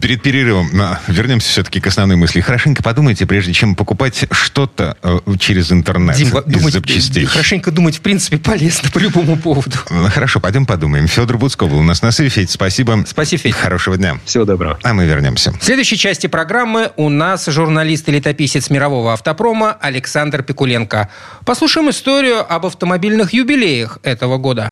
перед 0.00 0.22
перерывом 0.22 0.68
а, 0.80 1.00
вернемся 1.08 1.48
все-таки 1.48 1.80
к 1.80 1.86
основной 1.86 2.16
мысли. 2.16 2.40
Хорошенько 2.40 2.82
подумайте, 2.82 3.26
прежде 3.26 3.52
чем 3.52 3.74
покупать 3.74 4.24
что-то 4.30 4.96
э, 5.02 5.18
через 5.38 5.70
интернет 5.72 6.16
Дим, 6.16 6.28
из 6.28 6.44
думать, 6.44 6.72
запчастей. 6.72 7.24
хорошенько 7.26 7.70
думать, 7.70 7.96
в 7.98 8.00
принципе, 8.00 8.38
полезно 8.38 8.90
по 8.90 8.98
любому 8.98 9.36
поводу. 9.36 9.76
Ну, 9.90 10.08
Хорошо, 10.08 10.40
пойдем 10.40 10.66
подумаем. 10.66 11.06
Федор 11.06 11.38
Буцко 11.38 11.66
был 11.66 11.78
у 11.78 11.82
нас 11.82 12.02
на 12.02 12.10
связи. 12.12 12.30
Федь, 12.30 12.50
спасибо. 12.50 13.04
Спасибо, 13.06 13.42
Федь. 13.42 13.54
Хорошего 13.54 13.96
дня. 13.96 14.18
Всего 14.24 14.44
доброго. 14.44 14.78
А 14.82 14.94
мы 14.94 15.04
вернемся. 15.06 15.52
В 15.52 15.64
следующей 15.64 15.96
части 15.98 16.26
программы 16.28 16.90
у 16.96 17.08
нас 17.08 17.46
журналист 17.46 18.08
и 18.08 18.12
летописец 18.12 18.70
мирового 18.70 19.12
автопрома 19.12 19.72
Александр 19.80 20.42
Пикуленко. 20.42 21.08
Послушаем 21.44 21.90
историю 21.90 22.44
об 22.52 22.66
автомобильных 22.66 23.32
юбилеях 23.32 23.98
этого 24.02 24.38
года. 24.38 24.68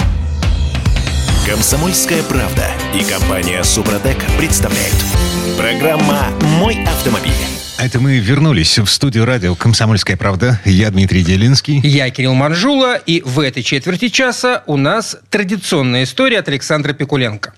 Комсомольская 1.49 2.23
правда 2.25 2.67
и 2.95 3.03
компания 3.11 3.65
Супротек 3.65 4.19
представляют. 4.37 4.95
Программа 5.57 6.27
«Мой 6.59 6.85
автомобиль». 6.85 7.33
Это 7.79 7.99
мы 8.01 8.19
вернулись 8.19 8.79
в 8.79 8.87
студию 8.87 9.25
радио 9.25 9.55
«Комсомольская 9.55 10.19
правда». 10.19 10.61
Я 10.67 10.91
Дмитрий 10.91 11.25
Делинский. 11.25 11.81
Я 11.83 12.11
Кирилл 12.11 12.35
Манжула, 12.35 12.97
и 12.97 13.23
в 13.23 13.41
этой 13.41 13.63
четверти 13.63 14.09
часа 14.09 14.63
у 14.67 14.77
нас 14.77 15.17
традиционная 15.31 16.03
история 16.03 16.41
от 16.41 16.49
Александра 16.49 16.93
Пикуленко. 16.93 17.55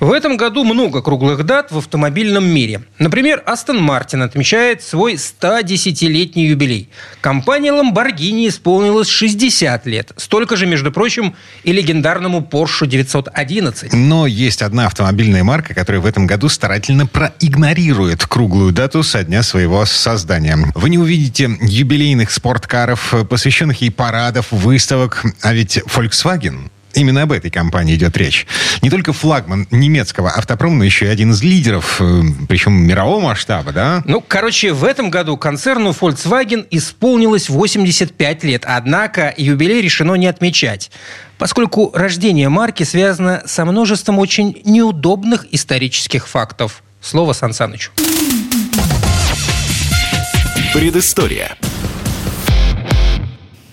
В 0.00 0.12
этом 0.12 0.36
году 0.36 0.64
много 0.64 1.02
круглых 1.02 1.44
дат 1.44 1.72
в 1.72 1.78
автомобильном 1.78 2.44
мире. 2.44 2.82
Например, 2.98 3.42
Астон 3.46 3.82
Мартин 3.82 4.22
отмечает 4.22 4.82
свой 4.82 5.14
110-летний 5.14 6.46
юбилей. 6.46 6.88
Компания 7.20 7.72
Lamborghini 7.72 8.48
исполнилось 8.48 9.08
60 9.08 9.86
лет. 9.86 10.12
Столько 10.16 10.56
же, 10.56 10.66
между 10.66 10.92
прочим, 10.92 11.34
и 11.64 11.72
легендарному 11.72 12.40
Porsche 12.40 12.86
911. 12.86 13.92
Но 13.92 14.26
есть 14.26 14.62
одна 14.62 14.86
автомобильная 14.86 15.42
марка, 15.42 15.74
которая 15.74 16.00
в 16.00 16.06
этом 16.06 16.26
году 16.26 16.48
старательно 16.48 17.06
проигнорирует 17.06 18.24
круглую 18.26 18.72
дату 18.72 19.02
со 19.02 19.24
дня 19.24 19.42
своего 19.42 19.84
создания. 19.84 20.58
Вы 20.74 20.90
не 20.90 20.98
увидите 20.98 21.50
юбилейных 21.60 22.30
спорткаров, 22.30 23.14
посвященных 23.28 23.80
ей 23.80 23.90
парадов, 23.90 24.46
выставок, 24.52 25.24
а 25.42 25.52
ведь 25.52 25.78
Volkswagen 25.78 26.70
Именно 26.94 27.22
об 27.22 27.32
этой 27.32 27.50
компании 27.50 27.94
идет 27.94 28.16
речь. 28.16 28.46
Не 28.82 28.90
только 28.90 29.12
флагман 29.12 29.66
немецкого 29.70 30.30
автопрома, 30.30 30.76
но 30.76 30.84
еще 30.84 31.06
и 31.06 31.08
один 31.08 31.32
из 31.32 31.42
лидеров, 31.42 32.00
э, 32.00 32.22
причем 32.48 32.72
мирового 32.72 33.20
масштаба, 33.20 33.72
да? 33.72 34.02
Ну, 34.04 34.20
короче, 34.20 34.72
в 34.72 34.84
этом 34.84 35.10
году 35.10 35.36
концерну 35.36 35.90
Volkswagen 35.90 36.66
исполнилось 36.70 37.48
85 37.48 38.44
лет, 38.44 38.64
однако 38.66 39.34
юбилей 39.36 39.82
решено 39.82 40.14
не 40.14 40.26
отмечать, 40.26 40.90
поскольку 41.36 41.90
рождение 41.94 42.48
марки 42.48 42.82
связано 42.82 43.42
со 43.46 43.64
множеством 43.64 44.18
очень 44.18 44.60
неудобных 44.64 45.46
исторических 45.52 46.26
фактов. 46.26 46.82
Слово 47.00 47.32
Сан 47.32 47.52
Санычу. 47.52 47.92
Предыстория. 50.74 51.56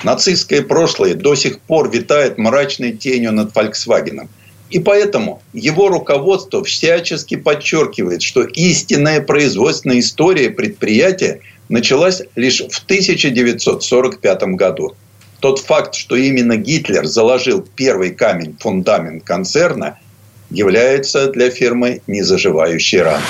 Нацистское 0.06 0.62
прошлое 0.62 1.16
до 1.16 1.34
сих 1.34 1.60
пор 1.60 1.89
витает 1.89 2.38
мрачной 2.38 2.91
тенью 2.91 3.32
над 3.32 3.51
Volkswagen. 3.53 4.28
И 4.70 4.78
поэтому 4.78 5.41
его 5.51 5.88
руководство 5.89 6.64
всячески 6.64 7.36
подчеркивает, 7.36 8.22
что 8.22 8.43
истинная 8.43 9.20
производственная 9.20 9.99
история 9.99 10.51
предприятия 10.51 11.41
началась 11.70 12.22
лишь 12.36 12.62
в 12.62 12.84
1945 12.84 14.43
году. 14.56 14.95
Тот 15.39 15.58
факт, 15.58 15.95
что 15.95 16.16
именно 16.16 16.56
Гитлер 16.56 17.06
заложил 17.08 17.66
первый 17.76 18.12
камень 18.12 18.56
фундамент 18.60 19.24
концерна, 19.24 19.97
является 20.51 21.32
для 21.32 21.49
фирмы 21.49 22.01
незаживающей 22.06 23.01
раной. 23.01 23.24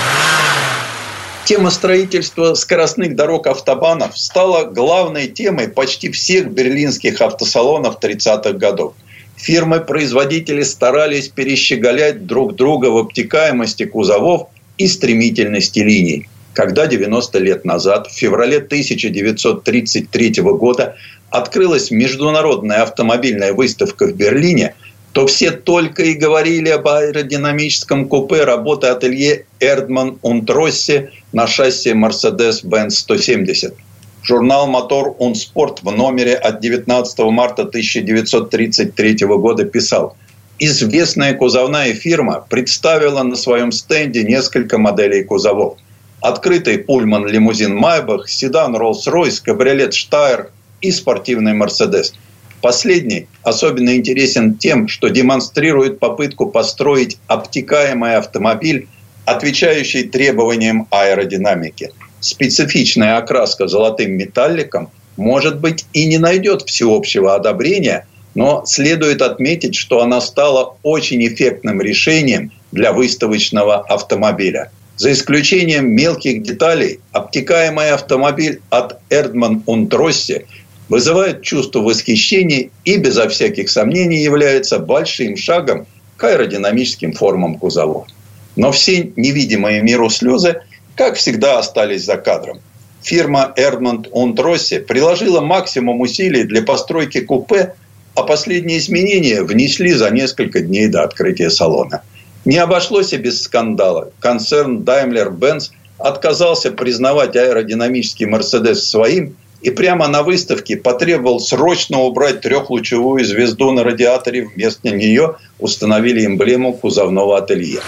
Тема 1.45 1.69
строительства 1.69 2.55
скоростных 2.55 3.15
дорог 3.15 3.45
автобанов 3.45 4.17
стала 4.17 4.63
главной 4.63 5.27
темой 5.27 5.67
почти 5.67 6.09
всех 6.09 6.49
берлинских 6.49 7.21
автосалонов 7.21 7.99
30-х 8.01 8.53
годов. 8.53 8.95
Фирмы-производители 9.37 10.63
старались 10.63 11.27
перещеголять 11.27 12.25
друг 12.25 12.55
друга 12.55 12.87
в 12.87 12.97
обтекаемости 12.97 13.85
кузовов 13.85 14.47
и 14.79 14.87
стремительности 14.87 15.81
линий. 15.81 16.27
Когда 16.53 16.87
90 16.87 17.37
лет 17.37 17.63
назад, 17.63 18.07
в 18.07 18.17
феврале 18.17 18.57
1933 18.57 20.41
года, 20.41 20.95
открылась 21.29 21.91
международная 21.91 22.81
автомобильная 22.81 23.53
выставка 23.53 24.07
в 24.07 24.15
Берлине– 24.15 24.73
то 25.15 25.25
все 25.27 25.51
только 25.51 26.03
и 26.03 26.13
говорили 26.13 26.67
об 26.67 26.89
аэродинамическом 26.89 28.09
купе 28.09 28.43
работы 28.43 28.87
ателье 28.87 29.45
Эрдман 29.61 30.19
Унтроссе 30.21 31.11
на 31.31 31.47
шасси 31.47 31.91
Mercedes-Benz 31.91 32.89
170. 32.89 33.75
Журнал 34.23 34.67
«Мотор 34.67 35.15
Унспорт» 35.19 35.81
в 35.83 35.89
номере 35.89 36.35
от 36.35 36.59
19 36.59 37.19
марта 37.31 37.61
1933 37.61 39.25
года 39.37 39.63
писал 39.63 40.17
Известная 40.59 41.33
кузовная 41.33 41.93
фирма 41.93 42.45
представила 42.49 43.23
на 43.23 43.37
своем 43.37 43.71
стенде 43.71 44.23
несколько 44.23 44.77
моделей 44.77 45.23
кузовов. 45.23 45.77
Открытый 46.19 46.79
пульман 46.79 47.25
лимузин 47.25 47.73
Майбах, 47.73 48.27
седан 48.27 48.75
Роллс-Ройс, 48.75 49.41
кабриолет 49.41 49.93
Штайр 49.93 50.51
и 50.81 50.91
спортивный 50.91 51.53
Мерседес– 51.53 52.13
Последний 52.65 53.27
особенно 53.43 53.95
интересен 53.95 54.55
тем, 54.55 54.87
что 54.87 55.09
демонстрирует 55.09 55.99
попытку 55.99 56.47
построить 56.47 57.19
обтекаемый 57.27 58.15
автомобиль, 58.15 58.87
отвечающий 59.23 60.05
требованиям 60.05 60.87
аэродинамики. 60.89 61.91
Специфичная 62.21 63.17
окраска 63.17 63.67
золотым 63.67 64.13
металликом, 64.13 64.89
может 65.15 65.59
быть, 65.59 65.85
и 65.93 66.07
не 66.07 66.17
найдет 66.17 66.63
всеобщего 66.63 67.35
одобрения, 67.35 68.07
но 68.33 68.63
следует 68.65 69.21
отметить, 69.21 69.75
что 69.75 70.01
она 70.01 70.19
стала 70.19 70.75
очень 70.81 71.23
эффектным 71.27 71.79
решением 71.83 72.51
для 72.71 72.93
выставочного 72.93 73.81
автомобиля. 73.81 74.71
За 74.97 75.11
исключением 75.11 75.91
мелких 75.91 76.41
деталей, 76.41 76.99
обтекаемый 77.11 77.91
автомобиль 77.91 78.61
от 78.71 78.97
Эрдман 79.11 79.61
Унтросси 79.67 80.47
вызывает 80.89 81.41
чувство 81.41 81.79
восхищения 81.79 82.69
и 82.83 82.97
безо 82.97 83.27
всяких 83.29 83.69
сомнений 83.69 84.21
является 84.21 84.79
большим 84.79 85.37
шагом 85.37 85.87
к 86.17 86.23
аэродинамическим 86.23 87.13
формам 87.13 87.57
кузовов. 87.57 88.07
Но 88.55 88.71
все 88.71 89.11
невидимые 89.15 89.81
миру 89.81 90.09
слезы, 90.09 90.61
как 90.95 91.15
всегда, 91.15 91.59
остались 91.59 92.05
за 92.05 92.17
кадром. 92.17 92.59
Фирма 93.03 93.53
Эрмонт 93.55 94.07
Унтросси 94.11 94.79
приложила 94.79 95.41
максимум 95.41 96.01
усилий 96.01 96.43
для 96.43 96.63
постройки 96.63 97.19
купе, 97.19 97.75
а 98.15 98.23
последние 98.23 98.79
изменения 98.79 99.43
внесли 99.43 99.91
за 99.93 100.09
несколько 100.09 100.61
дней 100.61 100.87
до 100.87 101.03
открытия 101.03 101.49
салона. 101.49 102.01
Не 102.45 102.57
обошлось 102.57 103.11
и 103.11 103.17
без 103.17 103.41
скандала. 103.41 104.11
Концерн 104.19 104.83
Daimler-Benz 104.83 105.71
отказался 105.97 106.71
признавать 106.71 107.35
аэродинамический 107.35 108.25
Мерседес 108.25 108.87
своим– 108.87 109.35
и 109.61 109.69
прямо 109.69 110.07
на 110.07 110.23
выставке 110.23 110.77
потребовал 110.77 111.39
срочно 111.39 111.99
убрать 111.99 112.41
трехлучевую 112.41 113.25
звезду 113.25 113.71
на 113.71 113.83
радиаторе. 113.83 114.47
Вместо 114.47 114.89
нее 114.89 115.35
установили 115.59 116.25
эмблему 116.25 116.73
кузовного 116.73 117.37
ателье. 117.37 117.79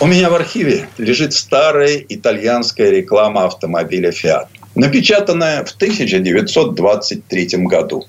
У 0.00 0.06
меня 0.06 0.30
в 0.30 0.34
архиве 0.34 0.88
лежит 0.98 1.32
старая 1.32 2.04
итальянская 2.08 2.90
реклама 2.90 3.46
автомобиля 3.46 4.10
Fiat, 4.10 4.48
напечатанная 4.74 5.64
в 5.64 5.70
1923 5.70 7.48
году. 7.66 8.04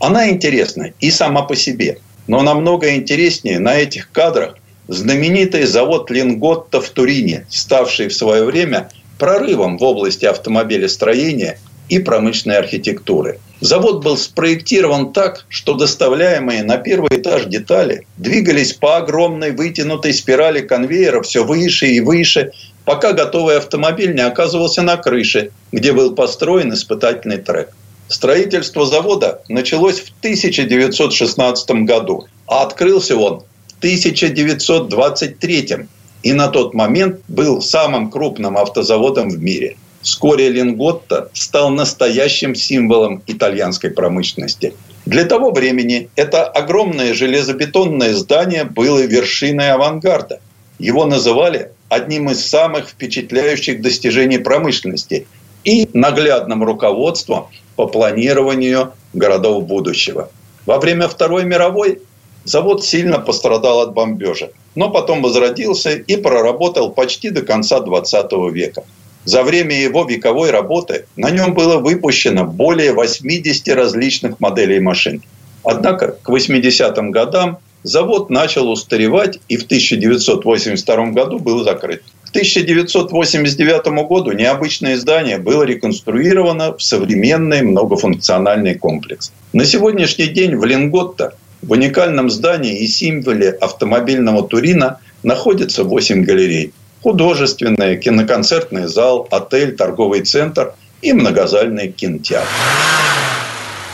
Она 0.00 0.28
интересна 0.28 0.92
и 0.98 1.10
сама 1.10 1.42
по 1.42 1.54
себе, 1.54 1.98
но 2.26 2.42
намного 2.42 2.96
интереснее 2.96 3.60
на 3.60 3.76
этих 3.76 4.10
кадрах 4.10 4.56
знаменитый 4.88 5.66
завод 5.66 6.10
Линготта 6.10 6.80
в 6.80 6.88
Турине, 6.90 7.46
ставший 7.48 8.08
в 8.08 8.14
свое 8.14 8.44
время 8.44 8.90
прорывом 9.18 9.78
в 9.78 9.82
области 9.82 10.24
автомобилестроения 10.24 11.58
и 11.88 11.98
промышленной 11.98 12.58
архитектуры. 12.58 13.38
Завод 13.60 14.04
был 14.04 14.18
спроектирован 14.18 15.12
так, 15.12 15.46
что 15.48 15.74
доставляемые 15.74 16.62
на 16.62 16.76
первый 16.76 17.18
этаж 17.18 17.46
детали 17.46 18.06
двигались 18.18 18.74
по 18.74 18.98
огромной 18.98 19.52
вытянутой 19.52 20.12
спирали 20.12 20.60
конвейера 20.60 21.22
все 21.22 21.44
выше 21.44 21.86
и 21.86 22.00
выше, 22.00 22.52
пока 22.84 23.12
готовый 23.12 23.56
автомобиль 23.56 24.14
не 24.14 24.20
оказывался 24.20 24.82
на 24.82 24.96
крыше, 24.96 25.52
где 25.72 25.92
был 25.92 26.14
построен 26.14 26.74
испытательный 26.74 27.38
трек. 27.38 27.70
Строительство 28.08 28.86
завода 28.86 29.42
началось 29.48 30.00
в 30.00 30.10
1916 30.20 31.70
году, 31.84 32.26
а 32.46 32.62
открылся 32.62 33.16
он 33.16 33.42
в 33.68 33.78
1923 33.78 35.88
и 36.26 36.32
на 36.32 36.48
тот 36.48 36.74
момент 36.74 37.20
был 37.28 37.62
самым 37.62 38.10
крупным 38.10 38.58
автозаводом 38.58 39.28
в 39.30 39.40
мире. 39.40 39.76
Вскоре 40.02 40.48
Линготто 40.48 41.30
стал 41.32 41.70
настоящим 41.70 42.56
символом 42.56 43.22
итальянской 43.28 43.90
промышленности. 43.90 44.74
Для 45.04 45.24
того 45.24 45.52
времени 45.52 46.08
это 46.16 46.42
огромное 46.44 47.14
железобетонное 47.14 48.12
здание 48.14 48.64
было 48.64 49.06
вершиной 49.06 49.70
авангарда. 49.70 50.40
Его 50.80 51.06
называли 51.06 51.70
одним 51.88 52.28
из 52.30 52.44
самых 52.44 52.88
впечатляющих 52.88 53.80
достижений 53.80 54.38
промышленности 54.38 55.28
и 55.62 55.88
наглядным 55.92 56.64
руководством 56.64 57.46
по 57.76 57.86
планированию 57.86 58.94
городов 59.12 59.64
будущего. 59.64 60.28
Во 60.66 60.80
время 60.80 61.06
Второй 61.06 61.44
мировой 61.44 62.00
завод 62.42 62.84
сильно 62.84 63.20
пострадал 63.20 63.78
от 63.78 63.94
бомбежек 63.94 64.50
но 64.76 64.90
потом 64.90 65.22
возродился 65.22 65.90
и 65.90 66.16
проработал 66.16 66.90
почти 66.90 67.30
до 67.30 67.42
конца 67.42 67.80
20 67.80 68.32
века. 68.52 68.84
За 69.24 69.42
время 69.42 69.76
его 69.76 70.04
вековой 70.04 70.52
работы 70.52 71.06
на 71.16 71.30
нем 71.30 71.52
было 71.54 71.78
выпущено 71.78 72.44
более 72.44 72.92
80 72.92 73.66
различных 73.74 74.38
моделей 74.38 74.78
машин. 74.78 75.20
Однако 75.64 76.16
к 76.22 76.28
80-м 76.28 77.10
годам 77.10 77.58
завод 77.82 78.30
начал 78.30 78.70
устаревать 78.70 79.40
и 79.48 79.56
в 79.56 79.64
1982 79.64 81.06
году 81.06 81.40
был 81.40 81.64
закрыт. 81.64 82.04
К 82.24 82.28
1989 82.30 84.06
году 84.06 84.30
необычное 84.30 84.96
здание 84.96 85.38
было 85.38 85.64
реконструировано 85.64 86.76
в 86.76 86.82
современный 86.82 87.62
многофункциональный 87.62 88.76
комплекс. 88.76 89.32
На 89.52 89.64
сегодняшний 89.64 90.26
день 90.26 90.54
в 90.54 90.64
Линготто 90.64 91.34
В 91.66 91.72
уникальном 91.72 92.30
здании 92.30 92.78
и 92.78 92.86
символе 92.86 93.50
автомобильного 93.50 94.46
Турина 94.46 95.00
находится 95.24 95.82
8 95.82 96.22
галерей. 96.22 96.72
Художественная, 97.02 97.96
киноконцертный 97.96 98.86
зал, 98.86 99.26
отель, 99.32 99.74
торговый 99.74 100.20
центр 100.20 100.74
и 101.02 101.12
многозальный 101.12 101.88
кинотеатр. 101.90 102.46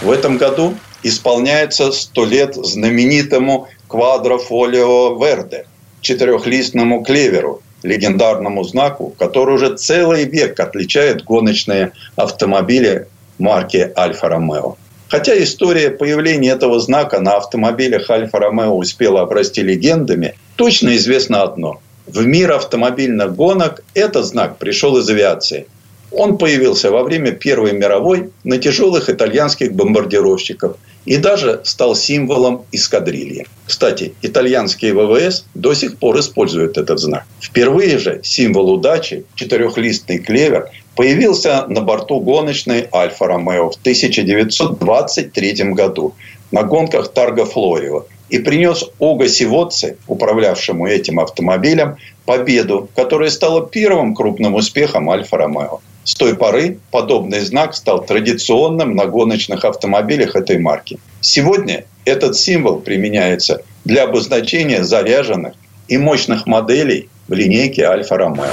В 0.02 0.10
этом 0.10 0.36
году 0.36 0.74
исполняется 1.02 1.92
100 1.92 2.24
лет 2.26 2.54
знаменитому 2.56 3.68
квадрофолио 3.88 5.16
Верде, 5.16 5.64
четырехлистному 6.02 7.02
клеверу, 7.02 7.62
легендарному 7.82 8.64
знаку, 8.64 9.14
который 9.18 9.54
уже 9.54 9.78
целый 9.78 10.24
век 10.24 10.60
отличает 10.60 11.24
гоночные 11.24 11.92
автомобили 12.16 13.08
марки 13.38 13.90
Альфа-Ромео. 13.96 14.76
Хотя 15.12 15.38
история 15.42 15.90
появления 15.90 16.52
этого 16.52 16.80
знака 16.80 17.20
на 17.20 17.36
автомобилях 17.36 18.08
Альфа-Ромео 18.08 18.74
успела 18.74 19.20
обрасти 19.20 19.60
легендами, 19.60 20.36
точно 20.56 20.96
известно 20.96 21.42
одно. 21.42 21.82
В 22.06 22.24
мир 22.24 22.52
автомобильных 22.52 23.36
гонок 23.36 23.84
этот 23.92 24.24
знак 24.24 24.56
пришел 24.56 24.96
из 24.96 25.10
авиации. 25.10 25.66
Он 26.12 26.38
появился 26.38 26.90
во 26.90 27.02
время 27.02 27.32
Первой 27.32 27.72
мировой 27.72 28.30
на 28.42 28.56
тяжелых 28.56 29.10
итальянских 29.10 29.74
бомбардировщиков 29.74 30.78
и 31.04 31.18
даже 31.18 31.60
стал 31.64 31.94
символом 31.94 32.64
эскадрильи. 32.72 33.46
Кстати, 33.66 34.14
итальянские 34.22 34.94
ВВС 34.94 35.44
до 35.54 35.74
сих 35.74 35.98
пор 35.98 36.20
используют 36.20 36.78
этот 36.78 36.98
знак. 36.98 37.24
Впервые 37.38 37.98
же 37.98 38.20
символ 38.22 38.72
удачи, 38.72 39.26
четырехлистный 39.34 40.20
клевер, 40.20 40.70
появился 40.96 41.66
на 41.68 41.80
борту 41.80 42.20
гоночной 42.20 42.88
Альфа 42.92 43.26
Ромео 43.26 43.70
в 43.70 43.76
1923 43.76 45.72
году 45.72 46.14
на 46.50 46.62
гонках 46.62 47.12
Тарго 47.12 47.46
Флорио 47.46 48.04
и 48.28 48.38
принес 48.38 48.84
Ого 48.98 49.26
Сивоци, 49.26 49.96
управлявшему 50.06 50.86
этим 50.86 51.20
автомобилем, 51.20 51.96
победу, 52.24 52.88
которая 52.94 53.30
стала 53.30 53.66
первым 53.66 54.14
крупным 54.14 54.54
успехом 54.54 55.10
Альфа 55.10 55.36
Ромео. 55.36 55.80
С 56.04 56.14
той 56.14 56.34
поры 56.34 56.78
подобный 56.90 57.40
знак 57.40 57.74
стал 57.74 58.04
традиционным 58.04 58.96
на 58.96 59.06
гоночных 59.06 59.64
автомобилях 59.64 60.34
этой 60.34 60.58
марки. 60.58 60.98
Сегодня 61.20 61.84
этот 62.04 62.36
символ 62.36 62.80
применяется 62.80 63.62
для 63.84 64.04
обозначения 64.04 64.82
заряженных 64.82 65.54
и 65.88 65.98
мощных 65.98 66.46
моделей 66.46 67.08
в 67.28 67.34
линейке 67.34 67.84
Альфа 67.84 68.16
Ромео. 68.16 68.50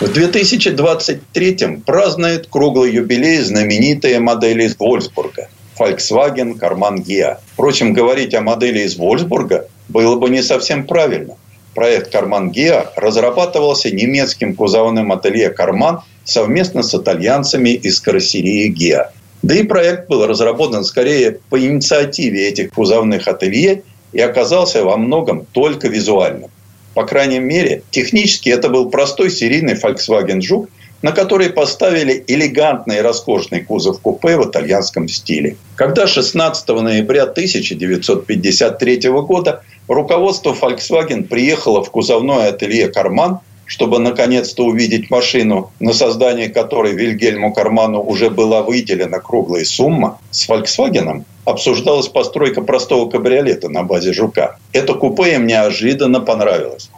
В 0.00 0.12
2023 0.12 1.82
празднует 1.84 2.46
круглый 2.48 2.92
юбилей 2.92 3.38
знаменитые 3.38 4.18
модели 4.20 4.64
из 4.64 4.76
Вольсбурга– 4.78 5.48
Volkswagen 5.78 6.58
Карман 6.58 7.00
Gia. 7.00 7.38
Впрочем, 7.52 7.92
говорить 7.92 8.34
о 8.34 8.40
модели 8.40 8.80
из 8.80 8.96
Вольсбурга 8.96 9.68
было 9.88 10.16
бы 10.16 10.30
не 10.30 10.42
совсем 10.42 10.86
правильно– 10.86 11.36
Проект 11.74 12.10
«Карман 12.10 12.50
Геа» 12.50 12.90
разрабатывался 12.96 13.94
немецким 13.94 14.54
кузовным 14.54 15.12
ателье 15.12 15.50
«Карман» 15.50 16.00
совместно 16.24 16.82
с 16.82 16.94
итальянцами 16.94 17.70
из 17.70 18.00
кароссерии 18.00 18.66
«Геа». 18.68 19.12
Да 19.42 19.54
и 19.54 19.62
проект 19.62 20.08
был 20.08 20.26
разработан 20.26 20.84
скорее 20.84 21.38
по 21.48 21.58
инициативе 21.60 22.48
этих 22.48 22.72
кузовных 22.72 23.28
ателье 23.28 23.84
и 24.12 24.20
оказался 24.20 24.84
во 24.84 24.96
многом 24.96 25.46
только 25.52 25.88
визуальным. 25.88 26.50
По 26.94 27.04
крайней 27.04 27.38
мере, 27.38 27.82
технически 27.90 28.48
это 28.48 28.68
был 28.68 28.90
простой 28.90 29.30
серийный 29.30 29.74
Volkswagen 29.74 30.40
Жук, 30.40 30.68
на 31.02 31.12
который 31.12 31.50
поставили 31.50 32.22
элегантный 32.26 32.98
и 32.98 33.00
роскошный 33.00 33.62
кузов 33.62 34.00
купе 34.00 34.36
в 34.36 34.50
итальянском 34.50 35.08
стиле. 35.08 35.56
Когда 35.76 36.06
16 36.06 36.68
ноября 36.68 37.22
1953 37.22 39.08
года 39.08 39.62
руководство 39.88 40.52
Volkswagen 40.52 41.24
приехало 41.24 41.82
в 41.82 41.90
кузовное 41.90 42.48
ателье 42.48 42.88
«Карман», 42.88 43.40
чтобы 43.70 44.00
наконец-то 44.00 44.64
увидеть 44.64 45.10
машину, 45.10 45.70
на 45.78 45.92
создание 45.92 46.48
которой 46.48 46.92
Вильгельму 46.92 47.54
Карману 47.54 48.02
уже 48.02 48.28
была 48.28 48.62
выделена 48.62 49.20
круглая 49.20 49.64
сумма, 49.64 50.18
с 50.32 50.48
Volkswagen 50.48 51.22
обсуждалась 51.44 52.08
постройка 52.08 52.62
простого 52.62 53.08
кабриолета 53.08 53.68
на 53.68 53.84
базе 53.84 54.12
«Жука». 54.12 54.58
Это 54.72 54.94
купе 54.94 55.36
им 55.36 55.46
неожиданно 55.46 56.18
понравилось. 56.18 56.90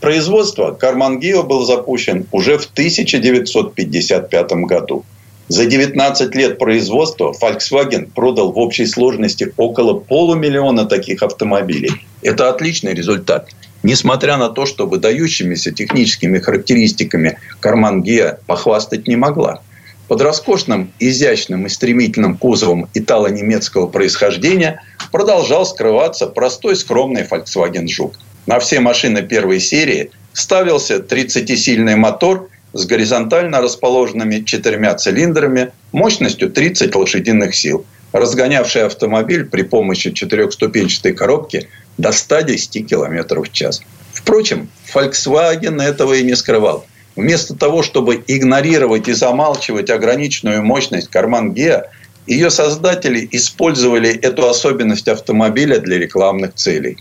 Производство 0.00 0.70
«Карман 0.70 1.18
Гио» 1.18 1.42
был 1.42 1.64
запущен 1.64 2.28
уже 2.30 2.58
в 2.58 2.66
1955 2.66 4.52
году. 4.52 5.04
За 5.48 5.66
19 5.66 6.32
лет 6.36 6.58
производства 6.58 7.34
Volkswagen 7.42 8.08
продал 8.14 8.52
в 8.52 8.58
общей 8.58 8.86
сложности 8.86 9.52
около 9.56 9.94
полумиллиона 9.94 10.86
таких 10.86 11.24
автомобилей. 11.24 11.90
Это 12.22 12.50
отличный 12.50 12.94
результат. 12.94 13.48
Несмотря 13.82 14.36
на 14.36 14.48
то, 14.48 14.66
что 14.66 14.86
выдающимися 14.86 15.72
техническими 15.72 16.38
характеристиками 16.38 17.38
карман 17.60 18.02
Геа 18.02 18.38
похвастать 18.46 19.08
не 19.08 19.16
могла. 19.16 19.62
Под 20.08 20.20
роскошным, 20.20 20.92
изящным 20.98 21.66
и 21.66 21.68
стремительным 21.68 22.36
кузовом 22.36 22.88
итало-немецкого 22.94 23.86
происхождения 23.86 24.82
продолжал 25.12 25.64
скрываться 25.64 26.26
простой 26.26 26.76
скромный 26.76 27.22
Volkswagen 27.22 27.86
Жук. 27.86 28.14
На 28.46 28.58
все 28.58 28.80
машины 28.80 29.22
первой 29.22 29.60
серии 29.60 30.10
ставился 30.32 30.96
30-сильный 30.96 31.96
мотор– 31.96 32.48
с 32.72 32.86
горизонтально 32.86 33.60
расположенными 33.60 34.40
четырьмя 34.44 34.94
цилиндрами 34.94 35.72
мощностью 35.92 36.50
30 36.50 36.94
лошадиных 36.94 37.54
сил, 37.54 37.84
разгонявший 38.12 38.84
автомобиль 38.84 39.44
при 39.44 39.62
помощи 39.62 40.12
четырехступенчатой 40.12 41.12
коробки 41.12 41.68
до 41.98 42.12
110 42.12 42.86
км 42.88 43.40
в 43.40 43.52
час. 43.52 43.82
Впрочем, 44.12 44.68
Volkswagen 44.94 45.82
этого 45.82 46.14
и 46.14 46.22
не 46.22 46.36
скрывал. 46.36 46.86
Вместо 47.16 47.54
того, 47.54 47.82
чтобы 47.82 48.22
игнорировать 48.26 49.08
и 49.08 49.12
замалчивать 49.12 49.90
ограниченную 49.90 50.64
мощность 50.64 51.08
карман 51.08 51.52
Геа, 51.52 51.84
ее 52.26 52.50
создатели 52.50 53.28
использовали 53.32 54.10
эту 54.10 54.48
особенность 54.48 55.08
автомобиля 55.08 55.78
для 55.78 55.98
рекламных 55.98 56.54
целей 56.54 56.98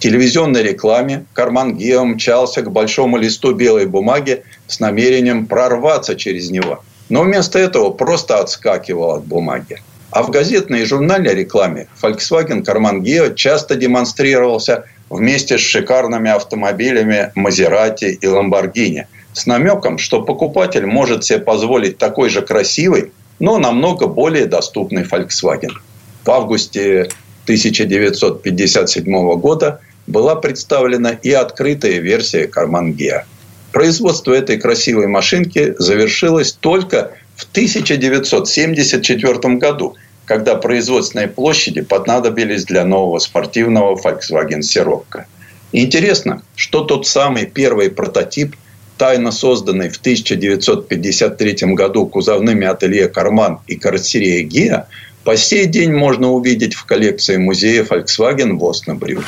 телевизионной 0.00 0.62
рекламе 0.62 1.26
Карман 1.34 1.76
Гео 1.76 2.04
мчался 2.04 2.62
к 2.62 2.72
большому 2.72 3.18
листу 3.18 3.52
белой 3.52 3.86
бумаги 3.86 4.42
с 4.66 4.80
намерением 4.80 5.46
прорваться 5.46 6.16
через 6.16 6.50
него. 6.50 6.82
Но 7.08 7.22
вместо 7.22 7.58
этого 7.58 7.90
просто 7.90 8.38
отскакивал 8.38 9.12
от 9.12 9.24
бумаги. 9.24 9.82
А 10.10 10.22
в 10.22 10.30
газетной 10.30 10.82
и 10.82 10.84
журнальной 10.84 11.34
рекламе 11.34 11.86
Volkswagen 12.02 12.64
Карман 12.64 13.02
Гео 13.02 13.30
часто 13.34 13.76
демонстрировался 13.76 14.84
вместе 15.08 15.56
с 15.56 15.60
шикарными 15.60 16.30
автомобилями 16.30 17.30
Мазерати 17.34 18.18
и 18.20 18.26
Ламборгини 18.26 19.06
с 19.32 19.46
намеком, 19.46 19.98
что 19.98 20.22
покупатель 20.22 20.86
может 20.86 21.24
себе 21.24 21.38
позволить 21.38 21.98
такой 21.98 22.28
же 22.28 22.42
красивый, 22.42 23.12
но 23.38 23.58
намного 23.58 24.06
более 24.08 24.46
доступный 24.46 25.04
Volkswagen. 25.04 25.72
В 26.24 26.30
августе 26.30 27.08
1957 27.44 29.34
года 29.36 29.80
была 30.06 30.34
представлена 30.34 31.12
и 31.12 31.30
открытая 31.30 31.98
версия 31.98 32.48
Карман 32.48 32.92
Геа. 32.92 33.24
Производство 33.72 34.32
этой 34.32 34.58
красивой 34.58 35.06
машинки 35.06 35.74
завершилось 35.78 36.52
только 36.52 37.12
в 37.40 37.44
1974 37.52 39.56
году, 39.56 39.96
когда 40.26 40.56
производственные 40.56 41.28
площади 41.28 41.80
понадобились 41.80 42.64
для 42.64 42.84
нового 42.84 43.18
спортивного 43.18 43.96
Volkswagen 43.96 44.60
Sirocco. 44.60 45.24
Интересно, 45.72 46.42
что 46.54 46.84
тот 46.84 47.06
самый 47.06 47.46
первый 47.46 47.90
прототип, 47.90 48.56
тайно 48.98 49.32
созданный 49.32 49.88
в 49.88 49.96
1953 49.96 51.74
году 51.74 52.06
кузовными 52.06 52.66
ателье 52.66 53.08
«Карман» 53.08 53.60
и 53.66 53.76
кароссерией 53.76 54.42
«Гиа», 54.42 54.84
по 55.24 55.34
сей 55.36 55.64
день 55.66 55.92
можно 55.92 56.32
увидеть 56.32 56.74
в 56.74 56.84
коллекции 56.84 57.38
музея 57.38 57.84
Volkswagen 57.84 58.58
в 58.58 58.68
Оснабрюке. 58.68 59.24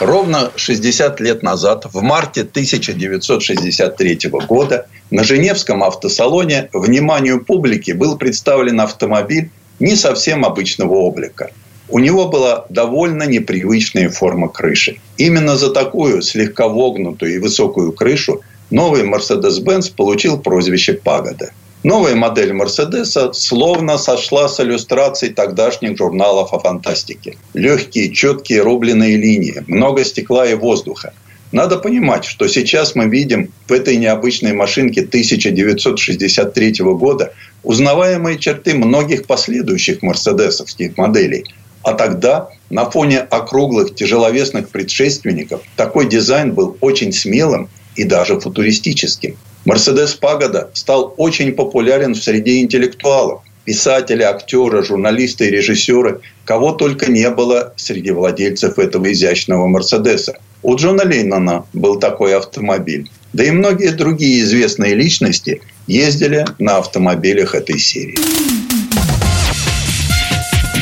Ровно 0.00 0.50
60 0.56 1.20
лет 1.20 1.42
назад, 1.42 1.84
в 1.92 2.00
марте 2.00 2.40
1963 2.40 4.30
года, 4.48 4.86
на 5.10 5.24
Женевском 5.24 5.84
автосалоне 5.84 6.70
вниманию 6.72 7.44
публики 7.44 7.90
был 7.90 8.16
представлен 8.16 8.80
автомобиль 8.80 9.50
не 9.78 9.96
совсем 9.96 10.46
обычного 10.46 10.94
облика. 10.94 11.50
У 11.90 11.98
него 11.98 12.28
была 12.28 12.64
довольно 12.70 13.24
непривычная 13.24 14.08
форма 14.08 14.48
крыши. 14.48 14.96
Именно 15.18 15.56
за 15.56 15.70
такую 15.70 16.22
слегка 16.22 16.66
вогнутую 16.66 17.34
и 17.34 17.38
высокую 17.38 17.92
крышу 17.92 18.40
новый 18.70 19.02
Mercedes-Benz 19.02 19.94
получил 19.94 20.38
прозвище 20.38 20.94
«Пагода». 20.94 21.50
Новая 21.82 22.14
модель 22.14 22.52
Мерседеса 22.52 23.32
словно 23.32 23.96
сошла 23.96 24.50
с 24.50 24.60
иллюстраций 24.60 25.30
тогдашних 25.30 25.96
журналов 25.96 26.52
о 26.52 26.58
фантастике. 26.58 27.38
Легкие, 27.54 28.12
четкие 28.12 28.60
рубленые 28.60 29.16
линии, 29.16 29.64
много 29.66 30.04
стекла 30.04 30.46
и 30.46 30.54
воздуха. 30.54 31.14
Надо 31.52 31.78
понимать, 31.78 32.26
что 32.26 32.48
сейчас 32.48 32.94
мы 32.94 33.06
видим 33.06 33.50
в 33.66 33.72
этой 33.72 33.96
необычной 33.96 34.52
машинке 34.52 35.00
1963 35.00 36.74
года 36.80 37.32
узнаваемые 37.62 38.38
черты 38.38 38.74
многих 38.74 39.24
последующих 39.24 40.02
мерседесовских 40.02 40.98
моделей. 40.98 41.44
А 41.82 41.94
тогда 41.94 42.50
на 42.68 42.90
фоне 42.90 43.20
округлых 43.20 43.94
тяжеловесных 43.94 44.68
предшественников 44.68 45.62
такой 45.76 46.06
дизайн 46.06 46.52
был 46.52 46.76
очень 46.82 47.10
смелым 47.10 47.70
и 47.96 48.04
даже 48.04 48.38
футуристическим. 48.38 49.36
Мерседес 49.70 50.14
Пагода 50.14 50.68
стал 50.74 51.14
очень 51.16 51.52
популярен 51.52 52.14
в 52.14 52.18
среде 52.18 52.58
интеллектуалов. 52.58 53.42
Писатели, 53.64 54.24
актеры, 54.24 54.82
журналисты 54.82 55.46
и 55.46 55.50
режиссеры, 55.50 56.22
кого 56.44 56.72
только 56.72 57.08
не 57.08 57.30
было 57.30 57.72
среди 57.76 58.10
владельцев 58.10 58.80
этого 58.80 59.12
изящного 59.12 59.68
Мерседеса. 59.68 60.38
У 60.64 60.74
Джона 60.74 61.02
Леннона 61.02 61.66
был 61.72 62.00
такой 62.00 62.34
автомобиль. 62.34 63.08
Да 63.32 63.44
и 63.44 63.52
многие 63.52 63.92
другие 63.92 64.40
известные 64.40 64.96
личности 64.96 65.62
ездили 65.86 66.46
на 66.58 66.78
автомобилях 66.78 67.54
этой 67.54 67.78
серии. 67.78 68.18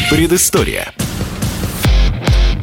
Предыстория. 0.08 0.94